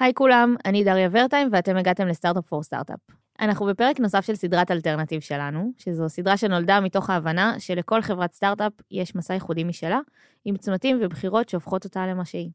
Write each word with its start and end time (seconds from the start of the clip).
היי 0.00 0.14
כולם, 0.14 0.56
אני 0.64 0.84
דריה 0.84 1.08
ורטהיים 1.12 1.48
ואתם 1.52 1.76
הגעתם 1.76 2.06
ל 2.06 2.11
Startup 2.11 2.46
for 2.46 2.62
Startup. 2.62 2.98
אנחנו 3.40 3.66
בפרק 3.66 4.00
נוסף 4.00 4.24
של 4.24 4.34
סדרת 4.34 4.70
alternative 4.70 5.20
שלנו, 5.20 5.72
שזו 5.78 6.08
סדרה 6.08 6.36
שנולדה 6.36 6.80
מתוך 6.80 7.10
ההבנה 7.10 7.60
שלכל 7.60 8.02
חברת 8.02 8.32
סטארט-אפ 8.32 8.72
יש 8.90 9.16
מסע 9.16 9.34
ייחודי 9.34 9.64
משלה, 9.64 9.98
עם 10.44 10.56
צמתים 10.56 10.98
ובחירות 11.02 11.48
שהופכות 11.48 11.84
אותה 11.84 12.06
למה 12.06 12.24
שהיא. 12.24 12.50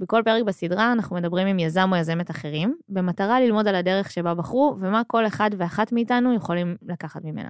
בכל 0.00 0.22
פרק 0.24 0.42
בסדרה 0.42 0.92
אנחנו 0.92 1.16
מדברים 1.16 1.46
עם 1.46 1.58
יזם 1.58 1.88
או 1.92 1.96
יזמת 1.96 2.30
אחרים, 2.30 2.76
במטרה 2.88 3.40
ללמוד 3.40 3.68
על 3.68 3.74
הדרך 3.74 4.10
שבה 4.10 4.34
בחרו 4.34 4.76
ומה 4.80 5.02
כל 5.06 5.26
אחד 5.26 5.50
ואחת 5.58 5.92
מאיתנו 5.92 6.34
יכולים 6.34 6.76
לקחת 6.82 7.24
ממנה. 7.24 7.48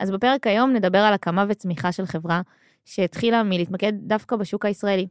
אז 0.00 0.10
בפרק 0.10 0.46
היום 0.46 0.72
נדבר 0.72 0.98
על 0.98 1.14
הקמה 1.14 1.44
וצמיחה 1.48 1.92
של 1.92 2.06
חברה 2.06 2.40
שהתחילה 2.84 3.42
מלהתמקד 3.42 3.92
דווקא 3.96 4.36
בשוק 4.36 4.64
הישראלי. 4.64 5.08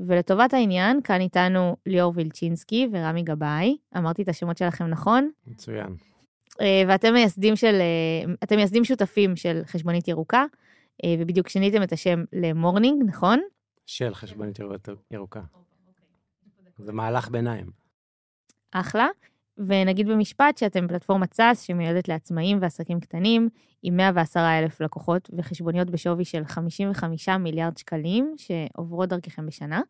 ולטובת 0.00 0.54
העניין, 0.54 1.02
כאן 1.02 1.20
איתנו 1.20 1.76
ליאור 1.86 2.12
וילצ'ינסקי 2.16 2.88
ורמי 2.92 3.22
גבאי. 3.22 3.76
אמרתי 3.96 4.22
את 4.22 4.28
השמות 4.28 4.58
שלכם 4.58 4.86
נכון? 4.86 5.30
מצוין. 5.46 5.96
אה, 6.60 6.82
ואתם 6.88 7.12
מייסדים 7.12 7.56
של, 7.56 7.74
אה, 7.74 8.34
אתם 8.44 8.56
מייסדים 8.56 8.84
שותפים 8.84 9.36
של 9.36 9.60
חשבונית 9.64 10.08
ירוקה, 10.08 10.44
אה, 11.04 11.14
ובדיוק 11.18 11.48
שיניתם 11.48 11.82
את 11.82 11.92
השם 11.92 12.24
למורנינג, 12.32 13.02
נכון? 13.06 13.40
של 13.86 14.14
חשבונית 14.14 14.58
ירוקה. 15.10 15.40
זה 16.78 16.92
מהלך 16.92 17.28
ביניים. 17.28 17.70
אחלה. 18.72 19.06
ונגיד 19.58 20.08
במשפט 20.08 20.58
שאתם 20.58 20.88
פלטפורמת 20.88 21.34
SaaS 21.34 21.60
שמיועדת 21.60 22.08
לעצמאים 22.08 22.58
ועסקים 22.60 23.00
קטנים, 23.00 23.48
עם 23.82 23.96
110 23.96 24.40
אלף 24.40 24.80
לקוחות 24.80 25.30
וחשבוניות 25.38 25.90
בשווי 25.90 26.24
של 26.24 26.44
55 26.44 27.28
מיליארד 27.28 27.78
שקלים 27.78 28.34
שעוברות 28.36 29.08
דרככם 29.08 29.46
בשנה. 29.46 29.80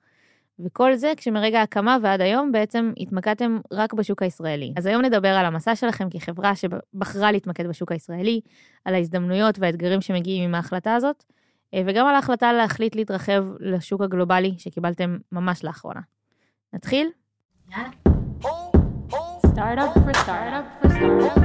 וכל 0.59 0.95
זה 0.95 1.13
כשמרגע 1.17 1.61
ההקמה 1.61 1.97
ועד 2.03 2.21
היום 2.21 2.53
בעצם 2.53 2.93
התמקדתם 2.97 3.59
רק 3.73 3.93
בשוק 3.93 4.23
הישראלי. 4.23 4.73
אז 4.77 4.87
היום 4.87 5.03
נדבר 5.03 5.29
על 5.29 5.47
המסע 5.47 5.77
שלכם 5.77 6.11
כחברה 6.11 6.53
שבחרה 6.57 7.33
להתמקד 7.33 7.67
בשוק 7.67 7.93
הישראלי, 7.93 8.41
על 8.85 8.95
ההזדמנויות 8.95 9.59
והאתגרים 9.59 10.01
שמגיעים 10.01 10.45
עם 10.45 10.55
ההחלטה 10.55 10.95
הזאת, 10.95 11.25
וגם 11.87 12.07
על 12.07 12.15
ההחלטה 12.15 12.53
להחליט 12.53 12.97
להתרחב 12.97 13.45
לשוק 13.61 14.03
הגלובלי 14.03 14.55
שקיבלתם 14.59 15.17
ממש 15.33 15.65
לאחרונה. 15.65 16.01
נתחיל? 16.73 17.09
יאללה. 17.71 18.06
Startup 19.57 19.95
for 19.95 20.15
startup 20.25 20.67
for 20.81 20.89
startup. 20.97 21.37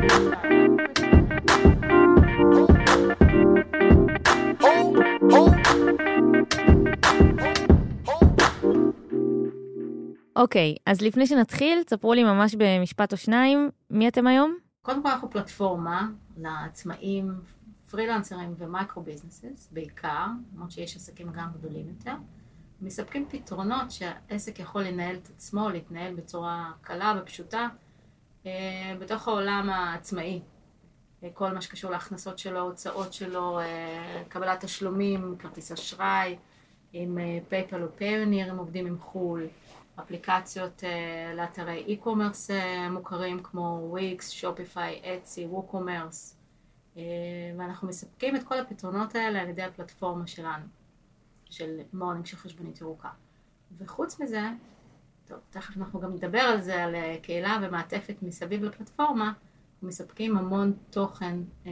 אוקיי, 10.35 10.75
okay, 10.77 10.81
אז 10.85 11.01
לפני 11.01 11.27
שנתחיל, 11.27 11.83
תספרו 11.83 12.13
לי 12.13 12.23
ממש 12.23 12.55
במשפט 12.55 13.11
או 13.11 13.17
שניים, 13.17 13.69
מי 13.89 14.07
אתם 14.07 14.27
היום? 14.27 14.57
קודם 14.81 15.03
כל 15.03 15.09
אנחנו 15.09 15.29
פלטפורמה 15.29 16.07
לעצמאים, 16.37 17.33
פרילנסרים 17.91 18.53
ומייקרו 18.57 19.03
ביזנסס 19.03 19.69
בעיקר, 19.71 20.25
למרות 20.55 20.71
שיש 20.71 20.95
עסקים 20.95 21.31
גם 21.31 21.47
גדולים 21.53 21.87
יותר. 21.87 22.15
מספקים 22.81 23.25
פתרונות 23.29 23.91
שהעסק 23.91 24.59
יכול 24.59 24.81
לנהל 24.83 25.15
את 25.15 25.29
עצמו, 25.35 25.69
להתנהל 25.69 26.15
בצורה 26.15 26.71
קלה 26.81 27.13
ופשוטה, 27.21 27.67
בתוך 28.99 29.27
העולם 29.27 29.69
העצמאי. 29.69 30.41
אה, 31.23 31.29
כל 31.33 31.51
מה 31.51 31.61
שקשור 31.61 31.91
להכנסות 31.91 32.39
שלו, 32.39 32.59
הוצאות 32.59 33.13
שלו, 33.13 33.59
אה, 33.59 34.23
קבלת 34.29 34.65
תשלומים, 34.65 35.35
כרטיס 35.39 35.71
אשראי, 35.71 36.37
עם 36.93 37.17
פייפל 37.49 37.83
או 37.83 37.87
פיוניר, 37.95 38.51
הם 38.51 38.57
עובדים 38.57 38.87
עם 38.87 38.99
חו"ל, 38.99 39.47
אפליקציות 39.99 40.83
לאתרי 41.35 41.97
e-commerce 41.97 42.51
מוכרים 42.91 43.43
כמו 43.43 43.79
וויקס, 43.89 44.29
שופיפיי, 44.29 45.01
אצי, 45.03 45.45
ווקומרס, 45.45 46.37
ואנחנו 47.57 47.87
מספקים 47.87 48.35
את 48.35 48.43
כל 48.43 48.59
הפתרונות 48.59 49.15
האלה 49.15 49.41
על 49.41 49.49
ידי 49.49 49.63
הפלטפורמה 49.63 50.27
שלנו, 50.27 50.65
של 51.49 51.79
מורנינג 51.93 52.25
של 52.25 52.37
חשבונית 52.37 52.81
ירוקה. 52.81 53.09
וחוץ 53.77 54.19
מזה, 54.19 54.41
טוב, 55.31 55.39
תכף 55.49 55.77
אנחנו 55.77 55.99
גם 55.99 56.13
נדבר 56.13 56.39
על 56.39 56.61
זה, 56.61 56.83
על 56.83 56.95
אה, 56.95 57.15
קהילה 57.21 57.57
ומעטפת 57.61 58.15
מסביב 58.21 58.63
לפלטפורמה, 58.63 59.31
מספקים 59.83 60.37
המון 60.37 60.73
תוכן 60.89 61.35
אה, 61.65 61.71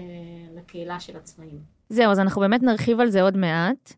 לקהילה 0.56 1.00
של 1.00 1.18
עצמאים. 1.18 1.60
זהו, 1.90 2.12
אז 2.12 2.20
אנחנו 2.20 2.42
באמת 2.42 2.64
נרחיב 2.64 3.00
על 3.00 3.10
זה 3.10 3.22
עוד 3.22 3.38
מעט. 3.38 3.94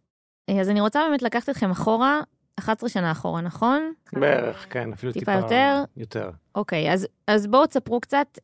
אה, 0.50 0.62
אז 0.62 0.70
אני 0.70 0.82
רוצה 0.82 1.02
באמת 1.10 1.22
לקחת 1.22 1.50
אתכם 1.50 1.72
אחורה, 1.72 2.22
11 2.60 2.90
שנה 2.90 3.12
אחורה, 3.12 3.42
נכון? 3.42 3.94
בערך, 4.14 4.74
כן, 4.74 4.94
אפילו 4.94 5.14
טיפה, 5.14 5.26
טיפה 5.26 5.44
יותר. 5.44 5.84
יותר. 5.98 6.30
אוקיי, 6.56 6.94
אז, 6.94 7.08
אז 7.28 7.48
בואו 7.48 7.68
תספרו 7.68 8.00
קצת 8.00 8.38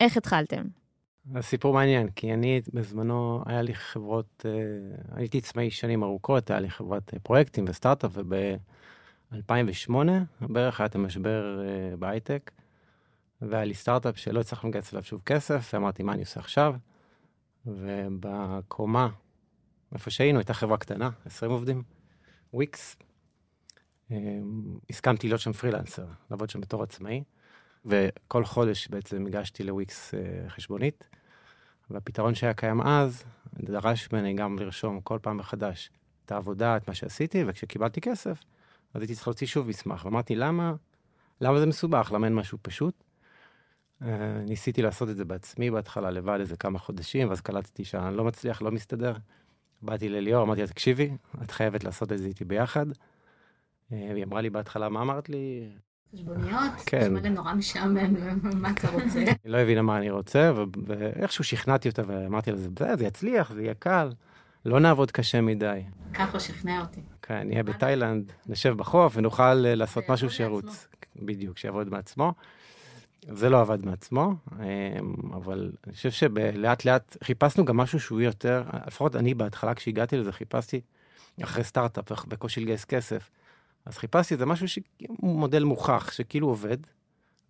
איך 0.00 0.16
התחלתם. 0.16 0.62
הסיפור 1.34 1.74
מעניין, 1.74 2.08
כי 2.08 2.34
אני 2.34 2.60
בזמנו, 2.74 3.42
היה 3.46 3.62
לי 3.62 3.74
חברות, 3.74 4.46
אה, 4.46 4.50
הייתי 5.16 5.38
עצמאי 5.38 5.70
שנים 5.70 6.02
ארוכות, 6.02 6.50
היה 6.50 6.60
לי 6.60 6.70
חברת 6.70 7.14
פרויקטים 7.22 7.64
וסטארט-אפ, 7.68 8.10
וב... 8.14 8.34
2008 9.32 10.22
בערך 10.40 10.80
היה 10.80 10.86
את 10.86 10.94
המשבר 10.94 11.60
uh, 11.60 11.96
בהייטק, 11.96 12.50
והיה 13.42 13.64
לי 13.64 13.74
סטארט-אפ 13.74 14.18
שלא 14.18 14.40
הצלחנו 14.40 14.68
לגייס 14.68 14.92
עליו 14.92 15.04
שוב 15.04 15.22
כסף, 15.26 15.70
ואמרתי, 15.74 16.02
מה 16.02 16.12
אני 16.12 16.20
עושה 16.20 16.40
עכשיו? 16.40 16.74
ובקומה, 17.66 19.08
איפה 19.94 20.10
שהיינו, 20.10 20.38
הייתה 20.38 20.54
חברה 20.54 20.76
קטנה, 20.76 21.10
20 21.26 21.50
עובדים, 21.50 21.82
וויקס. 22.52 22.96
Um, 24.10 24.12
הסכמתי 24.90 25.28
להיות 25.28 25.40
שם 25.40 25.52
פרילנסר, 25.52 26.06
לעבוד 26.30 26.50
שם 26.50 26.60
בתור 26.60 26.82
עצמאי, 26.82 27.22
וכל 27.84 28.44
חודש 28.44 28.88
בעצם 28.88 29.26
הגשתי 29.26 29.64
לוויקס 29.64 30.14
uh, 30.14 30.50
חשבונית, 30.50 31.08
והפתרון 31.90 32.34
שהיה 32.34 32.54
קיים 32.54 32.80
אז, 32.80 33.24
דרש 33.54 34.12
ממני 34.12 34.34
גם 34.34 34.58
לרשום 34.58 35.00
כל 35.00 35.18
פעם 35.22 35.36
מחדש 35.36 35.90
את 36.26 36.32
העבודה, 36.32 36.76
את 36.76 36.88
מה 36.88 36.94
שעשיתי, 36.94 37.44
וכשקיבלתי 37.46 38.00
כסף, 38.00 38.40
אז 38.94 39.00
הייתי 39.00 39.14
צריך 39.14 39.28
להוציא 39.28 39.46
שוב 39.46 39.68
מסמך, 39.68 40.04
ואמרתי, 40.04 40.34
למה, 40.34 40.74
למה 41.40 41.60
זה 41.60 41.66
מסובך? 41.66 42.12
למה 42.14 42.26
אין 42.26 42.34
משהו 42.34 42.58
פשוט? 42.62 43.04
Uh, 44.02 44.04
ניסיתי 44.48 44.82
לעשות 44.82 45.08
את 45.08 45.16
זה 45.16 45.24
בעצמי 45.24 45.70
בהתחלה, 45.70 46.10
לבד 46.10 46.36
איזה 46.40 46.56
כמה 46.56 46.78
חודשים, 46.78 47.28
ואז 47.28 47.40
קלטתי 47.40 47.84
שאני 47.84 48.16
לא 48.16 48.24
מצליח, 48.24 48.62
לא 48.62 48.70
מסתדר. 48.70 49.14
באתי 49.82 50.08
לליאור, 50.08 50.42
אמרתי 50.42 50.60
לה, 50.60 50.66
תקשיבי, 50.66 51.10
את 51.42 51.50
חייבת 51.50 51.84
לעשות 51.84 52.12
את 52.12 52.18
זה 52.18 52.26
איתי 52.26 52.44
ביחד. 52.44 52.90
Uh, 52.90 52.94
והיא 53.90 54.24
אמרה 54.24 54.40
לי 54.40 54.50
בהתחלה, 54.50 54.88
מה 54.88 55.02
אמרת 55.02 55.28
לי? 55.28 55.68
חשבוניות? 56.12 56.72
כן. 56.86 57.00
נשמע 57.00 57.20
לי 57.20 57.30
נורא 57.30 57.54
משעמם, 57.54 58.14
מה 58.62 58.70
אתה 58.70 58.90
רוצה? 58.90 59.18
היא 59.18 59.52
לא 59.52 59.58
הבינה 59.58 59.82
מה 59.82 59.98
אני 59.98 60.10
רוצה, 60.10 60.52
ואיכשהו 60.86 61.44
שכנעתי 61.44 61.88
אותה 61.88 62.02
ואמרתי 62.06 62.50
לה, 62.50 62.56
זה 62.96 63.06
יצליח, 63.06 63.52
זה 63.52 63.62
יהיה 63.62 63.74
קל. 63.74 64.10
לא 64.64 64.80
נעבוד 64.80 65.10
קשה 65.10 65.40
מדי. 65.40 65.82
ככה 66.14 66.40
שכנע 66.40 66.80
אותי. 66.80 67.00
כן, 67.22 67.48
נהיה 67.48 67.62
בתאילנד, 67.62 68.32
נשב 68.46 68.76
בחוף 68.76 69.12
ונוכל 69.16 69.66
אה, 69.66 69.74
לעשות 69.74 70.04
משהו 70.08 70.30
שירוץ. 70.30 70.88
בדיוק, 71.16 71.58
שיעבוד 71.58 71.88
מעצמו. 71.88 72.32
זה 73.22 73.48
לא 73.48 73.60
עבד 73.60 73.86
מעצמו, 73.86 74.34
אמ, 74.52 75.32
אבל 75.34 75.72
אני 75.86 75.94
חושב 75.94 76.10
שלאט 76.10 76.84
לאט 76.84 77.16
חיפשנו 77.24 77.64
גם 77.64 77.76
משהו 77.76 78.00
שהוא 78.00 78.20
יותר, 78.20 78.62
לפחות 78.86 79.16
אני 79.16 79.34
בהתחלה 79.34 79.74
כשהגעתי 79.74 80.16
לזה 80.16 80.32
חיפשתי, 80.32 80.80
אחרי 81.42 81.64
סטארט-אפ, 81.64 82.24
בקושי 82.26 82.60
לגייס 82.60 82.84
כסף, 82.84 83.30
אז 83.84 83.98
חיפשתי 83.98 84.34
איזה 84.34 84.46
משהו 84.46 84.68
שהוא 84.68 84.82
מודל 85.20 85.64
מוכח, 85.64 86.12
שכאילו 86.12 86.48
עובד, 86.48 86.76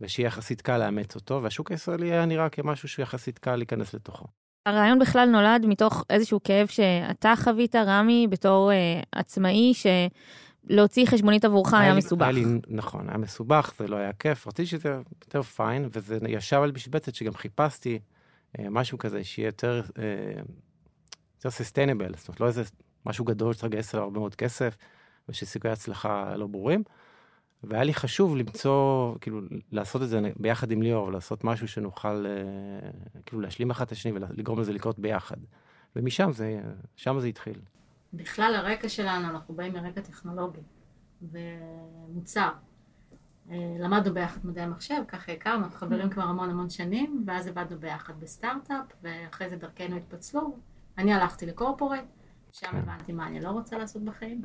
ושיהיה 0.00 0.26
יחסית 0.26 0.62
קל 0.62 0.78
לאמץ 0.78 1.14
אותו, 1.14 1.42
והשוק 1.42 1.70
הישראלי 1.70 2.12
היה 2.12 2.26
נראה 2.26 2.48
כמשהו 2.48 2.88
שיחסית 2.88 3.38
קל 3.38 3.56
להיכנס 3.56 3.94
לתוכו. 3.94 4.26
הרעיון 4.66 4.98
בכלל 4.98 5.28
נולד 5.28 5.66
מתוך 5.66 6.04
איזשהו 6.10 6.42
כאב 6.42 6.66
שאתה 6.66 7.34
חווית, 7.36 7.76
רמי, 7.76 8.26
בתור 8.30 8.70
uh, 8.70 9.06
עצמאי, 9.12 9.72
שלהוציא 10.66 11.06
חשבונית 11.06 11.44
עבורך 11.44 11.74
היה, 11.74 11.82
היה 11.82 11.94
מסובך. 11.94 12.22
היה 12.22 12.32
לי, 12.32 12.44
נכון, 12.68 13.08
היה 13.08 13.18
מסובך, 13.18 13.72
זה 13.78 13.88
לא 13.88 13.96
היה 13.96 14.12
כיף, 14.12 14.46
רציתי 14.46 14.66
שזה 14.66 14.88
יותר 15.24 15.42
פיין, 15.42 15.88
וזה 15.92 16.18
ישב 16.28 16.60
על 16.62 16.72
משבצת 16.72 17.14
שגם 17.14 17.34
חיפשתי 17.34 17.98
uh, 18.58 18.62
משהו 18.70 18.98
כזה 18.98 19.24
שיהיה 19.24 19.46
יותר, 19.46 19.82
uh, 19.88 20.00
יותר 21.36 21.48
sustainable, 21.48 22.16
זאת 22.16 22.28
אומרת, 22.28 22.40
לא 22.40 22.46
איזה 22.46 22.62
משהו 23.06 23.24
גדול 23.24 23.52
שצריך 23.52 23.64
לגייס 23.64 23.94
עליו 23.94 24.04
הרבה 24.04 24.18
מאוד 24.18 24.34
כסף, 24.34 24.76
ושסיכויי 25.28 25.72
הצלחה 25.72 26.36
לא 26.36 26.46
ברורים. 26.46 26.82
והיה 27.64 27.84
לי 27.84 27.94
חשוב 27.94 28.36
למצוא, 28.36 29.14
כאילו, 29.20 29.40
לעשות 29.72 30.02
את 30.02 30.08
זה 30.08 30.20
ביחד 30.36 30.70
עם 30.70 30.82
ליאור, 30.82 31.06
ולעשות 31.06 31.44
משהו 31.44 31.68
שנוכל, 31.68 32.26
אה, 32.26 32.90
כאילו, 33.26 33.42
להשלים 33.42 33.70
אחד 33.70 33.84
את 33.84 33.92
השני 33.92 34.12
ולגרום 34.12 34.60
לזה 34.60 34.72
לקרות 34.72 34.98
ביחד. 34.98 35.36
ומשם 35.96 36.32
זה, 36.32 36.60
שם 36.96 37.20
זה 37.20 37.26
התחיל. 37.26 37.60
בכלל 38.12 38.54
הרקע 38.56 38.88
שלנו, 38.88 39.28
אנחנו 39.28 39.54
באים 39.54 39.72
מרקע 39.72 40.00
טכנולוגי 40.00 40.60
ומוצר. 41.22 42.50
אה, 43.50 43.56
למדנו 43.78 44.14
ביחד 44.14 44.46
מדעי 44.46 44.64
המחשב, 44.64 45.02
ככה 45.08 45.32
הכרנו, 45.32 45.64
אנחנו 45.64 45.78
חברים 45.78 46.08
mm. 46.08 46.12
כבר 46.12 46.22
המון 46.22 46.50
המון 46.50 46.70
שנים, 46.70 47.24
ואז 47.26 47.46
עבדנו 47.46 47.78
ביחד 47.78 48.20
בסטארט-אפ, 48.20 48.86
ואחרי 49.02 49.48
זה 49.48 49.56
דרכנו 49.56 49.96
התפצלו. 49.96 50.56
אני 50.98 51.12
הלכתי 51.12 51.46
לקורפורט, 51.46 52.04
שם 52.52 52.70
כן. 52.70 52.76
הבנתי 52.76 53.12
מה 53.12 53.26
אני 53.26 53.40
לא 53.40 53.50
רוצה 53.50 53.78
לעשות 53.78 54.02
בחיים. 54.02 54.42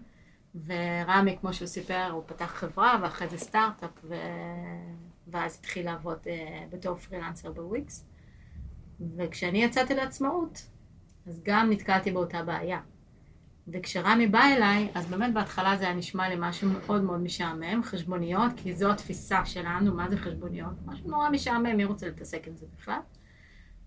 ורמי, 0.66 1.38
כמו 1.42 1.54
שהוא 1.54 1.68
סיפר, 1.68 2.10
הוא 2.12 2.24
פתח 2.26 2.46
חברה 2.46 3.00
ואחרי 3.02 3.28
זה 3.28 3.38
סטארט-אפ, 3.38 3.90
ו... 4.04 4.16
ואז 5.28 5.58
התחיל 5.60 5.86
לעבוד 5.86 6.18
uh, 6.24 6.28
בתור 6.70 6.96
פרילנסר 6.96 7.52
בוויקס. 7.52 8.06
וכשאני 9.18 9.64
יצאתי 9.64 9.96
לעצמאות, 9.96 10.68
אז 11.28 11.42
גם 11.44 11.70
נתקלתי 11.70 12.12
באותה 12.12 12.44
בעיה. 12.44 12.80
וכשרמי 13.68 14.28
בא 14.28 14.44
אליי, 14.58 14.90
אז 14.96 15.06
באמת 15.06 15.34
בהתחלה 15.34 15.78
זה 15.78 15.86
היה 15.86 15.94
נשמע 15.94 16.30
לי 16.30 16.36
משהו 16.40 16.70
מאוד 16.70 17.04
מאוד 17.04 17.20
משעמם, 17.20 17.84
חשבוניות, 17.84 18.52
כי 18.58 18.74
זו 18.74 18.92
התפיסה 18.92 19.46
שלנו, 19.46 19.94
מה 19.94 20.10
זה 20.10 20.18
חשבוניות? 20.18 20.74
משהו 20.86 21.10
נורא 21.10 21.30
משעמם, 21.30 21.78
מי 21.78 21.86
רוצה 21.86 22.08
להתעסק 22.08 22.48
עם 22.48 22.56
זה 22.56 22.66
בכלל? 22.78 23.00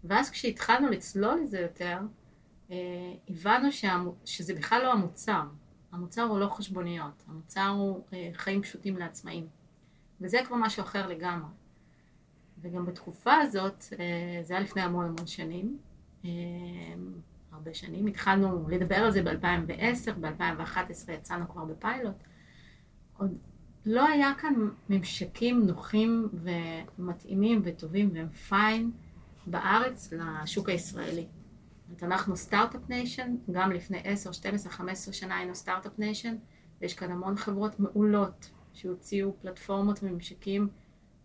ואז 0.05 0.31
כשהתחלנו 0.31 0.89
לצלול 0.89 1.41
לזה 1.43 1.61
יותר, 1.61 1.99
אה, 2.71 2.77
הבנו. 3.29 3.69
שזה 4.25 4.55
בכלל 4.55 4.83
לא 4.83 4.93
המוצר. 4.93 5.43
המוצר 5.93 6.23
הוא 6.23 6.39
לא 6.39 6.49
חשבוניות, 6.49 7.25
המוצר 7.29 7.67
הוא 7.67 8.05
אה, 8.13 8.31
חיים 8.35 8.63
פשוטים 8.63 8.97
לעצמאים. 8.97 9.47
וזה 10.21 10.39
כבר 10.47 10.57
משהו 10.57 10.83
אחר 10.83 11.07
לגמרי. 11.07 11.51
וגם 12.61 12.87
בתקופה 12.87 13.35
הזאת, 13.35 13.85
אה, 13.99 14.43
זה 14.43 14.55
היה 14.55 14.63
לפני 14.63 14.83
המון 14.83 15.05
המון 15.05 15.27
שנים, 15.27 15.79
אה, 16.25 16.31
הרבה 17.53 17.75
שנים, 17.75 18.07
התחלנו 18.07 18.69
לדבר 18.69 18.97
על 18.97 19.11
זה 19.11 19.23
ב-2010, 19.23 20.13
ב-2011 20.21 21.13
יצאנו 21.13 21.49
כבר 21.49 21.65
בפיילוט. 21.65 22.15
עוד 23.19 23.39
לא 23.87 24.09
היה 24.09 24.33
כאן 24.39 24.55
ממשקים 24.89 25.67
נוחים 25.67 26.29
ומתאימים 26.33 27.61
וטובים 27.65 28.11
והם 28.15 28.29
פיין 28.29 28.91
בארץ 29.47 30.13
לשוק 30.13 30.69
הישראלי. 30.69 31.27
זאת 31.89 32.03
אנחנו 32.03 32.37
startup 32.37 32.81
nation, 32.89 33.37
גם 33.51 33.73
לפני 33.73 33.99
10, 34.05 34.33
12, 34.33 34.73
15 34.73 35.15
שנה 35.15 35.37
היינו 35.37 35.55
startup 35.55 35.93
nation, 35.99 36.37
ויש 36.81 36.95
כאן 36.95 37.11
המון 37.11 37.37
חברות 37.37 37.81
מעולות 37.81 38.51
שהוציאו 38.73 39.33
פלטפורמות 39.43 40.01
וממשקים 40.03 40.69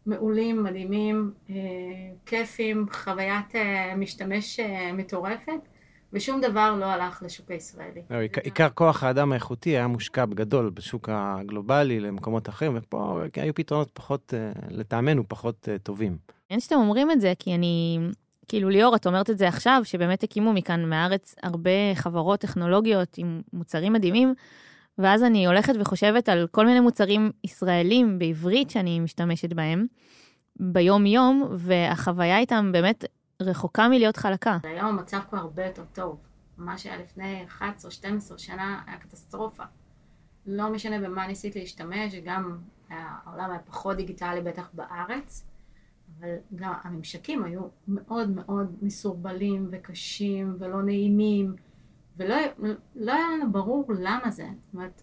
מעולים, 0.06 0.64
מדהימים, 0.64 1.32
אה, 1.50 1.56
כיפים, 2.26 2.86
חוויית 2.92 3.56
אה, 3.56 3.96
משתמש 3.96 4.60
אה, 4.60 4.94
מטורפת, 4.94 5.68
ושום 6.14 6.42
דבר 6.42 6.76
לא 6.80 6.86
הלך 6.86 7.24
לשוק 7.26 7.52
הישראלי. 7.52 8.02
לא, 8.10 8.18
עיקר 8.44 8.70
כוח 8.70 9.04
האדם 9.04 9.32
האיכותי 9.32 9.70
היה 9.70 9.88
מושקע 9.88 10.26
בגדול 10.26 10.70
בשוק 10.70 11.10
הגלובלי 11.12 12.00
למקומות 12.00 12.50
אחרים, 12.50 12.72
ופה 12.76 13.22
היו 13.36 13.54
פתרונות 13.54 13.90
פחות, 13.94 14.34
לטעמנו, 14.70 15.24
פחות 15.28 15.68
טובים. 15.84 16.18
אין 16.50 16.60
שאתם 16.60 16.76
אומרים 16.76 17.12
את 17.12 17.22
זה, 17.22 17.34
כי 17.40 17.56
אני, 17.56 18.00
כאילו 18.54 18.70
ליאור, 18.70 18.96
את 18.96 19.08
אומרת 19.08 19.30
את 19.30 19.38
זה 19.38 19.48
עכשיו, 19.48 19.82
שבאמת 19.84 20.24
הקימו 20.24 20.54
מכאן 20.54 20.90
מהארץ 20.90 21.36
הרבה 21.44 21.70
חברות 21.96 22.40
טכנולוגיות 22.40 23.18
עם 23.18 23.42
מוצרים 23.54 23.94
מדהימים, 23.94 24.34
ואז 24.98 25.24
אני 25.24 25.48
הולכת 25.48 25.74
וחושבת 25.80 26.30
על 26.30 26.48
כל 26.52 26.66
מיני 26.66 26.80
מוצרים 26.80 27.32
ישראלים 27.44 28.20
בעברית 28.20 28.70
שאני 28.70 29.00
משתמשת 29.00 29.54
בהם 29.54 29.86
ביום-יום, 30.56 31.48
והחוויה 31.52 32.38
איתם 32.38 32.72
באמת 32.72 33.06
רחוקה 33.42 33.88
מלהיות 33.88 34.18
חלקה. 34.18 34.58
היום 34.64 34.86
המצב 34.86 35.20
כבר 35.30 35.40
הרבה 35.40 35.66
יותר 35.66 35.84
טוב. 35.94 36.18
מה 36.58 36.78
שהיה 36.78 36.98
לפני 36.98 37.46
11-12 37.60 37.64
שנה 38.38 38.82
היה 38.88 38.98
קטסטרופה. 38.98 39.64
לא 40.46 40.70
משנה 40.70 41.00
במה 41.00 41.28
ניסית 41.28 41.56
להשתמש, 41.56 42.16
גם 42.26 42.58
העולם 42.90 43.52
היה 43.52 43.60
פחות 43.60 43.98
דיגיטלי 43.98 44.42
בטח 44.42 44.70
בארץ, 44.74 45.44
אבל 46.24 46.32
גם 46.56 46.74
הממשקים 46.84 47.44
היו 47.44 47.62
מאוד 47.88 48.30
מאוד 48.30 48.76
מסורבלים 48.82 49.68
וקשים 49.72 50.56
ולא 50.60 50.82
נעימים. 50.82 51.56
ולא 52.18 52.36
לא 52.96 53.14
היה 53.14 53.26
לנו 53.34 53.52
ברור 53.52 53.86
למה 54.00 54.32
זה. 54.32 54.48
זאת 54.66 54.74
אומרת, 54.74 55.02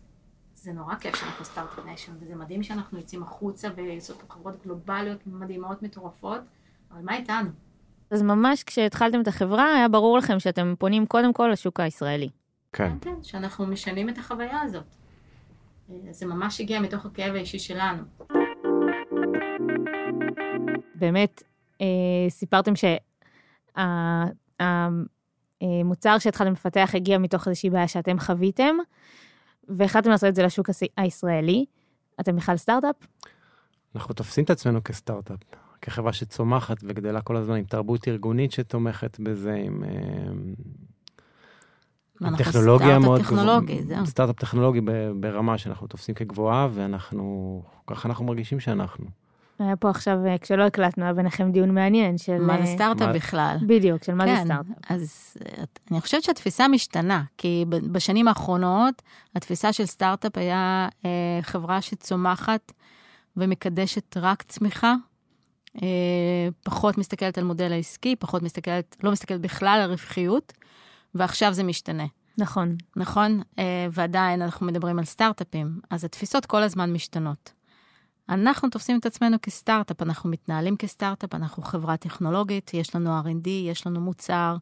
זה 0.55 0.73
נורא 0.73 0.95
כיף 0.95 1.17
שאנחנו 1.17 1.45
startup 1.45 1.85
nation, 1.85 2.12
וזה 2.21 2.35
מדהים 2.35 2.63
שאנחנו 2.63 2.99
יוצאים 2.99 3.23
החוצה 3.23 3.69
ויוצאות 3.77 4.23
חברות 4.29 4.65
גלובליות 4.65 5.27
מדהימות, 5.27 5.83
מטורפות, 5.83 6.41
אבל 6.91 7.03
מה 7.03 7.17
איתנו? 7.17 7.51
אז 8.11 8.23
ממש 8.23 8.65
כשהתחלתם 8.65 9.21
את 9.21 9.29
החברה, 9.29 9.75
היה 9.77 9.89
ברור 9.89 10.19
לכם 10.19 10.39
שאתם 10.39 10.75
פונים 10.79 11.07
קודם 11.07 11.33
כל 11.33 11.51
לשוק 11.53 11.81
הישראלי. 11.81 12.29
כן. 12.73 12.89
כן, 12.89 12.99
כן, 13.01 13.23
שאנחנו 13.23 13.67
משנים 13.67 14.09
את 14.09 14.19
החוויה 14.19 14.61
הזאת. 14.63 14.85
אה, 15.91 15.97
זה 16.11 16.27
ממש 16.27 16.61
הגיע 16.61 16.81
מתוך 16.81 17.07
הכאב 17.07 17.35
האישי 17.35 17.59
שלנו. 17.59 18.03
באמת, 21.00 21.43
אה, 21.81 21.87
סיפרתם 22.29 22.73
שה... 22.76 22.97
המוצר 25.61 26.19
שהתחלתם 26.19 26.52
לפתח 26.52 26.91
הגיע 26.94 27.19
מתוך 27.19 27.49
איזושהי 27.49 27.70
בעיה 27.70 27.88
שאתם 27.88 28.19
חוויתם, 28.19 28.76
והחלטתם 29.69 30.11
לעשות 30.11 30.29
את 30.29 30.35
זה 30.35 30.43
לשוק 30.43 30.70
הישראלי. 30.97 31.64
אתם 32.20 32.37
בכלל 32.37 32.56
סטארט-אפ? 32.56 32.97
אנחנו 33.94 34.14
תופסים 34.14 34.44
את 34.44 34.50
עצמנו 34.50 34.85
כסטארט-אפ, 34.85 35.38
כחברה 35.82 36.12
שצומחת 36.12 36.76
וגדלה 36.82 37.20
כל 37.20 37.37
הזמן, 37.37 37.56
עם 37.56 37.64
תרבות 37.64 38.08
ארגונית 38.08 38.52
שתומכת 38.52 39.20
בזה, 39.20 39.55
עם... 39.55 39.85
עם 42.20 42.37
טכנולוגיה 42.37 42.99
מאוד 42.99 43.20
גבוהה, 43.20 43.58
סטארט-אפ 44.05 44.37
טכנולוגי 44.37 44.81
ברמה 45.20 45.58
שאנחנו 45.58 45.87
תופסים 45.87 46.14
כגבוהה, 46.14 46.69
ואנחנו, 46.73 47.62
ככה 47.87 48.08
אנחנו 48.08 48.25
מרגישים 48.25 48.61
שאנחנו. 48.61 49.06
היה 49.61 49.77
פה 49.77 49.91
עכשיו, 49.91 50.27
אה, 50.27 50.39
כשלא 50.39 50.62
הקלטנו, 50.62 51.05
היה 51.05 51.12
ביניכם 51.12 51.53
דיון 51.53 51.75
מעניין 51.75 52.19
של... 52.19 52.39
מה 52.39 52.57
זה 52.57 52.62
אה, 52.62 52.75
סטארט-אפ 52.75 53.07
מה... 53.07 53.12
בכלל. 53.12 53.57
בדיוק, 53.67 54.05
של 54.05 54.15
מה 54.15 54.25
כן, 54.25 54.37
זה 54.37 54.45
סטארט-אפ. 54.45 54.77
אז 54.89 55.37
אה, 55.47 55.65
אני 55.91 56.01
חושבת 56.01 56.23
שהתפיסה 56.23 56.69
משתנה, 56.69 57.23
כי 57.39 57.65
בשנים 57.69 58.29
האחרונות 58.29 59.03
התפיסה 59.37 59.73
של 59.73 59.87
סטארט-אפ 59.87 60.39
היה 60.39 60.89
אה, 61.05 61.11
חברה 61.43 61.83
שצומחת 61.83 62.73
ומקדשת 63.37 64.17
רק 64.17 64.43
צמיחה, 64.43 64.95
אה, 65.83 66.49
פחות 66.62 66.99
מסתכלת 66.99 67.39
על 67.39 67.45
מודל 67.45 67.73
העסקי, 67.73 68.17
פחות 68.17 68.43
מסתכלת, 68.43 68.97
לא 69.03 69.12
מסתכלת 69.12 69.41
בכלל 69.41 69.81
על 69.85 69.91
רווחיות, 69.91 70.53
ועכשיו 71.15 71.53
זה 71.53 71.62
משתנה. 71.62 72.07
נכון. 72.39 72.77
נכון? 72.97 73.43
אה, 73.59 73.87
ועדיין 73.93 74.43
אנחנו 74.43 74.67
מדברים 74.67 74.99
על 74.99 75.05
סטארט-אפים, 75.05 75.81
אז 75.91 76.05
התפיסות 76.05 76.47
כל 76.47 76.62
הזמן 76.62 76.93
משתנות. 76.93 77.53
אנחנו 78.31 78.69
תופסים 78.69 78.99
את 78.99 79.06
עצמנו 79.06 79.37
כסטארט-אפ, 79.43 80.03
אנחנו 80.03 80.31
מתנהלים 80.31 80.77
כסטארט-אפ, 80.77 81.35
אנחנו 81.35 81.62
חברה 81.62 81.97
טכנולוגית, 81.97 82.75
יש 82.75 82.94
לנו 82.94 83.21
R&D, 83.21 83.49
יש 83.49 83.87
לנו 83.87 84.00
מוצר, 84.00 84.56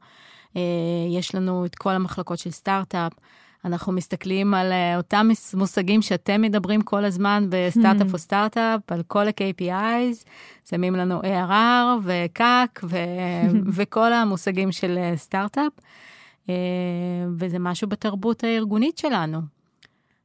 אה, 0.57 0.63
יש 1.11 1.35
לנו 1.35 1.67
את 1.67 1.75
כל 1.75 1.91
המחלקות 1.91 2.39
של 2.39 2.51
סטארט-אפ. 2.51 3.13
אנחנו 3.65 3.93
מסתכלים 3.93 4.55
על 4.55 4.73
אה, 4.73 4.97
אותם 4.97 5.29
מושגים 5.55 6.03
שאתם 6.03 6.43
מדברים 6.43 6.83
כל 6.83 7.05
הזמן 7.05 7.47
בסטארט-אפ 7.49 8.13
או 8.13 8.19
סטארט-אפ, 8.19 8.93
על 8.93 9.03
כל 9.03 9.29
ה-KPIs, 9.29 10.29
שמים 10.71 10.97
לנו 10.97 11.21
ARR 11.23 12.01
ו-CAC 12.03 12.85
וכל 13.77 14.13
המושגים 14.13 14.73
של 14.73 14.99
אה, 14.99 15.17
סטארט-אפ, 15.17 15.73
וזה 17.39 17.59
משהו 17.59 17.89
בתרבות 17.89 18.45
הארגונית 18.45 18.99
שלנו. 18.99 19.58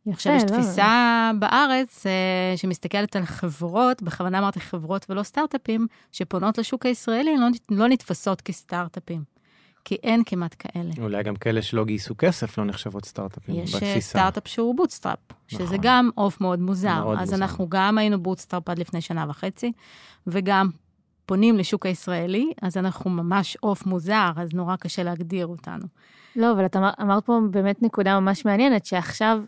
יפה, 0.06 0.14
עכשיו, 0.14 0.34
יש 0.36 0.44
לא. 0.44 0.48
תפיסה 0.48 1.32
בארץ 1.40 2.06
uh, 2.06 2.58
שמסתכלת 2.58 3.16
על 3.16 3.26
חברות, 3.26 4.02
בכוונה 4.02 4.40
אמרתי 4.40 4.60
חברות 4.60 5.06
ולא 5.10 5.24
סטארט-אפים, 5.24 5.88
שפונות 6.12 6.58
לשוק 6.58 6.86
הישראלי, 6.86 7.38
לא, 7.38 7.48
לא 7.72 7.88
נתפסות 7.88 8.42
כסטארט-אפים. 8.42 9.34
כי 9.86 9.96
אין 10.04 10.24
כמעט 10.26 10.56
כאלה. 10.60 10.92
אולי 10.98 11.24
גם 11.24 11.36
כאלה 11.36 11.62
שלא 11.62 11.86
גייסו 11.86 12.16
כסף 12.18 12.58
לא 12.58 12.66
נחשבות 12.66 13.06
סטארט-אפים 13.06 13.56
יש 13.56 13.76
בתפיסה. 13.76 13.98
יש 13.98 14.04
סטארט-אפ 14.04 14.48
שהוא 14.48 14.76
bootstrap, 14.76 15.20
נכון. 15.32 15.68
שזה 15.68 15.76
גם 15.82 16.10
עוף 16.16 16.42
מאוד 16.42 16.60
מוזר. 16.60 17.04
מאוד 17.04 17.18
אז 17.18 17.30
מוזר. 17.30 17.36
אנחנו 17.44 17.70
גם 17.70 17.98
היינו 17.98 18.24
bootstrap 18.24 18.70
עד 18.70 18.80
לפני 18.80 19.02
שנה 19.02 19.26
וחצי, 19.30 19.72
וגם 20.28 20.70
פונים 21.26 21.58
לשוק 21.58 21.86
הישראלי, 21.86 22.52
אז 22.62 22.78
אנחנו 22.78 23.10
ממש 23.10 23.58
עוף 23.60 23.86
מוזר, 23.86 24.32
אז 24.36 24.54
נורא 24.54 24.76
קשה 24.76 25.04
להגדיר 25.04 25.48
אותנו. 25.48 25.86
לא, 26.36 26.52
אבל 26.52 26.66
את 26.66 26.76
אמר, 26.76 26.90
אמרת 27.02 27.26
פה 27.26 27.40
באמת 27.52 27.82
נקודה 27.82 28.20
ממש 28.20 28.46
מעניינת, 28.46 28.86
שעכשיו 28.86 29.40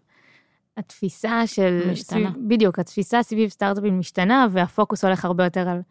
התפיסה 0.78 1.48
של... 1.48 1.92
משתנה. 1.92 2.32
סביב, 2.32 2.48
בדיוק, 2.48 2.80
התפיסה 2.80 3.24
סביב 3.24 3.50
סטארט-אפים 3.50 4.00
משתנה, 4.00 4.48
והפוקוס 4.52 5.04
הולך 5.04 5.26
הרבה 5.26 5.44
יותר 5.44 5.70
על 5.70 5.82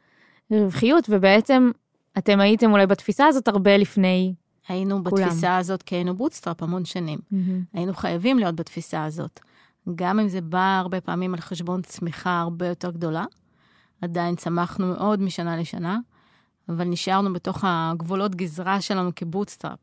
רווחיות, 0.50 1.06
ובעצם 1.08 1.70
אתם 2.18 2.40
הייתם 2.40 2.72
אולי 2.72 2.86
בתפיסה 2.86 3.26
הזאת 3.26 3.48
הרבה 3.48 3.76
לפני 3.76 4.34
היינו 4.68 5.04
כולם. 5.04 5.26
בתפיסה 5.26 5.56
הזאת 5.56 5.82
כי 5.82 5.94
היינו 5.94 6.16
bootstrap 6.16 6.62
המון 6.62 6.84
שנים. 6.84 7.18
Mm-hmm. 7.18 7.36
היינו 7.72 7.94
חייבים 7.94 8.38
להיות 8.38 8.54
בתפיסה 8.54 9.04
הזאת. 9.04 9.40
גם 9.94 10.20
אם 10.20 10.28
זה 10.28 10.40
בא 10.40 10.78
הרבה 10.80 11.00
פעמים 11.00 11.34
על 11.34 11.40
חשבון 11.40 11.82
צמיחה 11.82 12.40
הרבה 12.40 12.66
יותר 12.66 12.90
גדולה, 12.90 13.24
עדיין 14.02 14.36
צמחנו 14.36 14.86
מאוד 14.86 15.20
משנה 15.20 15.56
לשנה, 15.56 15.98
אבל 16.68 16.84
נשארנו 16.84 17.32
בתוך 17.32 17.64
הגבולות 17.66 18.34
גזרה 18.34 18.80
שלנו 18.80 19.10
כ 19.16 19.27
bootstrap. 19.27 19.78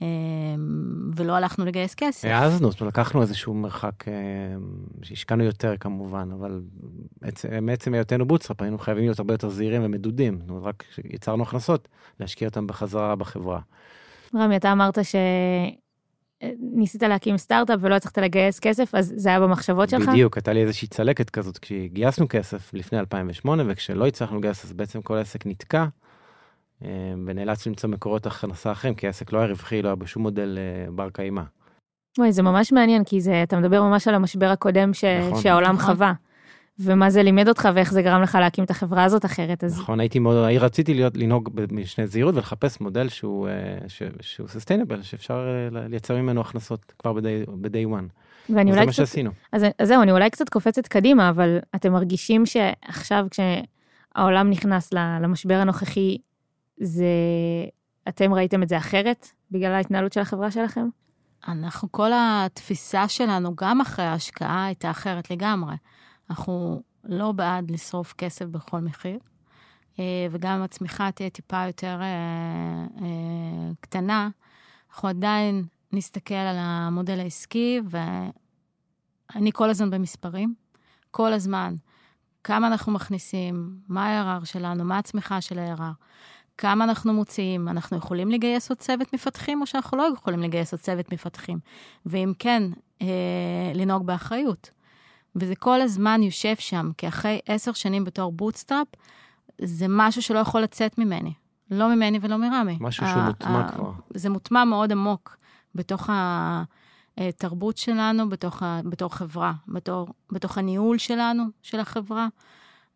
אמ, 0.00 1.10
ולא 1.16 1.32
הלכנו 1.32 1.64
לגייס 1.64 1.94
כסף. 1.94 2.28
העזנו, 2.28 2.70
זאת 2.70 2.80
אומרת, 2.80 2.92
לקחנו 2.92 3.22
איזשהו 3.22 3.54
מרחק, 3.54 4.08
אמ, 4.08 4.12
שהשקענו 5.02 5.44
יותר 5.44 5.76
כמובן, 5.80 6.28
אבל 6.32 6.62
מעצם 7.62 7.94
היותנו 7.94 8.26
bootstrap 8.26 8.62
היינו 8.62 8.78
חייבים 8.78 9.04
להיות 9.04 9.18
הרבה 9.18 9.34
יותר 9.34 9.48
זהירים 9.48 9.82
ומדודים, 9.84 10.38
זאת 10.40 10.50
אומרת, 10.50 10.64
רק 10.64 10.84
כשיצרנו 10.90 11.42
הכנסות, 11.42 11.88
להשקיע 12.20 12.48
אותם 12.48 12.66
בחזרה 12.66 13.16
בחברה. 13.16 13.60
רמי, 14.34 14.56
אתה 14.56 14.72
אמרת 14.72 14.98
ניסית 16.58 17.02
להקים 17.02 17.36
סטארט-אפ 17.36 17.78
ולא 17.82 17.94
הצלחת 17.94 18.18
לגייס 18.18 18.58
כסף, 18.60 18.94
אז 18.94 19.12
זה 19.16 19.28
היה 19.28 19.40
במחשבות 19.40 19.88
שלך? 19.90 20.08
בדיוק, 20.08 20.36
הייתה 20.36 20.52
לי 20.52 20.62
איזושהי 20.62 20.88
צלקת 20.88 21.30
כזאת 21.30 21.58
כשגייסנו 21.58 22.26
כסף 22.28 22.74
לפני 22.74 22.98
2008, 22.98 23.62
וכשלא 23.66 24.06
הצלחנו 24.06 24.38
לגייס, 24.38 24.64
אז 24.64 24.72
בעצם 24.72 25.02
כל 25.02 25.16
העסק 25.16 25.46
נתקע, 25.46 25.86
ונאלץ 27.26 27.66
למצוא 27.66 27.90
מקורות 27.90 28.26
הכנסה 28.26 28.72
אחרים, 28.72 28.94
כי 28.94 29.06
העסק 29.06 29.32
לא 29.32 29.38
היה 29.38 29.48
רווחי, 29.48 29.82
לא 29.82 29.88
היה 29.88 29.96
בשום 29.96 30.22
מודל 30.22 30.58
אה, 30.58 30.90
בר 30.90 31.10
קיימא. 31.10 31.42
וואי, 32.18 32.32
זה 32.32 32.42
ממש 32.42 32.72
מעניין, 32.72 33.04
כי 33.04 33.20
זה, 33.20 33.42
אתה 33.42 33.56
מדבר 33.58 33.82
ממש 33.82 34.08
על 34.08 34.14
המשבר 34.14 34.46
הקודם 34.46 34.94
ש, 34.94 35.04
נכון. 35.04 35.42
שהעולם 35.42 35.74
נכון. 35.74 35.94
חווה. 35.94 36.12
ומה 36.78 37.10
זה 37.10 37.22
לימד 37.22 37.48
אותך 37.48 37.68
ואיך 37.74 37.92
זה 37.92 38.02
גרם 38.02 38.22
לך 38.22 38.34
להקים 38.40 38.64
את 38.64 38.70
החברה 38.70 39.04
הזאת 39.04 39.24
אחרת. 39.24 39.64
אז 39.64 39.78
נכון, 39.78 40.00
הייתי 40.00 40.18
מאוד, 40.18 40.36
רציתי 40.36 40.94
להיות, 40.94 41.16
לנהוג 41.16 41.50
במשנה 41.54 42.06
זהירות 42.06 42.34
ולחפש 42.34 42.80
מודל 42.80 43.08
שהוא, 43.08 43.48
אה, 43.48 43.88
ש, 43.88 44.02
שהוא 44.20 44.48
sustainable, 44.48 45.02
שאפשר 45.02 45.48
אה, 45.74 45.88
לייצר 45.88 46.16
ממנו 46.16 46.40
הכנסות 46.40 46.92
כבר 46.98 47.12
ב-day, 47.12 47.86
one. 47.86 48.08
ואני 48.50 48.72
זה 48.72 48.76
אולי 48.76 48.86
מה 48.86 48.92
קצת, 48.92 48.92
שעשינו. 48.92 49.30
אז, 49.52 49.64
אז 49.78 49.88
זהו, 49.88 50.02
אני 50.02 50.12
אולי 50.12 50.30
קצת 50.30 50.48
קופצת 50.48 50.86
קדימה, 50.86 51.28
אבל 51.28 51.58
אתם 51.74 51.92
מרגישים 51.92 52.46
שעכשיו 52.46 53.26
כשהעולם 53.30 54.50
נכנס 54.50 54.92
למשבר 54.92 55.54
הנוכחי, 55.54 56.18
זה, 56.80 57.06
אתם 58.08 58.34
ראיתם 58.34 58.62
את 58.62 58.68
זה 58.68 58.78
אחרת 58.78 59.28
בגלל 59.50 59.72
ההתנהלות 59.72 60.12
של 60.12 60.20
החברה 60.20 60.50
שלכם? 60.50 60.88
אנחנו, 61.48 61.92
כל 61.92 62.10
התפיסה 62.14 63.08
שלנו, 63.08 63.56
גם 63.56 63.80
אחרי 63.80 64.04
ההשקעה, 64.04 64.64
הייתה 64.64 64.90
אחרת 64.90 65.30
לגמרי. 65.30 65.74
אנחנו 66.30 66.82
לא 67.04 67.32
בעד 67.32 67.70
לשרוף 67.70 68.12
כסף 68.18 68.44
בכל 68.44 68.80
מחיר, 68.80 69.18
אה, 69.98 70.26
וגם 70.30 70.56
אם 70.56 70.62
הצמיחה 70.62 71.10
תהיה 71.12 71.30
טיפה 71.30 71.66
יותר 71.66 71.98
אה, 72.00 72.86
אה, 73.02 73.70
קטנה, 73.80 74.28
אנחנו 74.90 75.08
עדיין 75.08 75.64
נסתכל 75.92 76.34
על 76.34 76.56
המודל 76.58 77.20
העסקי, 77.20 77.80
ואני 77.90 79.50
כל 79.52 79.70
הזמן 79.70 79.90
במספרים, 79.90 80.54
כל 81.10 81.32
הזמן. 81.32 81.74
כמה 82.44 82.66
אנחנו 82.66 82.92
מכניסים, 82.92 83.78
מה 83.88 84.06
ה-ARR 84.06 84.44
שלנו, 84.44 84.84
מה 84.84 84.98
הצמיחה 84.98 85.40
של 85.40 85.58
ה-ARR, 85.58 85.82
כמה 86.58 86.84
אנחנו 86.84 87.12
מוציאים, 87.12 87.68
אנחנו 87.68 87.96
יכולים 87.96 88.30
לגייס 88.30 88.70
עוד 88.70 88.78
צוות 88.78 89.12
מפתחים, 89.12 89.60
או 89.60 89.66
שאנחנו 89.66 89.98
לא 89.98 90.08
יכולים 90.14 90.42
לגייס 90.42 90.72
עוד 90.72 90.80
צוות 90.80 91.12
מפתחים? 91.12 91.58
ואם 92.06 92.32
כן, 92.38 92.62
אה, 93.02 93.06
לנהוג 93.74 94.06
באחריות. 94.06 94.70
וזה 95.36 95.56
כל 95.56 95.80
הזמן 95.80 96.22
יושב 96.22 96.54
שם, 96.58 96.90
כי 96.98 97.08
אחרי 97.08 97.40
עשר 97.46 97.72
שנים 97.72 98.04
בתור 98.04 98.32
bootstrap, 98.32 98.86
זה 99.62 99.86
משהו 99.88 100.22
שלא 100.22 100.38
יכול 100.38 100.60
לצאת 100.60 100.98
ממני. 100.98 101.32
לא 101.70 101.94
ממני 101.94 102.18
ולא 102.22 102.36
מרמי. 102.36 102.78
משהו 102.80 103.06
שהוא 103.06 103.22
מוטמע 103.22 103.68
כבר. 103.72 103.92
זה 104.14 104.30
מוטמע 104.30 104.64
מאוד 104.64 104.92
עמוק 104.92 105.36
בתוך 105.74 106.10
התרבות 107.16 107.76
שלנו, 107.76 108.28
בתוך, 108.28 108.62
ה, 108.62 108.80
בתור 108.84 109.14
חברה, 109.14 109.52
בתור, 109.68 110.08
בתוך 110.32 110.58
הניהול 110.58 110.98
שלנו, 110.98 111.44
של 111.62 111.80
החברה. 111.80 112.28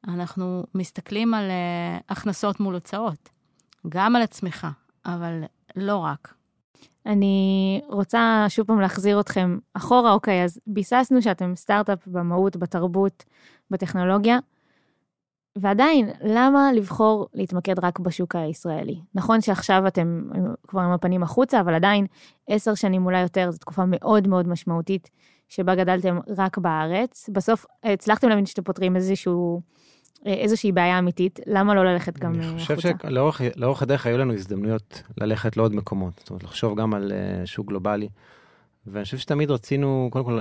אנחנו 0.08 0.64
מסתכלים 0.74 1.34
על 1.34 1.50
אה, 1.50 1.98
הכנסות 2.08 2.60
מול 2.60 2.74
הוצאות, 2.74 3.28
גם 3.88 4.16
על 4.16 4.22
הצמיחה, 4.22 4.70
אבל 5.06 5.42
לא 5.76 5.96
רק. 5.96 6.34
אני 7.06 7.80
רוצה 7.88 8.44
שוב 8.48 8.66
פעם 8.66 8.80
להחזיר 8.80 9.20
אתכם 9.20 9.58
אחורה, 9.74 10.12
אוקיי, 10.12 10.44
אז 10.44 10.60
ביססנו 10.66 11.22
שאתם 11.22 11.52
סטארט-אפ 11.56 12.06
במהות, 12.06 12.56
בתרבות, 12.56 13.24
בטכנולוגיה, 13.70 14.38
ועדיין, 15.58 16.10
למה 16.24 16.72
לבחור 16.72 17.28
להתמקד 17.34 17.84
רק 17.84 17.98
בשוק 17.98 18.36
הישראלי? 18.36 19.00
נכון 19.14 19.40
שעכשיו 19.40 19.86
אתם 19.86 20.22
כבר 20.68 20.80
עם 20.80 20.92
הפנים 20.92 21.22
החוצה, 21.22 21.60
אבל 21.60 21.74
עדיין 21.74 22.06
עשר 22.48 22.74
שנים 22.74 23.06
אולי 23.06 23.20
יותר, 23.22 23.50
זו 23.50 23.58
תקופה 23.58 23.82
מאוד 23.86 24.28
מאוד 24.28 24.48
משמעותית, 24.48 25.10
שבה 25.48 25.74
גדלתם 25.74 26.18
רק 26.36 26.58
בארץ. 26.58 27.28
בסוף 27.32 27.66
הצלחתם 27.84 28.28
להבין 28.28 28.46
שאתם 28.46 28.62
פותרים 28.62 28.96
איזשהו, 28.96 29.60
איזושהי 30.26 30.72
בעיה 30.72 30.98
אמיתית, 30.98 31.40
למה 31.46 31.74
לא 31.74 31.84
ללכת 31.84 32.18
גם 32.18 32.34
אני 32.34 32.46
החוצה? 32.46 32.76
חושב 32.76 32.92
שלאורך 33.54 33.82
הדרך 33.82 34.06
היו 34.06 34.18
לנו 34.18 34.32
הזדמנויות 34.32 35.02
ללכת 35.18 35.56
לעוד 35.56 35.74
מקומות, 35.74 36.12
זאת 36.18 36.30
אומרת, 36.30 36.44
לחשוב 36.44 36.80
גם 36.80 36.94
על 36.94 37.12
אה, 37.12 37.46
שוק 37.46 37.68
גלובלי. 37.68 38.08
ואני 38.86 39.04
חושב 39.04 39.18
שתמיד 39.18 39.50
רצינו, 39.50 40.08
קודם 40.12 40.24
כל, 40.24 40.40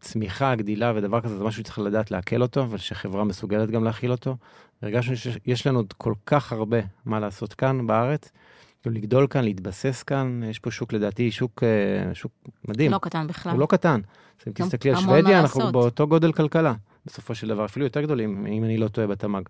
צמיחה, 0.00 0.54
גדילה 0.54 0.92
ודבר 0.96 1.20
כזה, 1.20 1.38
זה 1.38 1.44
משהו 1.44 1.62
שצריך 1.62 1.78
לדעת 1.78 2.10
לעכל 2.10 2.42
אותו, 2.42 2.62
אבל 2.62 2.78
שחברה 2.78 3.24
מסוגלת 3.24 3.70
גם 3.70 3.84
להכיל 3.84 4.10
אותו. 4.10 4.36
והרגשנו 4.82 5.16
שיש 5.16 5.66
לנו 5.66 5.78
עוד 5.78 5.92
כל 5.92 6.14
כך 6.26 6.52
הרבה 6.52 6.78
מה 7.04 7.20
לעשות 7.20 7.54
כאן 7.54 7.86
בארץ, 7.86 8.32
כאילו 8.82 8.96
לגדול 8.96 9.26
כאן, 9.26 9.44
להתבסס 9.44 10.02
כאן, 10.02 10.42
יש 10.50 10.58
פה 10.58 10.70
שוק 10.70 10.92
לדעתי, 10.92 11.30
שוק, 11.30 11.62
אה, 11.62 12.14
שוק 12.14 12.32
מדהים. 12.68 12.92
לא 12.92 12.98
קטן 12.98 13.26
בכלל. 13.26 13.52
הוא 13.52 13.60
לא 13.60 13.66
קטן. 13.66 14.00
אז 14.40 14.48
אם 14.48 14.52
תסתכלי 14.52 14.90
על 14.90 14.96
שוודיה, 14.96 15.40
אנחנו 15.40 15.60
לעשות. 15.60 15.72
באותו 15.72 16.06
גודל 16.06 16.32
כלכלה, 16.32 16.74
בסופו 17.08 17.34
של 17.34 17.48
דבר, 17.48 17.64
אפילו 17.64 17.86
יותר 17.86 18.02
גדולים, 18.02 18.46
אם 18.46 18.64
אני 18.64 18.78
לא 18.78 18.88
טועה 18.88 19.06
בתמ"ג. 19.06 19.42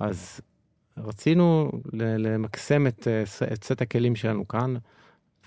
אז 0.00 0.40
רצינו 0.98 1.70
למקסם 1.92 2.86
את, 2.86 3.08
אה, 3.08 3.22
את 3.52 3.64
סט 3.64 3.82
הכלים 3.82 4.16
שלנו 4.16 4.48
כאן, 4.48 4.74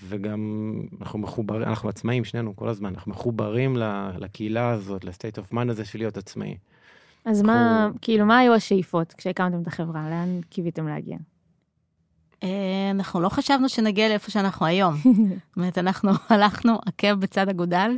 וגם 0.04 0.74
אנחנו 1.02 1.20
מחוברים, 1.20 1.62
אנחנו 1.64 1.90
עצמאים 1.90 2.26
שנינו 2.26 2.56
כל 2.56 2.70
הזמן, 2.70 2.94
אנחנו 2.96 3.12
מחוברים 3.12 3.78
ל- 3.78 4.12
לקהילה 4.20 4.70
הזאת, 4.70 5.04
לסטייט 5.04 5.38
אוף 5.38 5.54
מן 5.54 5.70
הזה 5.70 5.86
של 5.86 6.00
להיות 6.00 6.18
עצמאי. 6.18 6.58
אז 7.26 7.42
מה, 7.42 7.84
אנחנו- 7.86 8.00
כאילו, 8.02 8.26
מה 8.26 8.38
היו 8.38 8.54
השאיפות 8.54 9.14
כשהקמתם 9.14 9.62
את 9.62 9.68
החברה? 9.68 10.10
לאן 10.10 10.42
קיוויתם 10.50 10.88
להגיע? 10.88 11.18
אה, 12.44 12.50
אנחנו 12.92 13.22
לא 13.22 13.30
חשבנו 13.30 13.70
שנגיע 13.70 14.10
לאיפה 14.10 14.32
שאנחנו 14.32 14.66
היום. 14.66 14.96
זאת 15.04 15.58
אומרת, 15.58 15.78
אנחנו 15.78 16.12
הלכנו 16.30 16.80
עקב 16.86 17.14
בצד 17.14 17.50
אגודל, 17.50 17.92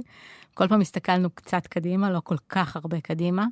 כל 0.53 0.67
פעם 0.67 0.81
הסתכלנו 0.81 1.29
קצת 1.29 1.67
קדימה, 1.67 2.11
לא 2.11 2.19
כל 2.23 2.37
כך 2.49 2.75
הרבה 2.75 3.01
קדימה, 3.01 3.45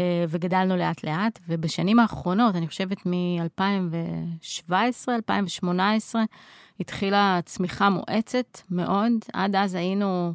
אה, 0.00 0.24
וגדלנו 0.28 0.76
לאט-לאט, 0.76 1.38
ובשנים 1.48 1.98
האחרונות, 1.98 2.56
אני 2.56 2.68
חושבת 2.68 3.06
מ-2017, 3.06 4.72
2018, 5.08 6.22
התחילה 6.80 7.40
צמיחה 7.44 7.88
מואצת 7.90 8.58
מאוד. 8.70 9.12
עד 9.32 9.56
אז 9.56 9.74
היינו 9.74 10.34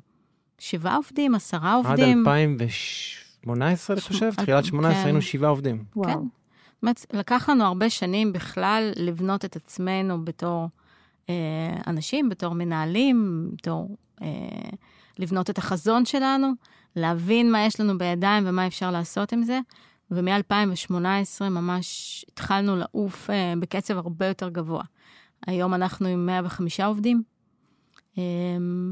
שבעה 0.60 0.96
עובדים, 0.96 1.36
עשרה 1.36 1.72
עד 1.80 1.86
עובדים. 1.86 2.20
2018, 2.28 3.94
אני 3.96 4.02
ש- 4.02 4.08
חושב, 4.08 4.32
כן. 4.36 4.42
תחילת 4.44 4.66
18 4.66 5.04
היינו 5.04 5.22
שבעה 5.22 5.50
עובדים. 5.50 5.84
וואו. 5.96 6.10
זאת 6.12 6.84
אומרת, 6.84 7.06
לקח 7.14 7.50
לנו 7.50 7.64
הרבה 7.64 7.90
שנים 7.90 8.34
בכלל 8.34 8.92
לבנות 8.96 9.46
את 9.46 9.56
עצמנו 9.56 10.26
בתור 10.26 10.68
אה, 11.30 11.36
אנשים, 11.88 12.30
בתור 12.30 12.54
מנהלים, 12.54 13.50
בתור 13.54 13.98
אה, 14.22 14.28
לבנות 15.20 15.50
את 15.50 15.58
החזון 15.58 16.06
שלנו, 16.06 16.52
להבין 16.96 17.52
מה 17.52 17.66
יש 17.66 17.80
לנו 17.80 17.98
בידיים 17.98 18.44
ומה 18.48 18.68
אפשר 18.68 18.92
לעשות 18.92 19.34
עם 19.34 19.44
זה. 19.44 19.60
ומ-2018 20.12 21.44
ממש 21.50 22.26
התחלנו 22.32 22.76
לעוף 22.76 23.30
אה, 23.30 23.54
בקצב 23.60 23.98
הרבה 23.98 24.26
יותר 24.26 24.50
גבוה. 24.50 24.84
היום 25.48 25.74
אנחנו 25.74 26.08
עם 26.08 26.26
105 26.26 26.80
עובדים. 26.80 27.24
אה, 28.18 28.24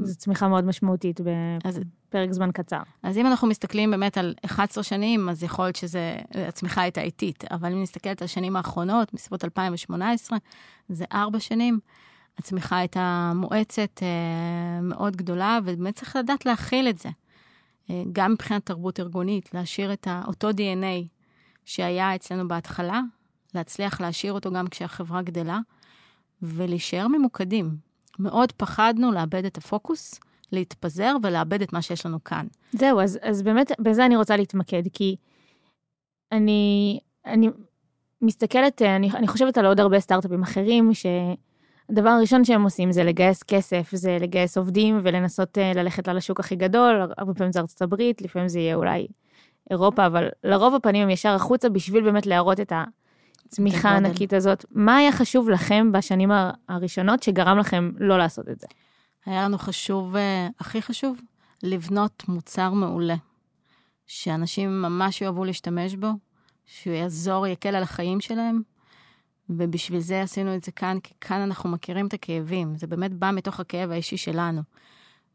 זו 0.04 0.18
צמיחה 0.18 0.48
מאוד 0.48 0.66
משמעותית 0.66 1.20
אז 1.64 1.80
בפרק 2.10 2.32
זמן 2.32 2.52
קצר. 2.52 2.80
אז 3.04 3.18
אם 3.18 3.28
אנחנו 3.28 3.48
מסתכלים 3.48 3.92
באמת 3.92 4.18
על 4.18 4.36
11 4.46 4.84
שנים, 4.84 5.30
אז 5.30 5.44
יכול 5.44 5.66
להיות 5.66 5.76
שזה, 5.76 6.16
הצמיחה 6.48 6.82
הייתה 6.82 7.02
איטית. 7.02 7.44
אבל 7.52 7.72
אם 7.72 7.82
נסתכלת 7.82 8.22
על 8.22 8.26
השנים 8.26 8.56
האחרונות, 8.56 9.14
בסביבות 9.14 9.44
2018, 9.44 10.38
זה 10.90 11.06
ארבע 11.14 11.40
שנים, 11.40 11.80
הצמיחה 12.38 12.78
הייתה 12.78 13.32
מואצת 13.36 14.04
אה, 14.04 14.82
מאוד 14.82 15.16
גדולה, 15.16 15.60
ובאמת 15.66 15.96
צריך 15.96 16.16
לדעת 16.16 16.46
להכיל 16.46 16.90
את 16.90 16.98
זה. 16.98 17.10
אה, 17.90 18.04
גם 18.12 18.32
מבחינת 18.32 18.66
תרבות 18.66 19.00
ארגונית, 19.00 19.54
להשאיר 19.54 19.94
את 19.94 20.08
אותו 20.28 20.50
DNA 20.50 21.08
שהיה 21.66 22.16
אצלנו 22.16 22.48
בהתחלה, 22.48 23.02
להצליח 23.54 24.02
להשאיר 24.02 24.34
אותו 24.34 24.52
גם 24.52 24.68
כשהחברה 24.68 25.22
גדלה, 25.22 25.60
ולהישאר 26.42 27.08
ממוקדים. 27.08 27.78
מאוד 28.20 28.52
פחדנו 28.52 29.12
לאבד 29.12 29.46
את 29.46 29.58
הפוקוס, 29.58 30.20
להתפזר 30.52 31.16
ולאבד 31.24 31.62
את 31.62 31.74
מה 31.74 31.82
שיש 31.82 32.06
לנו 32.06 32.24
כאן. 32.24 32.48
זהו, 32.72 33.02
אז, 33.02 33.20
אז 33.22 33.42
באמת 33.42 33.72
בזה 33.80 34.06
אני 34.06 34.16
רוצה 34.16 34.38
להתמקד, 34.38 34.84
כי 34.94 35.16
אני, 36.32 37.00
אני 37.26 37.50
מסתכלת, 38.22 38.82
אני, 38.82 39.12
אני 39.12 39.28
חושבת 39.28 39.58
על 39.58 39.66
עוד 39.66 39.80
הרבה 39.80 40.00
סטארט-אפים 40.00 40.44
אחרים, 40.44 40.94
שהדבר 41.88 42.10
הראשון 42.10 42.46
שהם 42.46 42.64
עושים 42.64 42.92
זה 42.92 43.04
לגייס 43.04 43.44
כסף, 43.44 43.90
זה 43.94 44.18
לגייס 44.22 44.58
עובדים 44.58 45.00
ולנסות 45.04 45.58
אה, 45.58 45.72
ללכת 45.76 46.08
על 46.08 46.18
השוק 46.18 46.40
הכי 46.40 46.56
גדול, 46.56 47.02
הרבה 47.18 47.34
פעמים 47.34 47.52
זה 47.52 47.60
ארצות 47.60 47.82
הברית, 47.82 48.22
לפעמים 48.22 48.48
זה 48.48 48.60
יהיה 48.60 48.76
אולי 48.76 49.08
אירופה, 49.72 50.06
אבל 50.06 50.30
לרוב 50.44 50.76
הפנים 50.76 51.04
הם 51.04 51.10
ישר 51.10 51.30
החוצה 51.30 51.70
בשביל 51.70 52.04
באמת 52.04 52.26
להראות 52.26 52.60
את 52.60 52.74
הצמיחה. 53.46 53.90
הענקית 53.90 54.34
הזאת. 54.34 54.66
מה 54.72 54.96
היה 54.96 55.12
חשוב 55.12 55.50
לכם 55.50 55.92
בשנים 55.92 56.32
הראשונות 56.70 57.24
שגרם 57.24 57.58
לכם 57.58 57.92
לא 58.00 58.18
לעשות 58.18 58.50
את 58.50 58.60
זה? 58.60 58.68
היה 59.26 59.44
לנו 59.44 59.58
חשוב, 59.58 60.16
אה, 60.16 60.48
הכי 60.60 60.82
חשוב, 60.82 61.22
לבנות 61.64 62.24
מוצר 62.28 62.74
מעולה, 62.74 63.16
שאנשים 64.08 64.82
ממש 64.82 65.22
יאהבו 65.22 65.46
להשתמש 65.46 65.96
בו, 65.96 66.08
שהוא 66.66 66.94
יעזור, 66.94 67.48
יקל 67.48 67.76
על 67.76 67.84
החיים 67.84 68.22
שלהם, 68.22 68.62
ובשביל 69.50 70.00
זה 70.00 70.22
עשינו 70.22 70.56
את 70.56 70.64
זה 70.64 70.72
כאן, 70.72 71.00
כי 71.04 71.14
כאן 71.22 71.42
אנחנו 71.42 71.70
מכירים 71.70 72.08
את 72.08 72.14
הכאבים. 72.14 72.76
זה 72.76 72.88
באמת 72.88 73.14
בא 73.14 73.32
מתוך 73.32 73.60
הכאב 73.60 73.92
האישי 73.92 74.18
שלנו. 74.18 74.62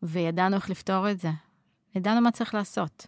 וידענו 0.02 0.57
איך 0.57 0.71
לפתור 0.71 1.11
את 1.11 1.21
זה. 1.21 1.31
ידענו 1.95 2.21
מה 2.21 2.31
צריך 2.31 2.54
לעשות. 2.54 3.07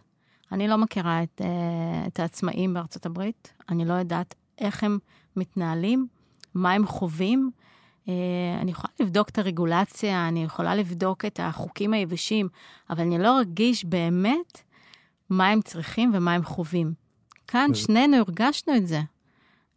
אני 0.51 0.67
לא 0.67 0.77
מכירה 0.77 1.23
את, 1.23 1.41
uh, 1.41 2.07
את 2.07 2.19
העצמאים 2.19 2.73
בארצות 2.73 3.05
הברית, 3.05 3.53
אני 3.69 3.85
לא 3.85 3.93
יודעת 3.93 4.35
איך 4.57 4.83
הם 4.83 4.99
מתנהלים, 5.35 6.07
מה 6.53 6.73
הם 6.73 6.87
חווים. 6.87 7.51
Uh, 8.05 8.09
אני 8.61 8.71
יכולה 8.71 8.93
לבדוק 8.99 9.29
את 9.29 9.37
הרגולציה, 9.37 10.27
אני 10.27 10.43
יכולה 10.43 10.75
לבדוק 10.75 11.25
את 11.25 11.39
החוקים 11.43 11.93
היבשים, 11.93 12.47
אבל 12.89 13.01
אני 13.01 13.17
לא 13.17 13.37
ארגיש 13.37 13.85
באמת 13.85 14.61
מה 15.29 15.47
הם 15.47 15.61
צריכים 15.61 16.11
ומה 16.13 16.33
הם 16.33 16.43
חווים. 16.43 16.93
כאן 17.47 17.73
שנינו 17.73 18.17
הרגשנו 18.17 18.75
את 18.75 18.87
זה. 18.87 19.01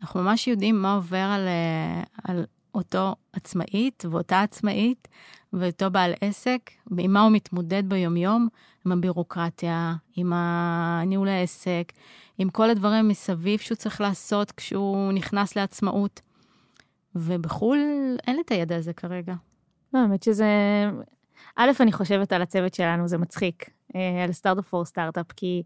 אנחנו 0.02 0.22
ממש 0.22 0.48
יודעים 0.48 0.82
מה 0.82 0.94
עובר 0.94 1.16
על, 1.16 1.48
אה, 1.48 2.02
על 2.24 2.44
אותו 2.74 3.14
עצמאית 3.32 4.04
ואותה 4.10 4.42
עצמאית 4.42 5.08
ואותו 5.52 5.90
בעל 5.90 6.14
עסק, 6.20 6.70
ועם 6.90 7.12
מה 7.12 7.22
הוא 7.22 7.32
מתמודד 7.32 7.82
ביומיום, 7.88 8.48
עם 8.86 8.92
הבירוקרטיה, 8.92 9.94
עם 10.16 10.32
ניהול 11.06 11.28
העסק, 11.28 11.92
עם 12.38 12.50
כל 12.50 12.70
הדברים 12.70 13.08
מסביב 13.08 13.60
שהוא 13.60 13.76
צריך 13.76 14.00
לעשות 14.00 14.52
כשהוא 14.52 15.12
נכנס 15.12 15.56
לעצמאות. 15.56 16.20
ובחו"ל 17.14 17.78
אין 18.26 18.36
לי 18.36 18.42
את 18.42 18.52
הידע 18.52 18.76
הזה 18.76 18.92
כרגע. 18.92 19.34
לא, 19.94 19.98
האמת 19.98 20.22
שזה... 20.22 20.46
א', 21.56 21.70
אני 21.80 21.92
חושבת 21.92 22.32
על 22.32 22.42
הצוות 22.42 22.74
שלנו, 22.74 23.08
זה 23.08 23.18
מצחיק, 23.18 23.70
אה, 23.96 24.24
על 24.24 24.32
סטארט-אפ 24.32 24.68
פור 24.68 24.84
סטארט-אפ, 24.84 25.32
כי 25.36 25.62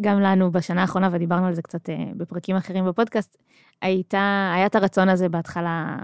גם 0.00 0.20
לנו 0.20 0.52
בשנה 0.52 0.80
האחרונה, 0.80 1.08
ודיברנו 1.12 1.46
על 1.46 1.54
זה 1.54 1.62
קצת 1.62 1.90
אה, 1.90 1.94
בפרקים 2.16 2.56
אחרים 2.56 2.86
בפודקאסט, 2.86 3.36
הייתה, 3.82 4.52
היה 4.54 4.66
את 4.66 4.74
הרצון 4.74 5.08
הזה 5.08 5.28
בהתחלה 5.28 5.96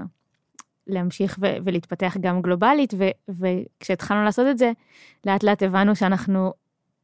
להמשיך 0.87 1.39
ו- 1.41 1.57
ולהתפתח 1.65 2.17
גם 2.21 2.43
גלובלית, 2.43 2.95
ו- 2.99 3.35
וכשהתחלנו 3.41 4.25
לעשות 4.25 4.47
את 4.51 4.59
זה, 4.59 4.73
לאט 5.27 5.43
לאט 5.43 5.63
הבנו 5.63 5.97
שאנחנו 5.97 6.53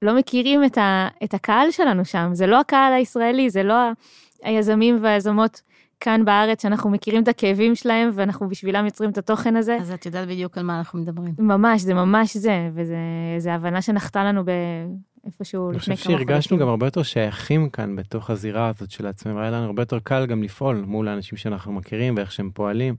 לא 0.02 0.16
מכירים 0.16 0.64
את, 0.64 0.78
ה- 0.78 1.08
את 1.24 1.34
הקהל 1.34 1.70
שלנו 1.70 2.04
שם, 2.04 2.30
זה 2.32 2.46
לא 2.46 2.60
הקהל 2.60 2.92
הישראלי, 2.92 3.50
זה 3.50 3.62
לא 3.62 3.74
היזמים 4.42 4.98
והיזמות 5.02 5.62
כאן 6.00 6.24
בארץ, 6.24 6.62
שאנחנו 6.62 6.90
מכירים 6.90 7.22
את 7.22 7.28
הכאבים 7.28 7.74
שלהם, 7.74 8.10
ואנחנו 8.14 8.48
בשבילם 8.48 8.84
יוצרים 8.84 9.10
את 9.10 9.18
התוכן 9.18 9.56
הזה. 9.56 9.76
אז 9.80 9.92
את 9.92 10.06
יודעת 10.06 10.28
בדיוק 10.28 10.58
על 10.58 10.64
מה 10.64 10.78
אנחנו 10.78 10.98
מדברים. 10.98 11.34
ממש, 11.38 11.82
זה 11.82 11.94
ממש 11.94 12.36
זה, 12.36 12.70
וזו 12.74 13.50
הבנה 13.50 13.82
שנחתה 13.82 14.24
לנו 14.24 14.44
ב... 14.44 14.50
איפשהו 15.28 15.70
לפני 15.70 15.80
כמה 15.80 15.96
חודשים. 15.96 16.16
אני 16.16 16.18
חושב 16.18 16.26
שהרגשנו 16.26 16.58
גם 16.58 16.68
הרבה 16.68 16.86
יותר 16.86 17.02
שייכים 17.02 17.70
כאן 17.70 17.96
בתוך 17.96 18.30
הזירה 18.30 18.68
הזאת 18.68 18.90
של 18.90 19.06
עצמם, 19.06 19.36
היה 19.36 19.50
לנו 19.50 19.64
הרבה 19.64 19.82
יותר 19.82 19.98
קל 19.98 20.26
גם 20.26 20.42
לפעול 20.42 20.84
מול 20.86 21.08
האנשים 21.08 21.38
שאנחנו 21.38 21.72
מכירים 21.72 22.14
ואיך 22.16 22.32
שהם 22.32 22.50
פועלים. 22.54 22.94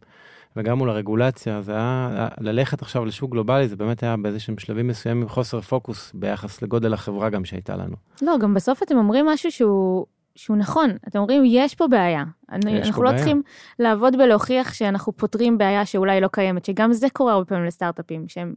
וגם 0.56 0.78
מול 0.78 0.90
הרגולציה, 0.90 1.62
זה 1.62 1.72
היה, 1.76 2.28
ללכת 2.40 2.82
עכשיו 2.82 3.06
לשוק 3.06 3.32
גלובלי, 3.32 3.68
זה 3.68 3.76
באמת 3.76 4.04
היה 4.04 4.18
באיזשהם 4.18 4.58
שלבים 4.58 4.88
מסוימים 4.88 5.28
חוסר 5.28 5.62
פוקוס 5.62 6.12
ביחס 6.14 6.62
לגודל 6.62 6.94
החברה 6.94 7.30
גם 7.30 7.46
שהייתה 7.46 7.76
לנו. 7.76 7.96
לא, 8.22 8.38
גם 8.38 8.54
בסוף 8.54 8.84
אתם 8.84 8.98
אומרים 8.98 9.26
משהו 9.26 9.52
שהוא, 9.52 10.06
שהוא 10.36 10.58
נכון. 10.58 10.90
אתם 11.08 11.20
אומרים, 11.20 11.44
יש 11.46 11.76
פה 11.76 11.88
בעיה. 11.88 12.24
יש 12.54 12.66
אנחנו 12.66 12.94
פה 12.94 13.04
לא 13.04 13.10
בעיה. 13.10 13.18
צריכים 13.18 13.42
לעבוד 13.80 14.16
בלהוכיח 14.18 14.74
שאנחנו 14.74 15.18
פותרים 15.18 15.58
בעיה 15.58 15.86
שאולי 15.86 16.22
לא 16.22 16.30
קיימת, 16.32 16.66
שגם 16.66 16.94
זה 16.94 17.08
קורה 17.14 17.34
הרבה 17.34 17.46
פעמים 17.46 17.66
לסטארט-אפים, 17.66 18.26
שהם 18.28 18.54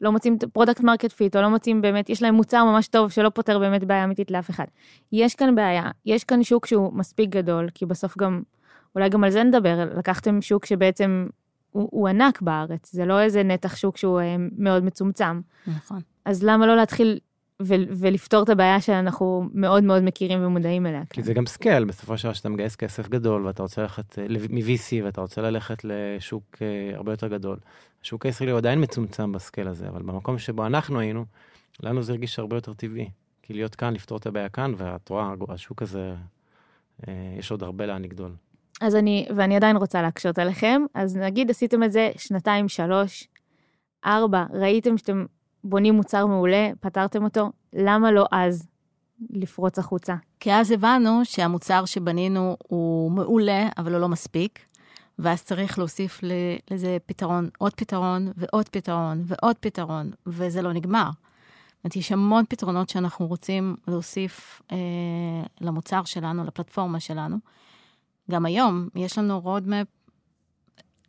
לא 0.00 0.12
מוצאים 0.12 0.38
product 0.52 0.80
market 0.80 1.12
fit, 1.12 1.36
או 1.36 1.42
לא 1.42 1.48
מוצאים 1.48 1.82
באמת, 1.82 2.10
יש 2.10 2.22
להם 2.22 2.34
מוצר 2.34 2.64
ממש 2.64 2.88
טוב 2.88 3.10
שלא 3.10 3.28
פותר 3.28 3.58
באמת 3.58 3.84
בעיה 3.84 4.04
אמיתית 4.04 4.30
לאף 4.30 4.50
אחד. 4.50 4.64
יש 5.12 5.34
כאן 5.34 5.54
בעיה, 5.54 5.90
יש 6.06 6.24
כאן 6.24 6.42
שוק 6.42 6.66
שהוא 6.66 6.92
מספיק 6.92 7.30
גדול, 7.30 7.68
כי 7.74 7.86
בסוף 7.86 8.18
גם 8.18 8.42
אולי 8.94 9.08
גם 9.08 9.24
על 9.24 9.30
זה 9.30 9.42
נדבר, 9.42 9.84
לקחתם 9.98 10.42
שוק 10.42 10.66
שבעצם 10.66 11.26
הוא, 11.70 11.88
הוא 11.92 12.08
ענק 12.08 12.42
בארץ, 12.42 12.92
זה 12.92 13.04
לא 13.04 13.20
איזה 13.20 13.42
נתח 13.42 13.76
שוק 13.76 13.96
שהוא 13.96 14.20
אה, 14.20 14.36
מאוד 14.58 14.84
מצומצם. 14.84 15.40
נכון. 15.66 16.00
אז 16.24 16.42
למה 16.42 16.66
לא 16.66 16.76
להתחיל 16.76 17.18
ו- 17.62 17.74
ולפתור 17.90 18.42
את 18.42 18.48
הבעיה 18.48 18.80
שאנחנו 18.80 19.48
מאוד 19.54 19.84
מאוד 19.84 20.02
מכירים 20.02 20.46
ומודעים 20.46 20.86
אליה. 20.86 21.02
כי 21.10 21.22
זה 21.22 21.34
גם 21.34 21.46
scale, 21.46 21.84
בסופו 21.84 22.18
של 22.18 22.24
דבר 22.24 22.32
שאתה 22.32 22.48
מגייס 22.48 22.76
כסף 22.76 23.08
גדול 23.08 23.46
ואתה 23.46 23.62
רוצה 23.62 23.82
ללכת 23.82 24.18
אה, 24.18 24.26
מ- 24.50 24.77
VC 24.77 25.04
ואתה 25.04 25.20
רוצה 25.20 25.40
ללכת 25.42 25.84
לשוק 25.84 26.44
אה, 26.62 26.96
הרבה 26.96 27.12
יותר 27.12 27.28
גדול. 27.28 27.56
השוק 28.02 28.26
הישראלי 28.26 28.50
הוא 28.52 28.58
עדיין 28.58 28.82
מצומצם 28.82 29.32
בסקייל 29.32 29.68
הזה, 29.68 29.88
אבל 29.88 30.02
במקום 30.02 30.38
שבו 30.38 30.66
אנחנו 30.66 31.00
היינו, 31.00 31.24
לנו 31.82 32.02
זה 32.02 32.12
הרגיש 32.12 32.38
הרבה 32.38 32.56
יותר 32.56 32.72
טבעי. 32.72 33.10
כי 33.42 33.54
להיות 33.54 33.74
כאן, 33.74 33.94
לפתור 33.94 34.18
את 34.18 34.26
הבעיה 34.26 34.48
כאן, 34.48 34.72
ואת 34.76 35.08
רואה, 35.08 35.34
השוק 35.48 35.82
הזה, 35.82 36.14
יש 37.38 37.50
עוד 37.50 37.62
הרבה 37.62 37.86
לאן 37.86 38.02
לגדול. 38.02 38.34
אז 38.80 38.96
אני, 38.96 39.28
ואני 39.36 39.56
עדיין 39.56 39.76
רוצה 39.76 40.02
להקשות 40.02 40.38
עליכם, 40.38 40.82
אז 40.94 41.16
נגיד 41.16 41.50
עשיתם 41.50 41.82
את 41.82 41.92
זה 41.92 42.10
שנתיים, 42.16 42.68
שלוש, 42.68 43.28
ארבע, 44.04 44.44
ראיתם 44.50 44.98
שאתם 44.98 45.24
בונים 45.64 45.94
מוצר 45.94 46.26
מעולה, 46.26 46.70
פתרתם 46.80 47.24
אותו, 47.24 47.52
למה 47.72 48.12
לא 48.12 48.26
אז 48.30 48.66
לפרוץ 49.30 49.78
החוצה? 49.78 50.14
כי 50.40 50.52
אז 50.52 50.70
הבנו 50.70 51.20
שהמוצר 51.24 51.84
שבנינו 51.84 52.56
הוא 52.58 53.10
מעולה, 53.10 53.68
אבל 53.78 53.92
הוא 53.92 54.00
לא 54.00 54.08
מספיק, 54.08 54.58
ואז 55.18 55.42
צריך 55.42 55.78
להוסיף 55.78 56.20
לזה 56.70 56.96
פתרון, 57.06 57.48
עוד 57.58 57.74
פתרון 57.74 58.32
ועוד 58.36 58.68
פתרון 58.68 59.22
ועוד 59.26 59.56
פתרון, 59.60 60.10
וזה 60.26 60.62
לא 60.62 60.72
נגמר. 60.72 61.10
זאת 61.10 61.84
אומרת, 61.84 61.96
יש 61.96 62.12
המון 62.12 62.44
פתרונות 62.48 62.88
שאנחנו 62.88 63.26
רוצים 63.26 63.76
להוסיף 63.88 64.62
אה, 64.72 64.76
למוצר 65.60 66.04
שלנו, 66.04 66.44
לפלטפורמה 66.44 67.00
שלנו. 67.00 67.36
גם 68.30 68.46
היום 68.46 68.88
יש 68.94 69.18
לנו 69.18 69.40
roadmap 69.40 69.86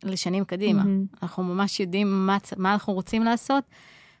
לשנים 0.04 0.44
קדימה. 0.44 0.82
Mm-hmm. 0.82 1.18
אנחנו 1.22 1.44
ממש 1.44 1.80
יודעים 1.80 2.26
מה, 2.26 2.38
מה 2.56 2.72
אנחנו 2.72 2.92
רוצים 2.92 3.22
לעשות, 3.22 3.64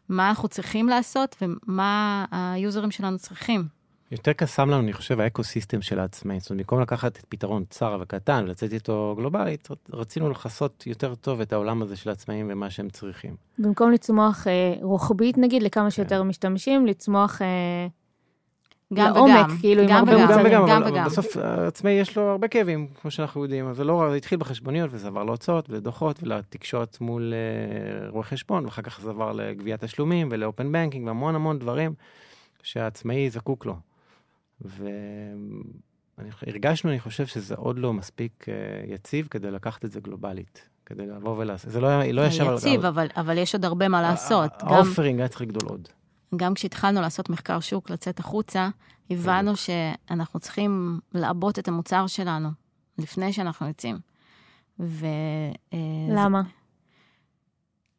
מה 0.08 0.28
אנחנו 0.28 0.48
צריכים 0.48 0.88
לעשות 0.88 1.36
ומה 1.42 2.24
ה 2.30 2.40
users 2.40 2.90
שלנו 2.90 3.18
צריכים. 3.18 3.79
יותר 4.10 4.32
קסם 4.32 4.70
לנו, 4.70 4.80
אני 4.80 4.92
חושב, 4.92 5.20
ה 5.20 5.26
ecosystem 5.26 5.82
של 5.82 6.00
העצמאים. 6.00 6.40
זאת 6.40 6.50
אומרת, 6.50 6.60
במקום 6.60 6.80
לקחת 6.80 7.16
את 7.16 7.24
פתרון 7.28 7.64
צר 7.70 7.98
וקטן 8.00 8.44
ולצאת 8.44 8.72
איתו 8.72 9.14
גלובלית, 9.18 9.68
רצינו 9.92 10.30
לכסות 10.30 10.86
יותר 10.86 11.14
טוב 11.14 11.40
את 11.40 11.52
העולם 11.52 11.82
הזה 11.82 11.96
של 11.96 12.10
העצמאים 12.10 12.46
ומה 12.50 12.70
שהם 12.70 12.88
צריכים. 12.88 13.36
במקום 13.58 13.92
לצמוח 13.92 14.46
אה, 14.46 14.74
רוחבית, 14.82 15.38
נגיד, 15.38 15.62
לכמה 15.62 15.90
שיותר 15.90 16.20
כן. 16.20 16.28
משתמשים, 16.28 16.86
לצמוח... 16.86 17.42
אה... 17.42 17.86
גם 18.94 19.14
לעומק, 19.14 19.46
וגם, 19.46 19.56
כאילו, 19.60 19.82
גם 19.88 19.90
עם 19.90 20.08
הרבה 20.08 20.26
מוצרים. 20.26 20.52
גם 20.52 20.64
וגם, 20.64 20.82
אבל, 20.82 20.98
אבל 20.98 21.04
בסוף 21.04 21.36
עצמאי 21.36 21.92
יש 21.92 22.16
לו 22.16 22.22
הרבה 22.22 22.48
כאבים, 22.48 22.86
כמו 23.02 23.10
שאנחנו 23.10 23.42
יודעים, 23.42 23.68
אז 23.68 23.76
זה 23.76 23.84
לא, 23.84 24.06
זה 24.10 24.16
התחיל 24.16 24.38
בחשבוניות 24.38 24.90
וזה 24.92 25.08
עבר 25.08 25.24
להוצאות 25.24 25.70
ולדוחות 25.70 26.22
ולתקשורת 26.22 27.00
מול 27.00 27.34
uh, 28.08 28.10
רואי 28.10 28.24
חשבון, 28.24 28.64
ואחר 28.64 28.82
כך 28.82 29.00
זה 29.00 29.10
עבר 29.10 29.32
לגביית 29.32 29.84
תשלומים 29.84 30.28
ולאופן 30.30 30.72
בנקינג 30.72 31.06
והמון 31.06 31.34
המון 31.34 31.58
דברים 31.58 31.94
שהעצמאי 32.62 33.30
זקוק 33.30 33.66
לו. 33.66 33.89
והרגשנו, 36.18 36.90
אני 36.90 37.00
חושב 37.00 37.26
שזה 37.26 37.54
עוד 37.54 37.78
לא 37.78 37.92
מספיק 37.92 38.44
uh, 38.48 38.92
יציב 38.92 39.28
כדי 39.30 39.50
לקחת 39.50 39.84
את 39.84 39.92
זה 39.92 40.00
גלובלית. 40.00 40.68
כדי 40.86 41.06
לבוא 41.06 41.36
ולעשות, 41.38 41.70
זה 41.70 41.80
לא, 41.80 42.02
לא 42.02 42.22
ישר... 42.26 42.54
יציב, 42.54 42.84
אבל, 42.84 43.06
אבל 43.16 43.38
יש 43.38 43.54
עוד 43.54 43.64
הרבה 43.64 43.88
מה 43.88 44.02
לעשות. 44.02 44.50
ה 44.60 44.67
offering 44.67 45.20
היה 45.20 45.28
צריך 45.28 45.40
לגדול 45.40 45.68
עוד. 45.68 45.88
גם 46.36 46.54
כשהתחלנו 46.54 47.00
לעשות 47.00 47.30
מחקר 47.30 47.60
שוק, 47.60 47.90
לצאת 47.90 48.18
החוצה, 48.18 48.68
הבנו 49.10 49.52
שאנחנו 49.56 50.40
צריכים 50.40 51.00
לעבות 51.14 51.58
את 51.58 51.68
המוצר 51.68 52.06
שלנו 52.06 52.48
לפני 52.98 53.32
שאנחנו 53.32 53.68
יוצאים. 53.68 53.98
ו... 54.80 55.06
אה, 55.72 55.78
למה? 56.10 56.42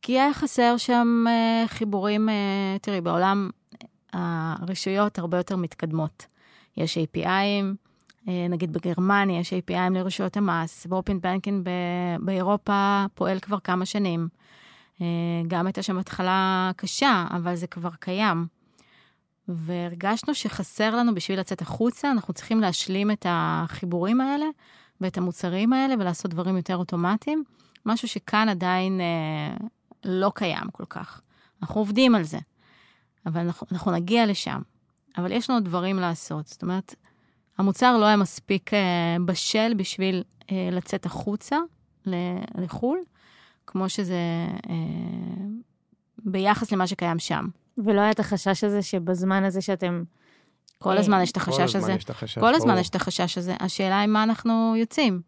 כי 0.02 0.20
היה 0.20 0.34
חסר 0.34 0.78
שם 0.78 1.26
אה, 1.28 1.64
חיבורים, 1.68 2.30
אה, 2.30 2.76
תראי, 2.82 3.02
בעולם 3.02 3.50
הרשויות 4.14 5.20
הרבה 5.20 5.38
יותר 5.38 5.56
מתקדמות. 5.56 6.26
יש 6.78 6.98
API 6.98 7.37
ים, 7.37 7.76
נגיד 8.28 8.74
בגרמניה 8.74 9.40
יש 9.40 9.54
API 9.54 9.78
ים 9.78 9.94
לרשויות 9.94 10.38
המס, 10.38 10.88
ו 10.90 10.96
open 10.96 11.22
banking 11.22 11.70
באירופה 12.20 13.06
פועל 13.16 13.40
כבר 13.40 13.60
כמה 13.60 13.86
שנים. 13.86 14.28
אה, 15.02 15.06
גם 15.48 15.66
הייתה 15.68 15.84
שם 15.84 15.98
התחלה 15.98 16.72
קשה, 16.76 17.28
אבל 17.32 17.56
זה 17.56 17.68
כבר 17.68 17.90
קיים. 18.00 18.48
והרגשנו 19.48 20.34
שחסר 20.34 20.96
לנו 20.96 21.16
בשביל 21.16 21.40
לצאת 21.40 21.62
החוצה, 21.62 22.12
אנחנו 22.12 22.34
צריכים 22.34 22.62
להשלים 22.62 23.12
את 23.12 23.26
החיבורים 23.30 24.22
האלה 24.22 24.46
ואת 25.02 25.18
המוצרים 25.18 25.74
האלה 25.74 25.94
ולעשות 26.00 26.32
דברים 26.32 26.58
יותר 26.58 26.78
אוטומטיים, 26.78 27.44
משהו 27.86 28.08
שכאן 28.08 28.50
עדיין 28.50 29.02
אה, 29.02 29.68
לא 30.04 30.32
קיים 30.36 30.72
כל 30.72 30.86
כך. 30.90 31.22
אנחנו 31.62 31.82
עובדים 31.82 32.16
על 32.16 32.24
זה, 32.24 32.40
אבל 33.26 33.42
אנחנו, 33.42 33.68
אנחנו 33.72 33.92
נגיע 33.92 34.26
לשם. 34.26 34.62
אבל 35.18 35.32
יש 35.32 35.50
לנו 35.50 35.60
דברים 35.60 36.00
לעשות. 36.00 36.48
זאת 36.48 36.62
אומרת, 36.62 36.96
המוצר 37.58 37.98
לא 37.98 38.06
היה 38.06 38.18
מספיק 38.18 38.74
אה, 38.74 39.18
בשל 39.26 39.74
בשביל 39.78 40.24
אה, 40.52 40.70
לצאת 40.72 41.06
החוצה 41.06 41.58
לחו"ל, 42.56 43.00
כמו 43.68 43.90
שזה 43.90 44.48
אה, 44.70 44.76
ביחס 46.18 46.72
למה 46.72 46.88
שקיים 46.88 47.20
שם. 47.20 47.48
ולא 47.78 48.02
היה 48.02 48.12
את 48.12 48.20
החשש 48.20 48.64
הזה 48.64 48.82
שבזמן 48.82 49.44
הזה 49.44 49.62
שאתם... 49.62 50.04
כל 50.78 50.98
הזמן 50.98 51.22
יש 51.22 51.32
את 51.32 51.38
החשש 51.38 51.76
הזה. 51.76 51.96
כל 52.40 52.56
הזמן 52.56 52.78
יש 52.78 52.90
את 52.90 52.96
החשש 52.96 53.38
הזה. 53.38 53.56
השאלה 53.60 54.00
היא 54.00 54.08
מה 54.08 54.24
אנחנו 54.24 54.74
יוצאים. 54.78 55.22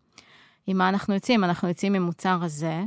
עם 0.68 0.78
מה 0.78 0.90
אנחנו 0.90 1.14
יוצאים? 1.14 1.44
אנחנו 1.44 1.68
יוצאים 1.68 1.94
עם 1.94 2.04
מוצר 2.04 2.40
הזה 2.42 2.84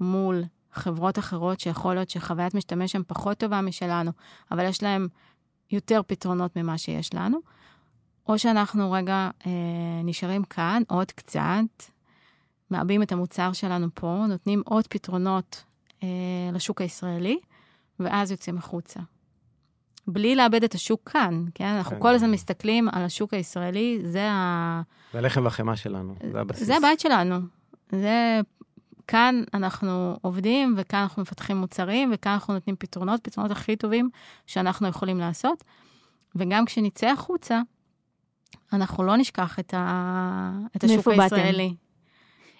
מול 0.00 0.44
חברות 0.72 1.18
אחרות 1.18 1.60
שיכול 1.60 1.94
להיות 1.94 2.10
שחוויית 2.10 2.54
משתמש 2.54 2.92
שם 2.92 3.02
פחות 3.06 3.38
טובה 3.38 3.60
משלנו, 3.60 4.10
אבל 4.50 4.64
יש 4.64 4.82
להם 4.82 5.08
יותר 5.70 6.00
פתרונות 6.06 6.56
ממה 6.56 6.78
שיש 6.78 7.14
לנו, 7.14 7.38
או 8.28 8.38
שאנחנו 8.38 8.92
רגע 8.92 9.30
אה, 9.46 9.50
נשארים 10.04 10.44
כאן 10.44 10.82
עוד 10.88 11.12
קצת, 11.12 11.84
מעבים 12.70 13.02
את 13.02 13.12
המוצר 13.12 13.52
שלנו 13.52 13.86
פה, 13.94 14.24
נותנים 14.28 14.62
עוד 14.64 14.86
פתרונות 14.86 15.64
אה, 16.02 16.08
לשוק 16.52 16.80
הישראלי, 16.80 17.38
ואז 18.00 18.30
יוצאים 18.30 18.58
החוצה. 18.58 19.00
בלי 20.06 20.36
לאבד 20.36 20.64
את 20.64 20.74
השוק 20.74 21.10
כאן, 21.10 21.44
כן? 21.54 21.64
אנחנו 21.64 21.96
כן. 21.96 22.02
כל 22.02 22.14
הזמן 22.14 22.30
מסתכלים 22.30 22.88
על 22.88 23.02
השוק 23.02 23.34
הישראלי, 23.34 23.98
זה 24.04 24.30
ה... 24.30 24.82
זה 25.12 25.18
הלחם 25.18 25.44
והחמאה 25.44 25.76
שלנו, 25.76 26.14
זה 26.32 26.40
הבסיס. 26.40 26.66
זה 26.66 26.76
הבית 26.76 27.00
שלנו. 27.00 27.36
זה... 27.92 28.40
כאן 29.08 29.42
אנחנו 29.54 30.16
עובדים, 30.22 30.74
וכאן 30.76 30.98
אנחנו 30.98 31.22
מפתחים 31.22 31.56
מוצרים, 31.56 32.10
וכאן 32.14 32.32
אנחנו 32.32 32.54
נותנים 32.54 32.76
פתרונות, 32.78 33.20
פתרונות 33.24 33.50
הכי 33.50 33.76
טובים 33.76 34.10
שאנחנו 34.46 34.88
יכולים 34.88 35.18
לעשות. 35.18 35.64
וגם 36.36 36.64
כשנצא 36.64 37.06
החוצה, 37.06 37.60
אנחנו 38.72 39.04
לא 39.04 39.16
נשכח 39.16 39.58
את, 39.58 39.74
ה... 39.74 40.52
את 40.76 40.84
השוק? 40.84 41.08
הישראלי. 41.08 41.74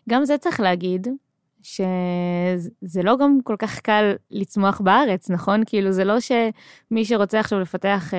גם 0.09 0.24
זה 0.24 0.38
צריך 0.38 0.61
להגיד, 0.61 1.09
שזה 1.64 3.03
לא 3.03 3.16
גם 3.16 3.38
כל 3.44 3.57
כך 3.59 3.81
קל 3.81 4.12
לצמוח 4.31 4.81
בארץ, 4.81 5.31
נכון? 5.31 5.62
כאילו, 5.66 5.92
זה 5.92 6.05
לא 6.05 6.16
שמי 6.20 7.05
שרוצה 7.05 7.40
עכשיו 7.40 7.61
לפתח, 7.61 8.14
אה, 8.14 8.18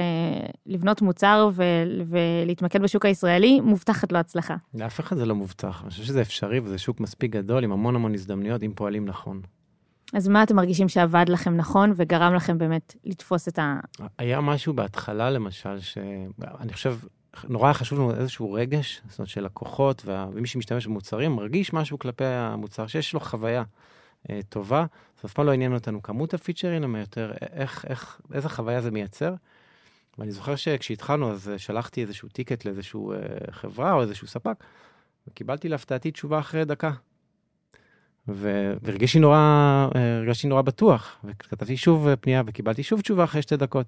לבנות 0.66 1.02
מוצר 1.02 1.50
ו- 1.54 1.84
ולהתמקד 2.06 2.82
בשוק 2.82 3.06
הישראלי, 3.06 3.62
מובטחת 3.62 4.12
לו 4.12 4.20
הצלחה. 4.20 4.56
לאף 4.74 5.00
אחד 5.00 5.18
זה 5.18 5.26
לא 5.26 5.36
מובטח, 5.36 5.82
אני 5.84 5.90
חושב 5.90 6.04
שזה 6.04 6.22
אפשרי 6.22 6.60
וזה 6.60 6.78
שוק 6.78 7.00
מספיק 7.00 7.32
גדול 7.32 7.64
עם 7.64 7.72
המון 7.72 7.96
המון 7.96 8.14
הזדמנויות, 8.14 8.64
אם 8.64 8.72
פועלים 8.76 9.06
נכון. 9.06 9.42
אז 10.14 10.28
מה 10.28 10.44
אתם 10.44 10.56
מרגישים 10.56 10.90
שעבד 10.90 11.26
לכם 11.28 11.56
נכון 11.56 11.94
וגרם 11.96 12.34
לכם 12.34 12.58
באמת 12.58 12.96
לתפוס 13.04 13.48
את 13.48 13.60
ה... 13.60 13.80
היה 14.20 14.42
משהו 14.42 14.74
בהתחלה, 14.74 15.30
למשל, 15.30 15.80
שאני 15.80 16.74
חושב, 16.74 16.96
נורא 17.50 17.74
חשוב 17.74 18.00
לנו 18.00 18.16
איזשהו 18.16 18.54
רגש, 18.54 19.02
זאת 19.10 19.20
אומרת 19.20 19.30
שלקוחות 19.30 20.02
וה- 20.06 20.28
ומי 20.34 20.48
שמשתמש 20.48 20.88
במוצרים 20.88 21.32
מרגיש 21.32 21.74
משהו 21.74 22.00
כלפי 22.00 22.24
המוצר, 22.26 22.88
שיש 22.88 23.14
לו 23.14 23.20
חוויה 23.20 23.64
אה, 24.30 24.40
טובה. 24.50 24.86
אז 25.20 25.26
אף 25.26 25.34
פעם 25.34 25.46
לא 25.46 25.52
עניין 25.52 25.74
אותנו 25.74 26.04
כמות 26.04 26.34
הפיצ'רים, 26.34 26.96
אלא 26.96 27.02
יותר 27.02 27.32
איך, 27.52 27.86
איך, 27.90 28.22
איזה 28.34 28.50
חוויה 28.50 28.82
זה 28.82 28.92
מייצר. 28.92 29.34
ואני 30.18 30.32
זוכר 30.32 30.56
שכשהתחלנו, 30.56 31.32
אז 31.32 31.50
אה, 31.50 31.58
שלחתי 31.58 32.02
איזשהו 32.02 32.30
טיקט 32.30 32.66
לאיזשהו 32.66 33.14
אה, 33.14 33.18
חברה 33.52 33.94
או 33.94 34.02
איזשהו 34.02 34.28
ספק, 34.28 34.64
וקיבלתי 35.28 35.70
להפתעתי 35.70 36.12
תשובה 36.12 36.40
אחרי 36.40 36.66
דקה. 36.66 36.92
והרגשתי 38.28 39.20
נורא, 39.20 39.38
אה, 39.96 40.18
הרגשתי 40.18 40.48
נורא 40.48 40.62
בטוח, 40.62 41.18
וכתבתי 41.24 41.78
שוב 41.78 42.08
אה, 42.08 42.16
פנייה 42.16 42.44
וקיבלתי 42.46 42.84
שוב 42.84 43.02
תשובה 43.02 43.24
אחרי 43.24 43.42
שתי 43.42 43.58
דקות. 43.58 43.88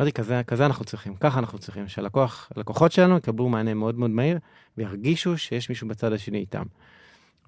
אמרתי, 0.00 0.12
כזה, 0.12 0.42
כזה 0.46 0.66
אנחנו 0.66 0.84
צריכים, 0.84 1.14
ככה 1.16 1.38
אנחנו 1.38 1.58
צריכים, 1.58 1.88
שהלקוחות 1.88 2.92
שלנו 2.92 3.16
יקבלו 3.16 3.48
מענה 3.48 3.74
מאוד 3.74 3.98
מאוד 3.98 4.10
מהיר, 4.10 4.38
וירגישו 4.78 5.38
שיש 5.38 5.68
מישהו 5.68 5.88
בצד 5.88 6.12
השני 6.12 6.38
איתם. 6.38 6.62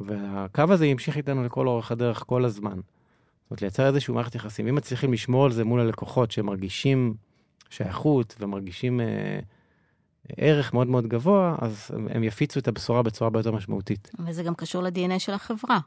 והקו 0.01 0.65
הזה 0.69 0.87
ימשיך 0.87 1.17
איתנו 1.17 1.45
לכל 1.45 1.67
אורך 1.69 1.93
הדרך 1.93 2.25
כל 2.27 2.45
הזמן. 2.45 2.75
זאת 2.75 3.51
אומרת, 3.51 3.63
לייצר 3.63 3.87
איזשהו 3.87 4.15
מערכת 4.15 4.35
יחסים. 4.35 4.67
אם 4.67 4.75
מצליחים 4.75 5.13
לשמור 5.13 5.45
על 5.45 5.53
זה 5.53 5.65
מול 5.65 5.81
הלקוחות 5.81 6.31
שמרגישים 6.31 7.15
שייכות 7.71 8.37
ומרגישים 8.41 9.01
אה, 9.01 9.41
ערך 10.37 10.75
מאוד 10.75 10.87
מאוד 10.87 11.07
גבוה, 11.07 11.57
אז 11.61 11.91
הם 12.11 12.25
יפיצו 12.25 12.61
את 12.61 12.69
הבשורה 12.69 13.03
בצורה 13.03 13.27
הרבה 13.27 13.39
יותר 13.41 13.53
משמעותית. 13.53 14.11
וזה 14.27 14.43
גם 14.43 14.55
קשור 14.55 14.83
ל-DNA 14.83 15.19
של 15.19 15.33
החברה. 15.33 15.79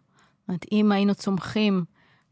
זאת 0.45 0.49
אומרת, 0.49 0.65
אם 0.71 0.91
היינו 0.91 1.15
צומחים 1.15 1.83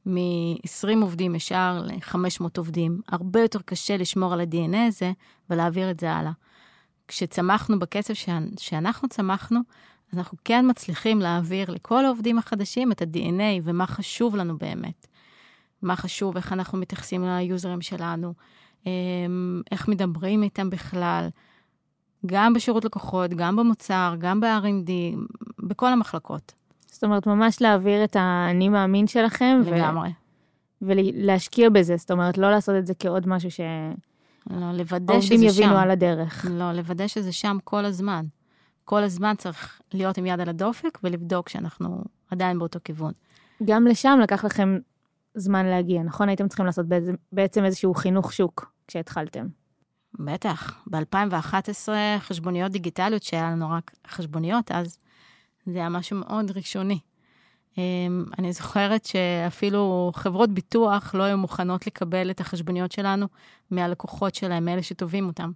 מ-20 0.06 1.02
עובדים 1.02 1.36
ישר 1.36 1.82
ל-500 1.84 2.44
עובדים, 2.58 3.02
הרבה 3.08 3.42
יותר 3.42 3.60
קשה 3.66 3.98
לשמור 3.98 4.34
על 4.34 4.40
ה-DNA 4.40 4.78
הזה 4.88 5.12
ולהעביר 5.50 5.92
את 5.92 6.00
זה 6.00 6.12
הלאה. 6.12 6.32
כשצמחנו 7.08 7.80
בקצב 7.80 8.14
שאנ- 8.14 8.60
שאנחנו 8.60 9.10
צמחנו, 9.10 9.60
אז 10.12 10.18
אנחנו 10.18 10.38
כן 10.46 10.66
מצליחים 10.70 11.20
להעביר 11.20 11.72
לכל 11.72 12.06
העובדים 12.06 12.38
החדשים 12.38 12.92
את 12.92 13.02
ה-DNA 13.02 13.62
ומה 13.64 13.88
חשוב 13.88 14.36
לנו 14.36 14.58
באמת. 14.58 15.08
מה 15.82 15.96
חשוב, 15.96 16.38
איך 16.38 16.54
אנחנו 16.54 16.78
מתייחסים 16.78 17.26
ליוזרים 17.26 17.82
שלנו, 17.82 18.34
אמ, 18.86 19.62
איך 19.72 19.88
מדברים 19.88 20.44
איתם 20.44 20.70
בכלל, 20.70 21.28
גם 22.26 22.54
בשירות 22.54 22.86
לקוחות, 22.86 23.32
גם 23.32 23.56
במוצר, 23.56 24.16
גם 24.20 24.40
ב-R&D, 24.40 24.92
בכל 25.60 25.88
המחלקות, 25.94 26.54
זאת 26.94 27.04
אומרת, 27.04 27.28
ממש 27.28 27.62
להעביר 27.62 28.04
את 28.04 28.16
האני 28.20 28.70
מאמין 28.70 29.08
שלכם, 29.08 29.62
ו- 29.66 29.72
לגמרי. 29.72 30.10
ולהשקיע 30.82 31.70
בזה, 31.70 31.98
זאת 31.98 32.12
אומרת, 32.12 32.38
לא 32.38 32.52
לעשות 32.52 32.76
את 32.76 32.86
זה 32.86 32.94
כעוד 33.00 33.28
משהו 33.28 33.52
שהעובדים 33.52 33.98
לא, 34.50 34.72
לוודא 34.72 35.22
שזה 35.22 35.36
שם. 35.36 35.44
יבינו 35.44 35.78
על 35.78 35.92
הדרך. 35.92 36.46
לא, 36.50 36.72
לוודא 36.72 37.08
שזה 37.08 37.32
שם 37.32 37.58
כל 37.64 37.86
הזמן. 37.86 38.26
כל 38.86 39.04
הזמן 39.04 39.34
צריך 39.38 39.82
להיות 39.94 40.18
עם 40.18 40.26
יד 40.26 40.40
על 40.40 40.50
הדופק 40.50 41.00
ולבדוק 41.04 41.50
שאנחנו 41.50 42.04
עדיין 42.32 42.60
באותו 42.60 42.80
כיוון. 42.84 43.12
גם 43.66 43.88
לשם 43.88 44.20
לקח 44.24 44.46
לכם 44.46 44.78
זמן 45.36 45.66
להגיע, 45.66 46.04
נכון? 46.04 46.30
הייתם 46.30 46.48
צריכים 46.48 46.66
לעשות 46.66 46.86
בעצם 47.32 47.66
איזשהו 47.66 47.94
חינוך 47.94 48.34
שוק 48.34 48.72
כשהתחלתם. 48.88 49.48
בטח, 50.20 50.84
ב-2011 50.88 51.90
חשבוניות 52.20 52.72
דיגיטליות, 52.72 53.24
שהיה 53.24 53.52
לנו 53.52 53.70
רק 53.70 53.92
חשבוניות, 54.08 54.72
אז 54.72 54.98
זה 55.66 55.80
היה 55.80 55.90
משהו 55.90 56.18
מאוד 56.18 56.52
ראשוני. 56.52 57.00
אמ, 57.78 58.26
אני 58.40 58.54
זוכרת 58.54 59.06
שאפילו 59.06 60.12
חברות 60.16 60.50
ביטוח 60.50 61.16
לא 61.16 61.24
היו 61.24 61.38
מוכנות 61.38 61.88
לקבל 61.88 62.32
את 62.32 62.40
החשבוניות 62.40 62.92
שלנו 62.92 63.28
מהלקוחות 63.72 64.36
שלהם, 64.36 64.66
מאלה 64.66 64.84
שטובים 64.84 65.28
אותם. 65.28 65.52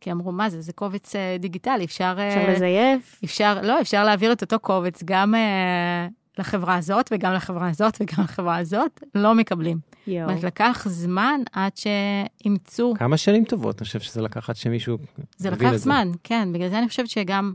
כי 0.00 0.12
אמרו, 0.12 0.32
מה 0.32 0.50
זה, 0.50 0.60
זה 0.60 0.72
קובץ 0.72 1.16
אה, 1.16 1.36
דיגיטלי, 1.38 1.84
אפשר... 1.84 2.14
אה, 2.18 2.28
אפשר 2.28 2.52
לזייף, 2.52 3.20
אפשר, 3.24 3.58
לא, 3.62 3.80
אפשר 3.80 4.04
להעביר 4.04 4.32
את 4.32 4.42
אותו 4.42 4.58
קובץ 4.58 5.02
גם 5.04 5.34
אה, 5.34 6.08
לחברה 6.38 6.76
הזאת 6.76 7.08
וגם 7.12 7.32
לחברה 7.32 7.68
הזאת 7.68 7.98
וגם 8.00 8.24
לחברה 8.28 8.56
הזאת, 8.56 9.04
לא 9.14 9.34
מקבלים. 9.34 9.78
זאת 9.84 10.08
יואו. 10.08 10.28
אומרת, 10.28 10.44
לקח 10.44 10.86
זמן 10.88 11.40
עד 11.52 11.72
שאימצו, 11.76 12.94
כמה 12.98 13.16
שנים 13.16 13.44
טובות, 13.44 13.78
אני 13.78 13.84
חושב 13.86 14.00
שזה 14.00 14.22
לקח 14.22 14.50
עד 14.50 14.56
שמישהו 14.56 14.98
זה 15.36 15.50
לקח 15.50 15.66
את 15.66 15.70
זה. 15.70 15.78
זמן, 15.78 16.08
כן, 16.24 16.48
בגלל 16.52 16.68
זה 16.68 16.78
אני 16.78 16.88
חושבת 16.88 17.08
שגם 17.08 17.52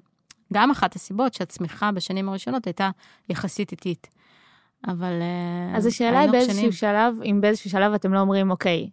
גם 0.54 0.72
אחת 0.72 0.96
הסיבות 0.96 1.34
שהצמיחה 1.34 1.92
בשנים 1.92 2.30
הראשונות 2.30 2.66
הייתה 2.68 2.90
יחסית 3.30 3.72
איטית. 3.72 4.08
אבל 4.88 5.14
אה, 5.22 5.78
אז 5.78 5.86
השאלה 5.86 6.20
היא 6.20 6.32
באיזשהו 6.32 6.58
שנים. 6.58 6.72
שלב, 6.72 7.16
אם 7.26 7.42
באיזשהו 7.42 7.70
שלב 7.70 7.94
אתם 7.94 8.14
לא 8.14 8.20
אומרים, 8.20 8.52
אוקיי, 8.52 8.90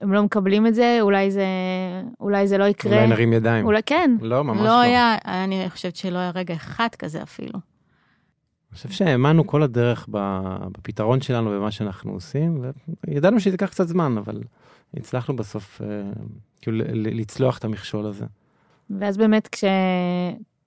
הם 0.00 0.12
לא 0.12 0.22
מקבלים 0.22 0.66
את 0.66 0.74
זה, 0.74 0.98
אולי 1.00 1.30
זה, 1.30 1.44
אולי 2.20 2.48
זה 2.48 2.58
לא 2.58 2.64
יקרה. 2.64 2.96
אולי 2.96 3.06
נרים 3.06 3.32
ידיים. 3.32 3.64
אולי 3.66 3.82
כן. 3.86 4.16
לא, 4.20 4.44
ממש 4.44 4.58
לא 4.58 4.64
לא. 4.64 4.80
היה, 4.80 5.16
אני 5.24 5.70
חושבת 5.70 5.96
שלא 5.96 6.18
היה 6.18 6.30
רגע 6.34 6.54
אחד 6.54 6.88
כזה 6.98 7.22
אפילו. 7.22 7.52
אני 7.52 8.76
חושב 8.76 8.90
שהאמנו 8.90 9.46
כל 9.46 9.62
הדרך 9.62 10.06
ב- 10.10 10.66
בפתרון 10.72 11.20
שלנו 11.20 11.50
ובמה 11.50 11.70
שאנחנו 11.70 12.12
עושים, 12.12 12.64
וידענו 13.06 13.40
שזה 13.40 13.54
ייקח 13.54 13.66
קצת 13.70 13.88
זמן, 13.88 14.18
אבל 14.18 14.42
הצלחנו 14.96 15.36
בסוף 15.36 15.80
אה, 15.82 15.86
כאילו 16.62 16.76
ל- 16.76 16.82
ל- 16.82 17.20
לצלוח 17.20 17.58
את 17.58 17.64
המכשול 17.64 18.06
הזה. 18.06 18.26
ואז 18.90 19.16
באמת 19.16 19.48
כש... 19.48 19.64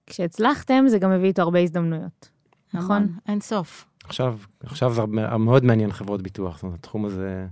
כשהצלחתם, 0.07 0.83
זה 0.87 0.99
גם 0.99 1.11
הביא 1.11 1.27
איתו 1.27 1.41
הרבה 1.41 1.59
הזדמנויות. 1.59 2.29
נכון? 2.73 3.07
אין 3.27 3.41
סוף. 3.41 3.85
עכשיו, 4.03 4.37
עכשיו 4.63 4.93
זה 4.93 5.01
מאוד 5.39 5.63
מעניין 5.63 5.91
חברות 5.91 6.21
ביטוח, 6.21 6.55
זאת 6.55 6.63
אומרת, 6.63 6.79
התחום 6.79 7.05
הזה 7.05 7.47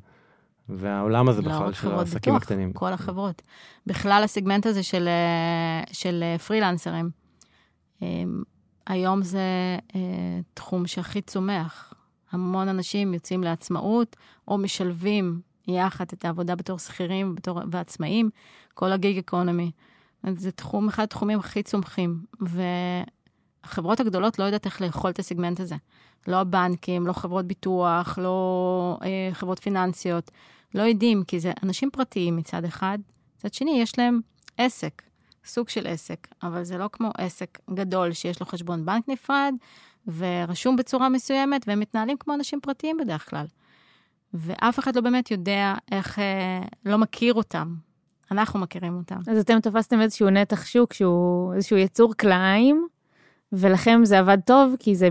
והעולם 0.70 1.30
הזה 1.30 1.42
לא 1.42 1.48
בכלל 1.50 1.68
רק 1.68 1.74
של 1.76 1.92
העסקים 1.92 2.34
ביטוח, 2.34 2.36
הקטנים. 2.36 2.74
כל 2.74 2.94
החברות. 2.94 3.42
בכלל 3.88 4.22
הסגמנט 4.24 4.66
הזה 4.66 4.84
של, 4.84 5.08
אה, 5.08 5.84
של 5.92 6.24
אה, 6.24 6.38
פרילנסרים, 6.38 7.10
אה, 8.04 8.08
היום 8.88 9.24
זה 9.24 9.78
תחום 10.54 10.88
שהכי 10.88 11.22
צומח. 11.22 11.94
המון 12.32 12.68
אנשים 12.68 13.14
יוצאים 13.14 13.44
לעצמאות, 13.44 14.16
או 14.48 14.58
משלבים 14.58 15.42
יחד 15.68 16.06
את 16.14 16.26
העבודה 16.26 16.56
בתור 16.56 16.80
שכירים 16.80 17.36
בתור, 17.36 17.60
ועצמאים, 17.72 18.30
כל 18.74 18.92
הגיג 18.92 19.18
אקונומי. 19.18 19.72
זה 20.38 20.52
תחום, 20.52 20.88
אחד 20.88 21.04
התחומים 21.04 21.40
הכי 21.40 21.64
צומחים, 21.64 22.26
והחברות 23.64 24.00
הגדולות 24.00 24.40
לא 24.40 24.44
יודעת 24.44 24.66
איך 24.66 24.82
לאכול 24.82 25.12
את 25.12 25.20
הסגמנט 25.20 25.60
הזה. 25.60 25.76
לא 26.28 26.36
הבנקים, 26.36 27.08
לא 27.08 27.14
חברות 27.14 27.46
ביטוח, 27.46 28.18
לא 28.18 28.98
אה, 29.04 29.30
חברות 29.34 29.60
פיננסיות. 29.60 30.32
לא 30.76 30.82
יודעים, 30.82 31.24
כי 31.24 31.40
זה 31.40 31.52
אנשים 31.64 31.90
פרטיים 31.92 32.36
מצד 32.36 32.66
אחד, 32.66 32.98
מצד 33.38 33.54
שני 33.54 33.82
יש 33.82 34.00
להם 34.00 34.20
עסק, 34.58 35.02
סוג 35.46 35.70
של 35.70 35.88
עסק, 35.88 36.28
אבל 36.44 36.64
זה 36.64 36.78
לא 36.78 36.90
כמו 36.92 37.12
עסק 37.18 37.60
גדול 37.74 38.14
שיש 38.14 38.40
לו 38.40 38.46
חשבון 38.46 38.86
בנק 38.86 39.10
נפרד, 39.10 39.54
ורשום 40.18 40.76
בצורה 40.76 41.10
מסוימת, 41.10 41.68
והם 41.68 41.80
מתנהלים 41.80 42.18
כמו 42.18 42.34
אנשים 42.34 42.60
פרטיים 42.62 42.98
בדרך 42.98 43.30
כלל. 43.30 43.46
ואף 44.34 44.80
אחד 44.80 44.96
לא 44.96 45.02
באמת 45.02 45.32
יודע 45.32 45.74
איך, 45.92 46.20
אה, 46.20 46.62
לא 46.86 46.98
מכיר 46.98 47.34
אותם. 47.34 47.76
אנחנו 48.32 48.60
מכירים 48.60 48.98
אותם. 48.98 49.20
אז 49.28 49.38
אתם 49.38 49.60
תפסתם 49.60 50.02
איזשהו 50.02 50.30
נתח 50.30 50.66
שוק 50.66 50.94
שהוא 50.94 51.54
איזשהו 51.54 51.78
יצור 51.78 52.14
כלאיים, 52.20 52.88
ולכם 53.54 54.02
זה 54.04 54.20
עבד 54.20 54.38
טוב, 54.46 54.76
כי 54.80 54.96
זה, 54.96 55.10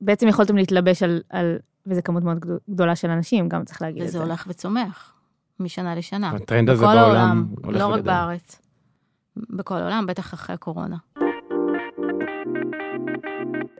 בעצם 0.00 0.28
יכולתם 0.28 0.56
להתלבש 0.56 1.02
על, 1.02 1.20
על 1.30 1.56
וזה 1.86 2.02
כמות 2.02 2.22
מאוד 2.22 2.38
גדול- 2.40 2.58
גדולה 2.70 2.96
של 2.96 3.10
אנשים, 3.10 3.48
גם 3.48 3.64
צריך 3.64 3.82
להגיד 3.82 4.02
את 4.02 4.08
וזה 4.08 4.18
זה. 4.18 4.24
הולך 4.24 4.44
וצומח, 4.48 5.14
משנה 5.60 5.94
לשנה. 5.94 6.30
הטרנד 6.30 6.70
הזה 6.70 6.82
בכל 6.84 6.94
בעולם 6.94 7.16
העולם, 7.16 7.46
הולך 7.64 7.80
לא 7.80 7.86
רק 7.86 7.92
וגדל. 7.98 8.06
בארץ. 8.06 8.60
בכל 9.36 9.74
העולם, 9.74 10.06
בטח 10.06 10.34
אחרי 10.34 10.54
הקורונה. 10.54 10.96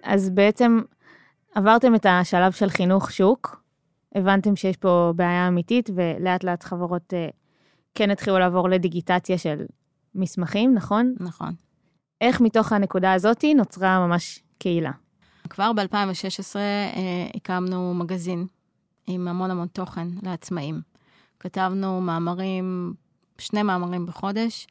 אז 0.02 0.30
בעצם 0.30 0.80
עברתם 1.54 1.94
את 1.94 2.06
השלב 2.08 2.52
של 2.52 2.68
חינוך 2.70 3.12
שוק, 3.12 3.62
הבנתם 4.14 4.56
שיש 4.56 4.76
פה 4.76 5.12
בעיה 5.16 5.48
אמיתית, 5.48 5.90
ולאט 5.94 6.44
לאט 6.44 6.62
חברות 6.62 7.14
אה, 7.14 7.28
כן 7.94 8.10
התחילו 8.10 8.38
לעבור 8.38 8.68
לדיגיטציה 8.68 9.38
של 9.38 9.64
מסמכים, 10.14 10.74
נכון? 10.74 11.14
נכון. 11.20 11.54
איך 12.20 12.40
מתוך 12.40 12.72
הנקודה 12.72 13.12
הזאת 13.12 13.44
נוצרה 13.56 14.06
ממש 14.06 14.42
קהילה? 14.58 14.92
כבר 15.48 15.72
ב-2016 15.72 16.56
אה, 16.56 16.60
הקמנו 17.34 17.94
מגזין 17.94 18.46
עם 19.06 19.28
המון 19.28 19.50
המון 19.50 19.66
תוכן 19.66 20.08
לעצמאים. 20.22 20.80
כתבנו 21.40 22.00
מאמרים, 22.00 22.94
שני 23.38 23.62
מאמרים 23.62 24.06
בחודש, 24.06 24.66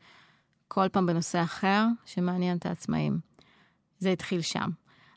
כל 0.67 0.89
פעם 0.91 1.05
בנושא 1.05 1.43
אחר 1.43 1.86
שמעניין 2.05 2.57
את 2.57 2.65
העצמאים. 2.65 3.19
זה 3.99 4.09
התחיל 4.09 4.41
שם. 4.41 4.69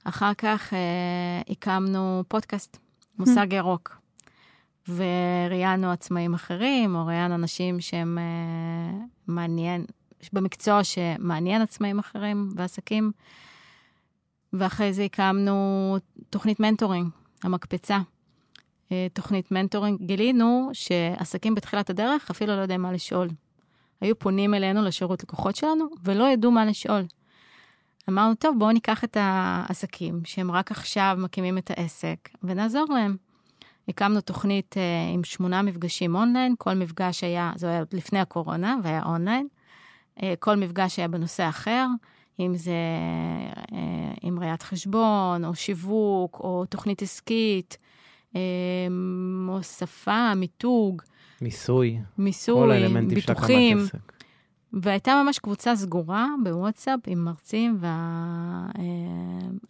אחר 0.05 0.35
כך 0.35 0.75
אה, 0.75 1.41
הקמנו 1.49 2.23
פודקאסט, 2.29 2.79
מושג 3.19 3.53
ירוק, 3.53 3.97
וראיינו 4.89 5.91
עצמאים 5.91 6.35
אחרים, 6.35 6.95
או 6.95 7.07
ראיינו 7.07 7.35
אנשים 7.35 7.81
שהם 7.81 8.19
אה, 8.19 9.05
מעניין, 9.27 9.85
במקצוע 10.33 10.85
שמעניין 10.85 11.63
עצמאים 11.63 11.99
אחרים 11.99 12.49
ועסקים. 12.57 13.13
ואחרי 14.53 14.93
זה 14.93 15.05
הקמנו 15.05 15.97
תוכנית 16.31 16.61
mentoring, 16.61 17.09
המקפצה. 17.43 17.99
אה, 18.93 19.07
תוכנית 19.13 19.53
mentoring, 19.53 20.01
גילינו 20.03 20.71
שעסקים 20.73 21.55
בתחילת 21.55 21.91
הדרך 21.91 22.31
אפילו 22.31 22.57
לא 22.57 22.61
יודעים 22.61 22.83
מה 22.83 22.93
לשאול. 22.93 23.29
היו 24.01 24.19
פונים 24.19 24.55
אלינו 24.55 24.83
לשירות 24.83 25.23
לקוחות 25.23 25.57
שלנו 25.57 25.85
ולא 26.05 26.25
ידעו 26.25 26.51
מה 26.51 26.65
לשאול. 26.65 27.03
אמרנו, 28.09 28.35
טוב, 28.35 28.57
בואו 28.59 28.73
ניקח 28.73 29.05
את 29.05 29.17
העסקים 29.21 30.21
שהם 30.25 30.51
רק 30.51 30.71
עכשיו 30.71 31.17
מקימים 31.19 31.59
את 31.59 31.71
העסק 31.71 32.29
ונעזור 32.43 32.87
להם. 32.91 33.17
הקמנו 33.89 34.21
תוכנית 34.21 34.77
אה, 34.77 34.83
עם 35.15 35.25
שמונה 35.25 35.63
מפגשים 35.63 36.15
אונליין, 36.15 36.55
כל 36.59 36.75
מפגש 36.75 37.25
היה, 37.25 37.53
זה 37.57 37.69
היה 37.69 37.83
לפני 37.93 38.19
הקורונה 38.19 38.77
והיה 38.83 39.03
אונליין. 39.03 39.49
אה, 40.23 40.35
כל 40.39 40.57
מפגש 40.57 40.99
היה 40.99 41.09
בנושא 41.09 41.49
אחר, 41.49 41.87
אם 42.41 42.57
זה 42.57 42.73
אה, 43.73 44.13
עם 44.23 44.39
ראיית 44.39 44.63
חשבון, 44.63 45.45
או 45.45 45.55
שיווק, 45.55 46.41
או 46.41 46.65
תוכנית 46.69 47.03
עסקית, 47.03 47.79
או 49.49 49.63
שפה, 49.63 50.35
מיתוג, 50.35 51.03
מיסוי, 51.41 51.99
מיסוי, 52.19 52.89
ביטוחים. 53.09 53.79
והייתה 54.73 55.23
ממש 55.25 55.39
קבוצה 55.39 55.77
סגורה 55.77 56.27
בוואטסאפ 56.45 57.01
עם 57.07 57.25
מרצים 57.25 57.79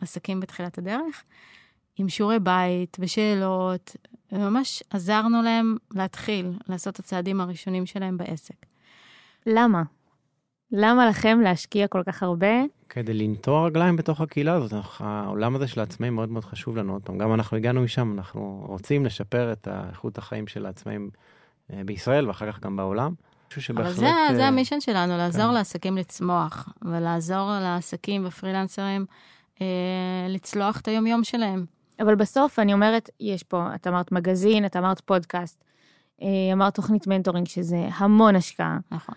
ועסקים 0.01 0.41
בתחילת 0.41 0.79
הדרך, 0.79 1.25
עם 1.97 2.09
שיעורי 2.09 2.39
בית 2.39 2.97
ושאלות, 3.01 3.97
וממש 4.33 4.83
עזרנו 4.91 5.43
להם 5.43 5.77
להתחיל 5.95 6.53
לעשות 6.69 6.95
את 6.95 6.99
הצעדים 6.99 7.41
הראשונים 7.41 7.87
שלהם 7.87 8.17
בעסק. 8.17 8.67
למה? 9.47 9.83
למה 10.73 11.07
לכם 11.07 11.41
להשקיע 11.41 11.87
כל 11.89 12.03
כך 12.07 12.23
הרבה? 12.23 12.63
כדי 12.89 13.15
לנטוע 13.15 13.67
רגליים 13.67 13.97
בתוך 13.97 14.21
הקהילה 14.21 14.53
הזאת, 14.53 14.73
אנחנו- 14.73 15.07
העולם 15.07 15.57
הזה 15.57 15.69
של 15.69 15.81
העצמאים 15.81 16.15
מאוד 16.15 16.29
מאוד 16.29 16.45
חשוב 16.45 16.77
לנו. 16.77 16.93
עוד 16.93 17.03
פעם, 17.03 17.19
גם 17.19 17.35
אנחנו 17.35 17.57
הגענו 17.57 17.83
משם, 17.83 18.15
אנחנו 18.19 18.65
רוצים 18.69 19.07
לשפר 19.07 19.53
את 19.53 19.69
איכות 19.91 20.19
החיים 20.19 20.47
של 20.47 20.67
העצמאים 20.67 21.11
אה, 21.73 21.81
בישראל 21.85 22.29
ואחר 22.29 22.53
כך 22.53 22.61
גם 22.61 22.77
בעולם. 22.77 23.15
משהו 23.57 23.75
אבל. 23.75 23.93
זה, 23.93 24.07
אה, 24.07 24.35
זה 24.35 24.47
המישן 24.47 24.81
שלנו, 24.81 25.17
לעזור 25.17 25.49
כן. 25.49 25.55
לעסקים 25.55 25.97
לצמוח, 25.97 26.69
ולעזור 26.83 27.51
לעסקים 27.61 28.27
ופרילנסרים 28.27 29.07
אה, 29.61 29.67
לצלוח 30.29 30.81
את 30.81 30.89
היומיום 30.89 31.25
שלהם. 31.25 31.65
אבל 32.01 32.15
בסוף 32.15 32.59
אני 32.59 32.73
אומרת, 32.73 33.11
יש 33.21 33.43
פה, 33.43 33.75
את 33.75 33.87
אמרת 33.87 34.13
מגזין, 34.13 34.67
את 34.67 34.77
אמרת 34.77 35.01
פודקאסט, 35.01 35.65
אה, 36.23 36.27
אמרת 36.53 36.75
תוכנית 36.75 37.07
מנטורינג, 37.07 37.47
שזה 37.49 37.89
המון 37.97 38.37
השקעה. 38.37 38.79
נכון. 38.91 39.15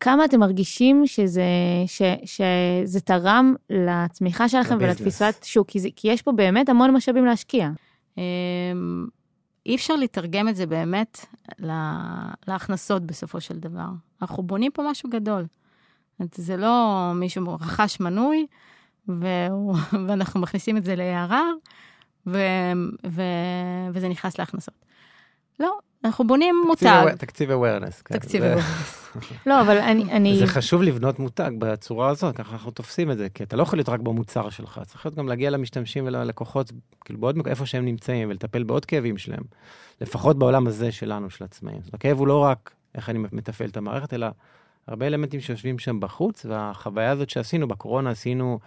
כמה 0.00 0.24
אתם 0.24 0.40
מרגישים 0.40 1.06
שזה, 1.06 1.42
ש, 1.86 2.02
שזה 2.24 3.00
תרם 3.00 3.54
לצמיחה 3.70 4.48
שלכם 4.48 4.74
לביזנס. 4.74 5.00
ולתפיסת 5.00 5.34
שוק? 5.44 5.68
כי, 5.68 5.80
זה, 5.80 5.88
כי 5.96 6.08
יש 6.08 6.22
פה 6.22 6.32
באמת 6.32 6.68
המון 6.68 6.90
משאבים 6.90 7.24
להשקיע. 7.26 7.70
אה, 8.18 8.22
אי 9.66 9.74
אפשר 9.74 9.96
לתרגם 9.96 10.48
את 10.48 10.56
זה 10.56 10.66
באמת 10.66 11.18
לה- 11.58 12.30
להכנסות 12.48 13.02
בסופו 13.06 13.40
של 13.40 13.58
דבר. 13.58 13.88
אנחנו 14.22 14.42
בונים 14.42 14.72
פה 14.72 14.82
משהו 14.90 15.10
גדול. 15.10 15.42
זאת 15.42 16.20
אומרת, 16.20 16.34
זה 16.36 16.56
לא 16.56 17.12
מישהו 17.14 17.54
רכש 17.54 18.00
מנוי, 18.00 18.46
והוא, 19.08 19.76
ואנחנו 20.08 20.40
מכניסים 20.40 20.76
את 20.76 20.84
זה 20.84 20.96
ל-ARR, 20.96 21.34
ו, 22.26 22.38
ו, 23.06 23.22
וזה 23.92 24.08
נכנס 24.08 24.38
להכנסות. 24.38 24.74
לא, 25.60 25.78
אנחנו 26.04 26.26
בונים 26.26 26.54
תקציב 26.72 26.88
מותג. 26.90 27.12
aware- 27.12 27.16
תקציב 27.16 27.50
awareness. 27.50 28.02
כן. 28.04 28.18
תקציב 28.18 28.42
awareness. 28.42 29.18
לא, 29.46 29.60
אבל 29.60 29.78
אני... 29.78 30.12
אני 30.12 30.38
זה 30.38 30.46
חשוב 30.46 30.82
לבנות 30.82 31.18
מותג 31.18 31.50
בצורה 31.58 32.08
הזאת, 32.08 32.36
ככה 32.36 32.52
אנחנו 32.52 32.70
תופסים 32.70 33.10
את 33.10 33.18
זה, 33.18 33.28
כי 33.28 33.42
אתה 33.42 33.56
לא 33.56 33.62
יכול 33.62 33.78
להיות 33.78 33.88
רק 33.88 34.00
במוצר 34.00 34.50
שלך, 34.50 34.80
צריך 34.86 35.06
להיות 35.06 35.16
גם 35.16 35.28
להגיע 35.28 35.50
למשתמשים 35.50 36.06
וללקוחות, 36.06 36.72
כאילו 37.04 37.20
בעוד 37.20 37.46
איפה 37.46 37.66
שהם 37.66 37.84
נמצאים, 37.84 38.30
ולטפל 38.30 38.62
בעוד 38.62 38.84
כאבים 38.84 39.18
שלהם, 39.18 39.42
לפחות 40.00 40.38
בעולם 40.38 40.66
הזה 40.66 40.92
שלנו, 40.92 41.30
של 41.30 41.44
עצמאים. 41.44 41.82
זאת 41.82 41.94
הכאב 41.94 42.18
הוא 42.18 42.26
לא 42.26 42.38
רק 42.38 42.70
איך 42.94 43.08
אני 43.10 43.18
מתפעל 43.32 43.68
את 43.68 43.76
המערכת, 43.76 44.14
אלא 44.14 44.26
הרבה 44.86 45.06
אלמנטים 45.06 45.40
שיושבים 45.40 45.78
שם 45.78 46.00
בחוץ, 46.00 46.46
והחוויה 46.48 47.10
הזאת 47.10 47.30
שעשינו, 47.30 47.68
בקורונה 47.68 48.10
עשינו 48.10 48.58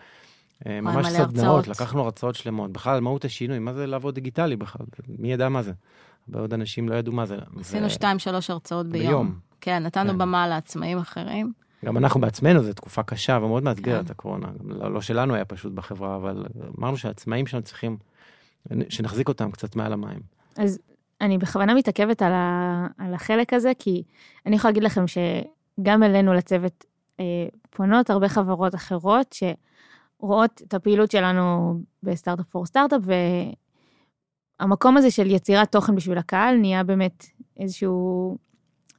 ממש 0.65 0.95
מלא 0.95 1.10
סדנאות. 1.10 1.67
לקחנו 1.67 2.02
הרצאות 2.02 2.36
שלמות, 2.36 2.71
בכלל, 2.71 3.00
מהות 3.00 3.26
השינוי, 3.26 3.60
מה 3.60 3.74
זה 3.74 3.86
לעבוד 3.86 4.15
דיגיטלי 4.15 4.56
בכלל, 4.56 4.86
מי 5.19 5.34
ידע 5.34 5.50
מה 5.50 5.62
זה? 5.62 5.71
הרבה 6.28 6.39
עוד 6.39 6.54
אנשים 6.54 6.89
לא 6.89 6.95
ידעו 6.95 7.13
מה 7.13 7.26
זה. 7.26 7.38
עשינו 7.60 7.89
שתיים, 7.89 8.19
שלוש 8.19 8.50
הרצאות 8.50 8.88
ביום. 8.88 9.08
ביום. 9.08 9.39
כן, 9.62 9.84
נתנו 9.84 10.12
כן. 10.12 10.17
במה 10.17 10.47
לעצמאים 10.47 10.97
אחרים. 10.97 11.54
גם 11.86 11.97
אנחנו 11.97 12.21
בעצמנו, 12.21 12.63
זו 12.63 12.74
תקופה 12.74 13.04
קשה 13.04 13.39
ומאוד 13.41 13.63
מאתגרת, 13.63 14.06
כן. 14.06 14.12
הקורונה. 14.12 14.47
לא, 14.63 14.93
לא 14.93 15.02
שלנו 15.02 15.36
היה 15.36 15.45
פשוט 15.45 15.74
בחברה, 15.74 16.15
אבל 16.15 16.45
אמרנו 16.80 16.97
שהעצמאים 16.97 17.47
שלנו 17.47 17.63
צריכים, 17.63 17.97
שנחזיק 18.89 19.30
אותם 19.30 19.52
קצת 19.52 19.76
מעל 19.76 19.93
המים. 19.93 20.19
אז 20.58 20.80
אני 21.21 21.38
בכוונה 21.38 21.74
מתעכבת 21.74 22.21
על, 22.21 22.32
ה, 22.34 22.88
על 22.97 23.13
החלק 23.13 23.54
הזה, 23.54 23.71
כי 23.80 24.04
אני 24.45 24.56
יכולה 24.56 24.71
להגיד 24.71 24.84
לכם 24.84 25.06
שגם 25.08 26.04
אלינו 26.04 26.34
לצוות 26.34 26.86
אה, 27.19 27.26
פונות 27.69 28.10
הרבה 28.10 28.30
חברות 28.30 28.76
אחרות 28.76 29.34
שרואות 30.21 30.62
את 30.67 30.73
הפעילות 30.73 31.12
שלנו 31.12 31.75
בסטארט-אפ 32.03 32.45
פור 32.45 32.65
סטארט-אפ, 32.65 33.01
והמקום 34.60 34.97
הזה 34.97 35.12
של 35.12 35.31
יצירת 35.31 35.71
תוכן 35.71 35.95
בשביל 35.95 36.17
הקהל 36.17 36.57
נהיה 36.57 36.84
באמת 36.84 37.25
איזשהו 37.60 38.38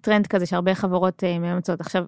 טרנד 0.00 0.26
כזה 0.26 0.46
שהרבה 0.46 0.74
חברות 0.74 1.24
אה, 1.24 1.38
מאמצות. 1.38 1.80
עכשיו, 1.80 2.04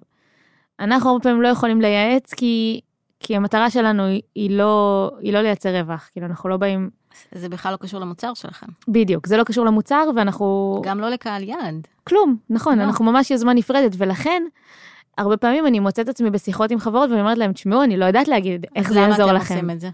אנחנו 0.79 1.09
הרבה 1.09 1.23
פעמים 1.23 1.41
לא 1.41 1.47
יכולים 1.47 1.81
לייעץ, 1.81 2.33
כי, 2.33 2.81
כי 3.19 3.35
המטרה 3.35 3.69
שלנו 3.69 4.03
היא, 4.03 4.21
היא, 4.35 4.57
לא, 4.57 5.11
היא 5.19 5.33
לא 5.33 5.41
לייצר 5.41 5.79
רווח, 5.79 6.09
כאילו 6.11 6.27
אנחנו 6.27 6.49
לא 6.49 6.57
באים, 6.57 6.89
זה 7.31 7.49
בכלל 7.49 7.71
לא 7.71 7.77
קשור 7.77 7.99
למוצר 7.99 8.33
שלכם. 8.33 8.67
בדיוק, 8.87 9.27
זה 9.27 9.37
לא 9.37 9.43
קשור 9.43 9.65
למוצר, 9.65 10.09
ואנחנו... 10.15 10.81
גם 10.83 10.99
לא 10.99 11.09
לקהל 11.09 11.43
יעד. 11.43 11.87
כלום, 12.03 12.37
נכון, 12.49 12.77
לא. 12.77 12.83
אנחנו 12.83 13.05
ממש 13.05 13.31
יוזמה 13.31 13.53
נפרדת, 13.53 13.91
ולכן, 13.97 14.43
הרבה 15.17 15.37
פעמים 15.37 15.67
אני 15.67 15.79
מוצאת 15.79 16.09
עצמי 16.09 16.29
בשיחות 16.29 16.71
עם 16.71 16.79
חברות, 16.79 17.09
ואני 17.09 17.21
אומרת 17.21 17.37
להם, 17.37 17.53
תשמעו, 17.53 17.83
אני 17.83 17.97
לא 17.97 18.05
יודעת 18.05 18.27
להגיד 18.27 18.65
איך 18.75 18.87
אז 18.87 18.93
זה 18.93 18.99
למה 18.99 19.09
יעזור 19.09 19.29
אתם 19.29 19.35
לכם. 19.35 19.53
עושים 19.53 19.69
את 19.69 19.79
זה? 19.79 19.89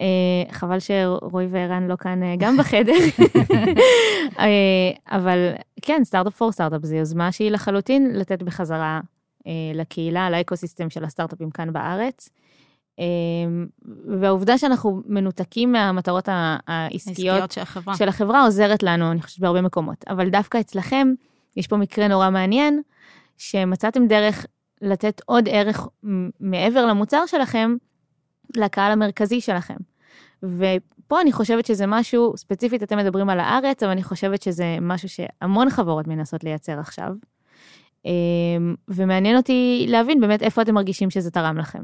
אה, 0.00 0.52
חבל 0.52 0.78
שרועי 0.78 1.46
וערן 1.50 1.86
לא 1.86 1.96
כאן 1.96 2.22
אה, 2.22 2.34
גם 2.38 2.56
בחדר. 2.56 2.92
אה, 4.38 4.46
אבל 5.10 5.52
כן, 5.82 6.00
סטארט-אפ 6.04 6.34
פור 6.36 6.52
סטארט-אפ 6.52 6.84
זו 6.84 6.94
יוזמה 6.94 7.32
שהיא 7.32 7.50
לחלוטין 7.50 8.10
לתת 8.14 8.42
בחזרה 8.42 9.00
אה, 9.46 9.52
לקהילה, 9.74 10.30
לאקוסיסטם 10.30 10.90
של 10.90 11.04
הסטארט-אפים 11.04 11.50
כאן 11.50 11.72
בארץ. 11.72 12.28
אה, 13.00 13.04
והעובדה 14.20 14.58
שאנחנו 14.58 15.02
מנותקים 15.06 15.72
מהמטרות 15.72 16.28
העסקיות 16.66 17.42
עסקיות 17.42 17.52
של 17.52 17.60
החברה. 17.60 17.96
של 17.96 18.08
החברה 18.08 18.44
עוזרת 18.44 18.82
לנו, 18.82 19.10
אני 19.10 19.22
חושבת, 19.22 19.40
בהרבה 19.40 19.60
מקומות. 19.60 20.04
אבל 20.08 20.28
דווקא 20.28 20.60
אצלכם, 20.60 21.08
יש 21.56 21.66
פה 21.66 21.76
מקרה 21.76 22.08
נורא 22.08 22.30
מעניין, 22.30 22.82
שמצאתם 23.38 24.06
דרך 24.06 24.46
לתת 24.82 25.20
עוד 25.26 25.48
ערך 25.48 25.88
מעבר 26.40 26.86
למוצר 26.86 27.26
שלכם, 27.26 27.76
לקהל 28.56 28.92
המרכזי 28.92 29.40
שלכם. 29.40 29.76
ופה 30.42 31.20
אני 31.20 31.32
חושבת 31.32 31.66
שזה 31.66 31.86
משהו, 31.86 32.36
ספציפית 32.36 32.82
אתם 32.82 32.98
מדברים 32.98 33.30
על 33.30 33.40
הארץ, 33.40 33.82
אבל 33.82 33.92
אני 33.92 34.02
חושבת 34.02 34.42
שזה 34.42 34.78
משהו 34.80 35.08
שהמון 35.08 35.70
חברות 35.70 36.06
מנסות 36.06 36.44
לייצר 36.44 36.80
עכשיו. 36.80 37.12
אמ, 38.04 38.74
ומעניין 38.88 39.36
אותי 39.36 39.86
להבין 39.88 40.20
באמת 40.20 40.42
איפה 40.42 40.62
אתם 40.62 40.74
מרגישים 40.74 41.10
שזה 41.10 41.30
תרם 41.30 41.58
לכם. 41.58 41.82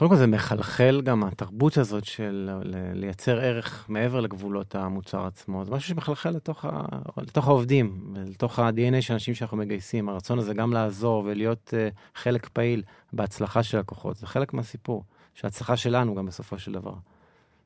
קודם 0.00 0.10
כל 0.10 0.16
זה 0.16 0.26
מחלחל 0.26 1.00
גם 1.04 1.24
התרבות 1.24 1.76
הזאת 1.76 2.04
של 2.04 2.50
לייצר 2.94 3.40
ערך 3.40 3.84
מעבר 3.88 4.20
לגבולות 4.20 4.74
המוצר 4.74 5.26
עצמו. 5.26 5.64
זה 5.64 5.70
משהו 5.70 5.88
שמחלחל 5.88 6.30
לתוך, 6.30 6.64
ה, 6.64 6.82
לתוך 7.16 7.48
העובדים, 7.48 8.14
לתוך 8.26 8.58
ה-DNA 8.58 9.00
של 9.00 9.12
אנשים 9.12 9.34
שאנחנו 9.34 9.56
מגייסים. 9.56 10.08
הרצון 10.08 10.38
הזה 10.38 10.54
גם 10.54 10.72
לעזור 10.72 11.24
ולהיות 11.26 11.74
uh, 11.74 12.18
חלק 12.18 12.48
פעיל 12.48 12.82
בהצלחה 13.12 13.62
של 13.62 13.78
לקוחות, 13.78 14.16
זה 14.16 14.26
חלק 14.26 14.54
מהסיפור, 14.54 15.04
שההצלחה 15.34 15.76
שלנו 15.76 16.14
גם 16.14 16.26
בסופו 16.26 16.58
של 16.58 16.72
דבר. 16.72 16.94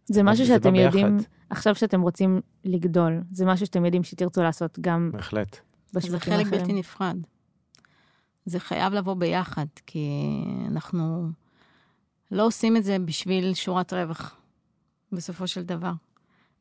זה 0.07 0.23
משהו 0.23 0.47
שאתם 0.47 0.75
יודעים, 0.75 1.17
ביחד. 1.17 1.29
עכשיו 1.51 1.75
שאתם 1.75 2.01
רוצים 2.01 2.41
לגדול, 2.65 3.21
זה 3.33 3.47
משהו 3.47 3.67
שאתם 3.67 3.85
יודעים 3.85 4.03
שתרצו 4.03 4.43
לעשות 4.43 4.79
גם 4.81 5.11
בהחלט. 5.13 5.59
זה 5.91 6.01
חלק 6.19 6.33
האחרים. 6.33 6.51
בלתי 6.51 6.73
נפרד. 6.73 7.17
זה 8.47 8.61
חייב 8.61 8.93
לבוא 8.93 9.15
ביחד, 9.15 9.67
כי 9.87 10.09
אנחנו 10.71 11.29
לא 12.31 12.47
עושים 12.47 12.77
את 12.77 12.85
זה 12.85 12.97
בשביל 12.99 13.55
שורת 13.55 13.93
רווח, 13.93 14.37
בסופו 15.13 15.47
של 15.47 15.63
דבר. 15.63 15.93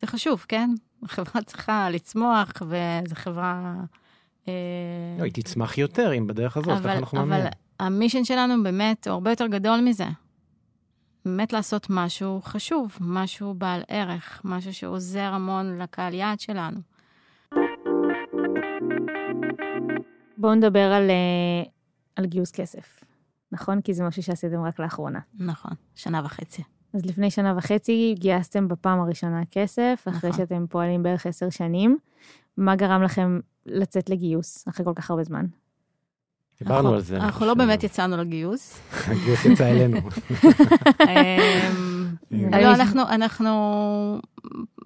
זה 0.02 0.08
חשוב, 0.08 0.46
כן? 0.48 0.70
החברה 1.04 1.42
צריכה 1.46 1.90
לצמוח, 1.90 2.52
וזו 2.62 3.16
חברה... 3.16 3.76
אה, 4.48 4.54
לא, 5.20 5.24
היא 5.24 5.34
תצמח 5.34 5.78
יותר 5.78 6.14
אם 6.18 6.28
בדרך 6.28 6.58
הזאת, 6.58 6.70
ככה 6.70 6.78
אבל, 6.80 6.90
אנחנו 6.90 7.20
אבל 7.20 7.28
מאמינים. 7.30 7.52
המישן 7.80 8.24
שלנו 8.24 8.64
באמת 8.64 9.08
הוא 9.08 9.14
הרבה 9.14 9.30
יותר 9.30 9.48
גדול 9.48 9.82
מזה. 9.82 10.06
באמת 11.26 11.54
לעשות 11.54 11.88
משהו 11.90 12.42
חשוב, 12.44 12.98
משהו 13.02 13.54
בעל 13.54 13.82
ערך, 13.88 14.42
משהו 14.44 14.74
שעוזר 14.74 15.34
המון 15.34 15.78
לקהל 15.78 16.14
יעד 16.14 16.40
שלנו. 16.40 16.80
בואו 20.38 20.56
נדבר 20.56 20.94
על, 20.94 21.10
אה, 21.10 21.64
על 22.16 22.26
גיוס 22.26 22.52
כסף, 22.52 23.04
נכון? 23.54 23.82
כי 23.82 23.94
זה 23.94 24.04
משהו 24.04 24.24
שעשיתם 24.24 24.62
רק 24.62 24.80
לאחרונה. 24.80 25.20
נכון, 25.40 25.72
שנה 25.96 26.22
וחצי. 26.26 26.64
אז 26.94 27.06
לפני 27.06 27.32
שנה 27.32 27.54
וחצי 27.58 28.16
גייסתם 28.20 28.68
בפעם 28.68 29.00
הראשונה 29.00 29.42
כסף, 29.52 30.06
אחרי 30.10 30.30
נכון. 30.30 30.42
שאתם 30.42 30.66
פועלים 30.70 31.04
בערך 31.04 31.26
עשר 31.26 31.50
שנים. 31.50 31.98
מה 32.58 32.76
גרם 32.76 33.04
לכם 33.04 33.40
לצאת 33.66 34.10
לגיוס 34.10 34.68
אחרי 34.68 34.86
כל 34.86 34.94
כך 34.96 35.10
הרבה 35.10 35.24
זמן? 35.24 35.46
דיברנו 36.60 36.94
על 36.94 37.02
זה. 37.02 37.18
אנחנו 37.18 37.46
לא. 37.46 37.54
באמת 37.54 37.84
יצאנו 37.84 38.18
לגיוס. 38.18 38.80
הגיוס 39.08 39.46
יצא 39.46 39.66
אלינו. 39.72 39.98
אמ, 41.02 42.16
לא, 42.62 42.76
אנחנו, 42.76 43.02
אנחנו 43.02 43.52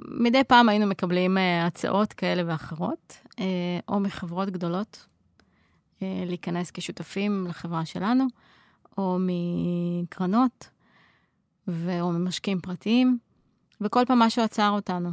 מדי 0.07 0.43
פעם 0.43 0.69
היינו 0.69 0.85
מקבלים 0.87 1.37
אה, 1.37 1.65
הצעות 1.65 2.13
כאלה 2.13 2.43
ואחרות, 2.45 3.17
אה, 3.39 3.45
או 3.87 3.99
מחברות 3.99 4.49
גדולות, 4.49 5.05
אה, 6.01 6.23
להיכנס 6.25 6.71
כשותפים 6.71 7.45
לחברה 7.49 7.85
שלנו, 7.85 8.25
או 8.97 9.17
מקרנות, 9.19 10.69
או 11.67 12.11
ממשקיעים 12.11 12.61
פרטיים, 12.61 13.17
וכל 13.81 14.03
פעם 14.07 14.19
משהו 14.19 14.43
עצר 14.43 14.69
אותנו. 14.69 15.09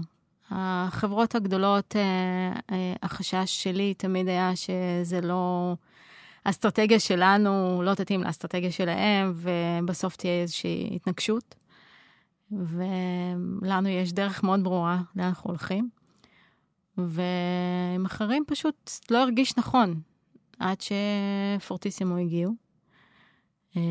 החברות 0.51 1.35
הגדולות, 1.35 1.97
אה, 1.97 2.53
אה, 2.73 2.94
החשש 3.03 3.62
שלי 3.62 3.94
תמיד 3.94 4.29
היה 4.29 4.57
שזה 4.57 5.20
לא... 5.20 5.75
האסטרטגיה 6.44 7.01
שלנו 7.01 7.83
לא 7.85 7.94
תתאים 7.94 8.23
לאסטרטגיה 8.23 8.73
שלהם, 8.73 9.33
ובסוף 9.35 10.16
תהיה 10.16 10.42
איזושהי 10.42 10.90
התנגשות. 10.97 11.55
ולנו 12.53 13.88
יש 13.88 14.12
דרך 14.12 14.42
מאוד 14.42 14.64
ברורה 14.64 15.03
לאן 15.16 15.27
אנחנו 15.27 15.51
הולכים. 15.51 15.88
ועם 16.99 18.07
אחרים 18.07 18.44
פשוט 18.47 18.90
לא 19.11 19.23
הרגיש 19.23 19.57
נכון, 19.59 20.01
עד 20.59 20.79
שפורטיסימו 21.61 22.16
הגיעו. 22.16 22.63
אה, 23.77 23.83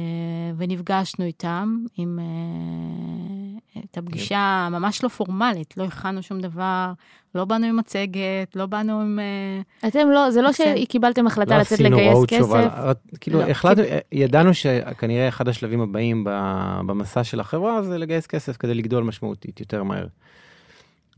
ונפגשנו 0.58 1.26
איתם, 1.26 1.78
עם 1.98 2.19
אה, 2.19 3.82
את 3.91 3.98
הפגישה 3.98 4.67
ממש 4.72 5.04
לא 5.04 5.10
פורמלית, 5.10 5.78
לא 5.78 5.84
הכנו 5.84 6.24
שום 6.24 6.39
דבר, 6.39 6.91
לא 7.36 7.46
באנו 7.46 7.65
עם 7.65 7.78
מצגת, 7.78 8.56
לא 8.56 8.65
באנו 8.65 9.02
עם... 9.02 9.19
אה, 9.84 9.88
אתם 9.88 10.10
לא, 10.10 10.32
זה 10.32 10.41
לא. 10.41 10.50
שקיבלתם 10.52 11.28
החלטה 11.28 11.56
לא 11.56 11.62
לצאת 11.62 11.80
לגייס 11.80 12.17
כסף. 12.28 12.69
כאילו, 13.22 13.39
לא, 13.39 13.46
החלטנו, 13.50 13.84
ידענו 14.12 14.54
שכנראה 14.54 15.28
אחד 15.28 15.48
השלבים 15.48 15.82
הבאים 15.82 16.24
במסע 16.86 17.24
של 17.24 17.39
החברה 17.39 17.84
זה 17.84 17.98
לגייס 17.98 18.28
כסף 18.28 18.58
כדי 18.58 18.74
לגדול 18.74 19.04
משמעותית 19.04 19.60
יותר 19.60 19.84
מהר. 19.84 20.08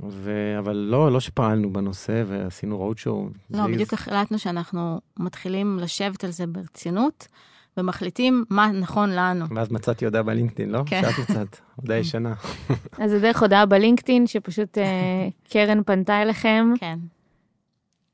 ו... 0.10 0.56
אבל 0.60 0.76
לא, 0.76 1.12
לא 1.12 1.20
שפעלנו 1.20 1.74
בנושא 1.74 2.24
ועשינו 2.28 2.92
road 2.92 3.02
show. 3.02 3.38
לא, 3.50 3.64
זה- 3.66 3.74
בדיוק 3.74 3.94
החלטנו 3.94 4.40
שאנחנו 4.40 5.00
מתחילים 5.20 5.80
לשבת 5.80 6.24
על 6.24 6.32
זה 6.32 6.48
ברצינות, 6.48 7.28
ומחליטים 7.78 8.46
מה 8.50 8.72
נכון 8.72 9.10
לנו. 9.10 9.46
ואז 9.56 9.72
מצאתי 9.72 10.06
הודעה 10.06 10.24
בלינקדאין, 10.24 10.70
לא? 10.70 10.84
כן. 10.86 11.02
שאלתי 11.02 11.34
קצת, 11.34 11.58
הודעה 11.76 11.98
ישנה. 11.98 12.34
אז 13.02 13.12
זה 13.12 13.20
דרך 13.20 13.42
הודעה 13.42 13.66
בלינקדאין, 13.66 14.28
שפשוט 14.28 14.78
אה, 14.78 15.28
קרן 15.50 15.84
פנתה 15.84 16.22
אליכם, 16.22 16.74
כן, 16.80 17.00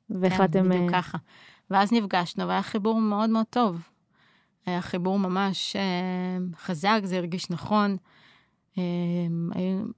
והחלטתם... 0.09 0.63
כן, 0.63 0.69
בדיוק 0.69 0.93
אה, 0.93 1.01
ככה. 1.01 1.17
ואז 1.71 1.93
נפגשנו, 1.93 2.47
והיה 2.47 2.61
חיבור 2.61 3.01
מאוד 3.01 3.29
מאוד 3.29 3.45
טוב. 3.49 3.81
היה 4.65 4.81
חיבור 4.81 5.19
ממש 5.19 5.75
אה, 5.75 6.37
חזק, 6.57 6.99
זה 7.03 7.17
הרגיש 7.17 7.49
נכון. 7.49 7.97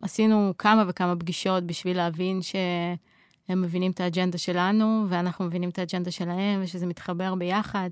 עשינו 0.01 0.53
כמה 0.57 0.83
וכמה 0.87 1.15
פגישות 1.15 1.63
בשביל 1.63 1.97
להבין 1.97 2.41
שהם 2.41 3.61
מבינים 3.61 3.91
את 3.91 3.99
האג'נדה 3.99 4.37
שלנו, 4.37 5.05
ואנחנו 5.09 5.45
מבינים 5.45 5.69
את 5.69 5.79
האג'נדה 5.79 6.11
שלהם, 6.11 6.59
ושזה 6.63 6.85
מתחבר 6.85 7.35
ביחד, 7.35 7.89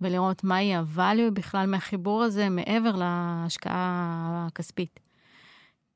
ולראות 0.00 0.44
מהי 0.44 0.74
ה-value 0.74 1.30
בכלל 1.32 1.66
מהחיבור 1.66 2.22
הזה, 2.22 2.48
מעבר 2.48 2.90
להשקעה 2.96 4.46
הכספית. 4.48 5.00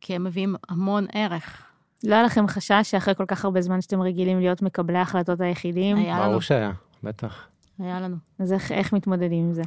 כי 0.00 0.14
הם 0.16 0.24
מביאים 0.24 0.54
המון 0.68 1.06
ערך. 1.12 1.62
לא 2.04 2.14
היה 2.14 2.24
לכם 2.24 2.48
חשש 2.48 2.80
שאחרי 2.82 3.14
כל 3.14 3.24
כך 3.28 3.44
הרבה 3.44 3.60
זמן 3.60 3.80
שאתם 3.80 4.00
רגילים 4.02 4.38
להיות 4.40 4.62
מקבלי 4.62 4.98
ההחלטות 4.98 5.40
היחידים, 5.40 5.96
היה 5.96 6.18
לנו, 6.20 6.28
ברור 6.28 6.40
שהיה, 6.40 6.72
בטח. 7.02 7.46
היה 7.78 8.00
לנו. 8.00 8.16
אז 8.38 8.52
איך, 8.52 8.72
איך 8.72 8.92
מתמודדים 8.92 9.44
עם 9.46 9.52
זה? 9.52 9.62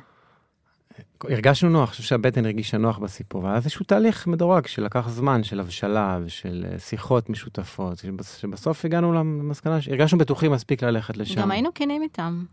הרגשנו 1.23 1.69
נוח, 1.69 1.82
אני 1.82 1.91
חושב 1.91 2.04
שהבטן 2.04 2.45
הרגישה 2.45 2.78
נוח 2.78 2.97
בסיפור, 2.97 3.43
והיה 3.43 3.56
איזשהו 3.56 3.86
תהליך 3.86 4.28
מדורג 4.28 4.67
שלקח 4.67 5.10
זמן, 5.10 5.43
של 5.43 5.60
הבשלה 5.60 6.19
ושל 6.23 6.65
אה, 6.71 6.80
שיחות 6.80 7.30
משותפות, 7.30 7.97
שבס- 7.97 8.38
שבסוף 8.38 8.86
הגענו 8.86 9.13
למסקנה, 9.13 9.78
הרגשנו 9.88 10.19
בטוחים 10.19 10.52
מספיק 10.52 10.84
ללכת 10.84 11.17
לשם. 11.17 11.41
גם 11.41 11.52
היינו 11.52 11.69
כנים 11.76 12.02
איתם. 12.02 12.45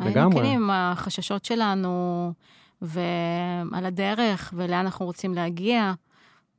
היינו 0.00 0.10
לגמרי. 0.10 0.40
כנים 0.40 0.70
החששות 0.70 1.44
שלנו, 1.44 2.32
ועל 2.82 3.86
הדרך, 3.86 4.54
ולאן 4.56 4.80
אנחנו 4.80 5.06
רוצים 5.06 5.34
להגיע, 5.34 5.92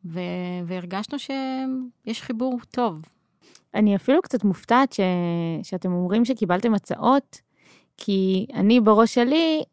ו... 0.05 0.19
והרגשנו 0.65 1.19
שיש 1.19 2.21
חיבור 2.21 2.59
טוב. 2.71 3.05
אני 3.75 3.95
אפילו 3.95 4.21
קצת 4.21 4.43
מופתעת 4.43 4.93
ש... 4.93 4.99
שאתם 5.63 5.91
אומרים 5.91 6.25
שקיבלתם 6.25 6.73
הצעות, 6.73 7.41
כי 7.97 8.45
אני 8.53 8.79
בראש 8.79 9.15
שלי, 9.15 9.63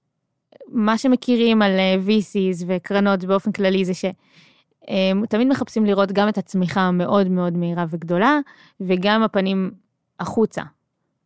מה 0.69 0.99
שמכירים 0.99 1.62
על 1.62 1.71
אה, 1.71 1.97
VCs 2.07 2.64
וקרנות 2.66 3.25
באופן 3.25 3.53
כללי 3.53 3.85
זה 3.85 3.92
שהם 3.95 5.27
תמיד 5.27 5.49
מחפשים 5.49 5.87
לראות 5.87 6.12
גם 6.12 6.29
את 6.29 6.38
הצמיחה 6.38 6.81
המאוד 6.81 7.29
מאוד 7.29 7.57
מהירה 7.57 7.85
וגדולה, 7.90 8.38
וגם 8.81 9.23
הפנים 9.23 9.71
החוצה. 10.21 10.62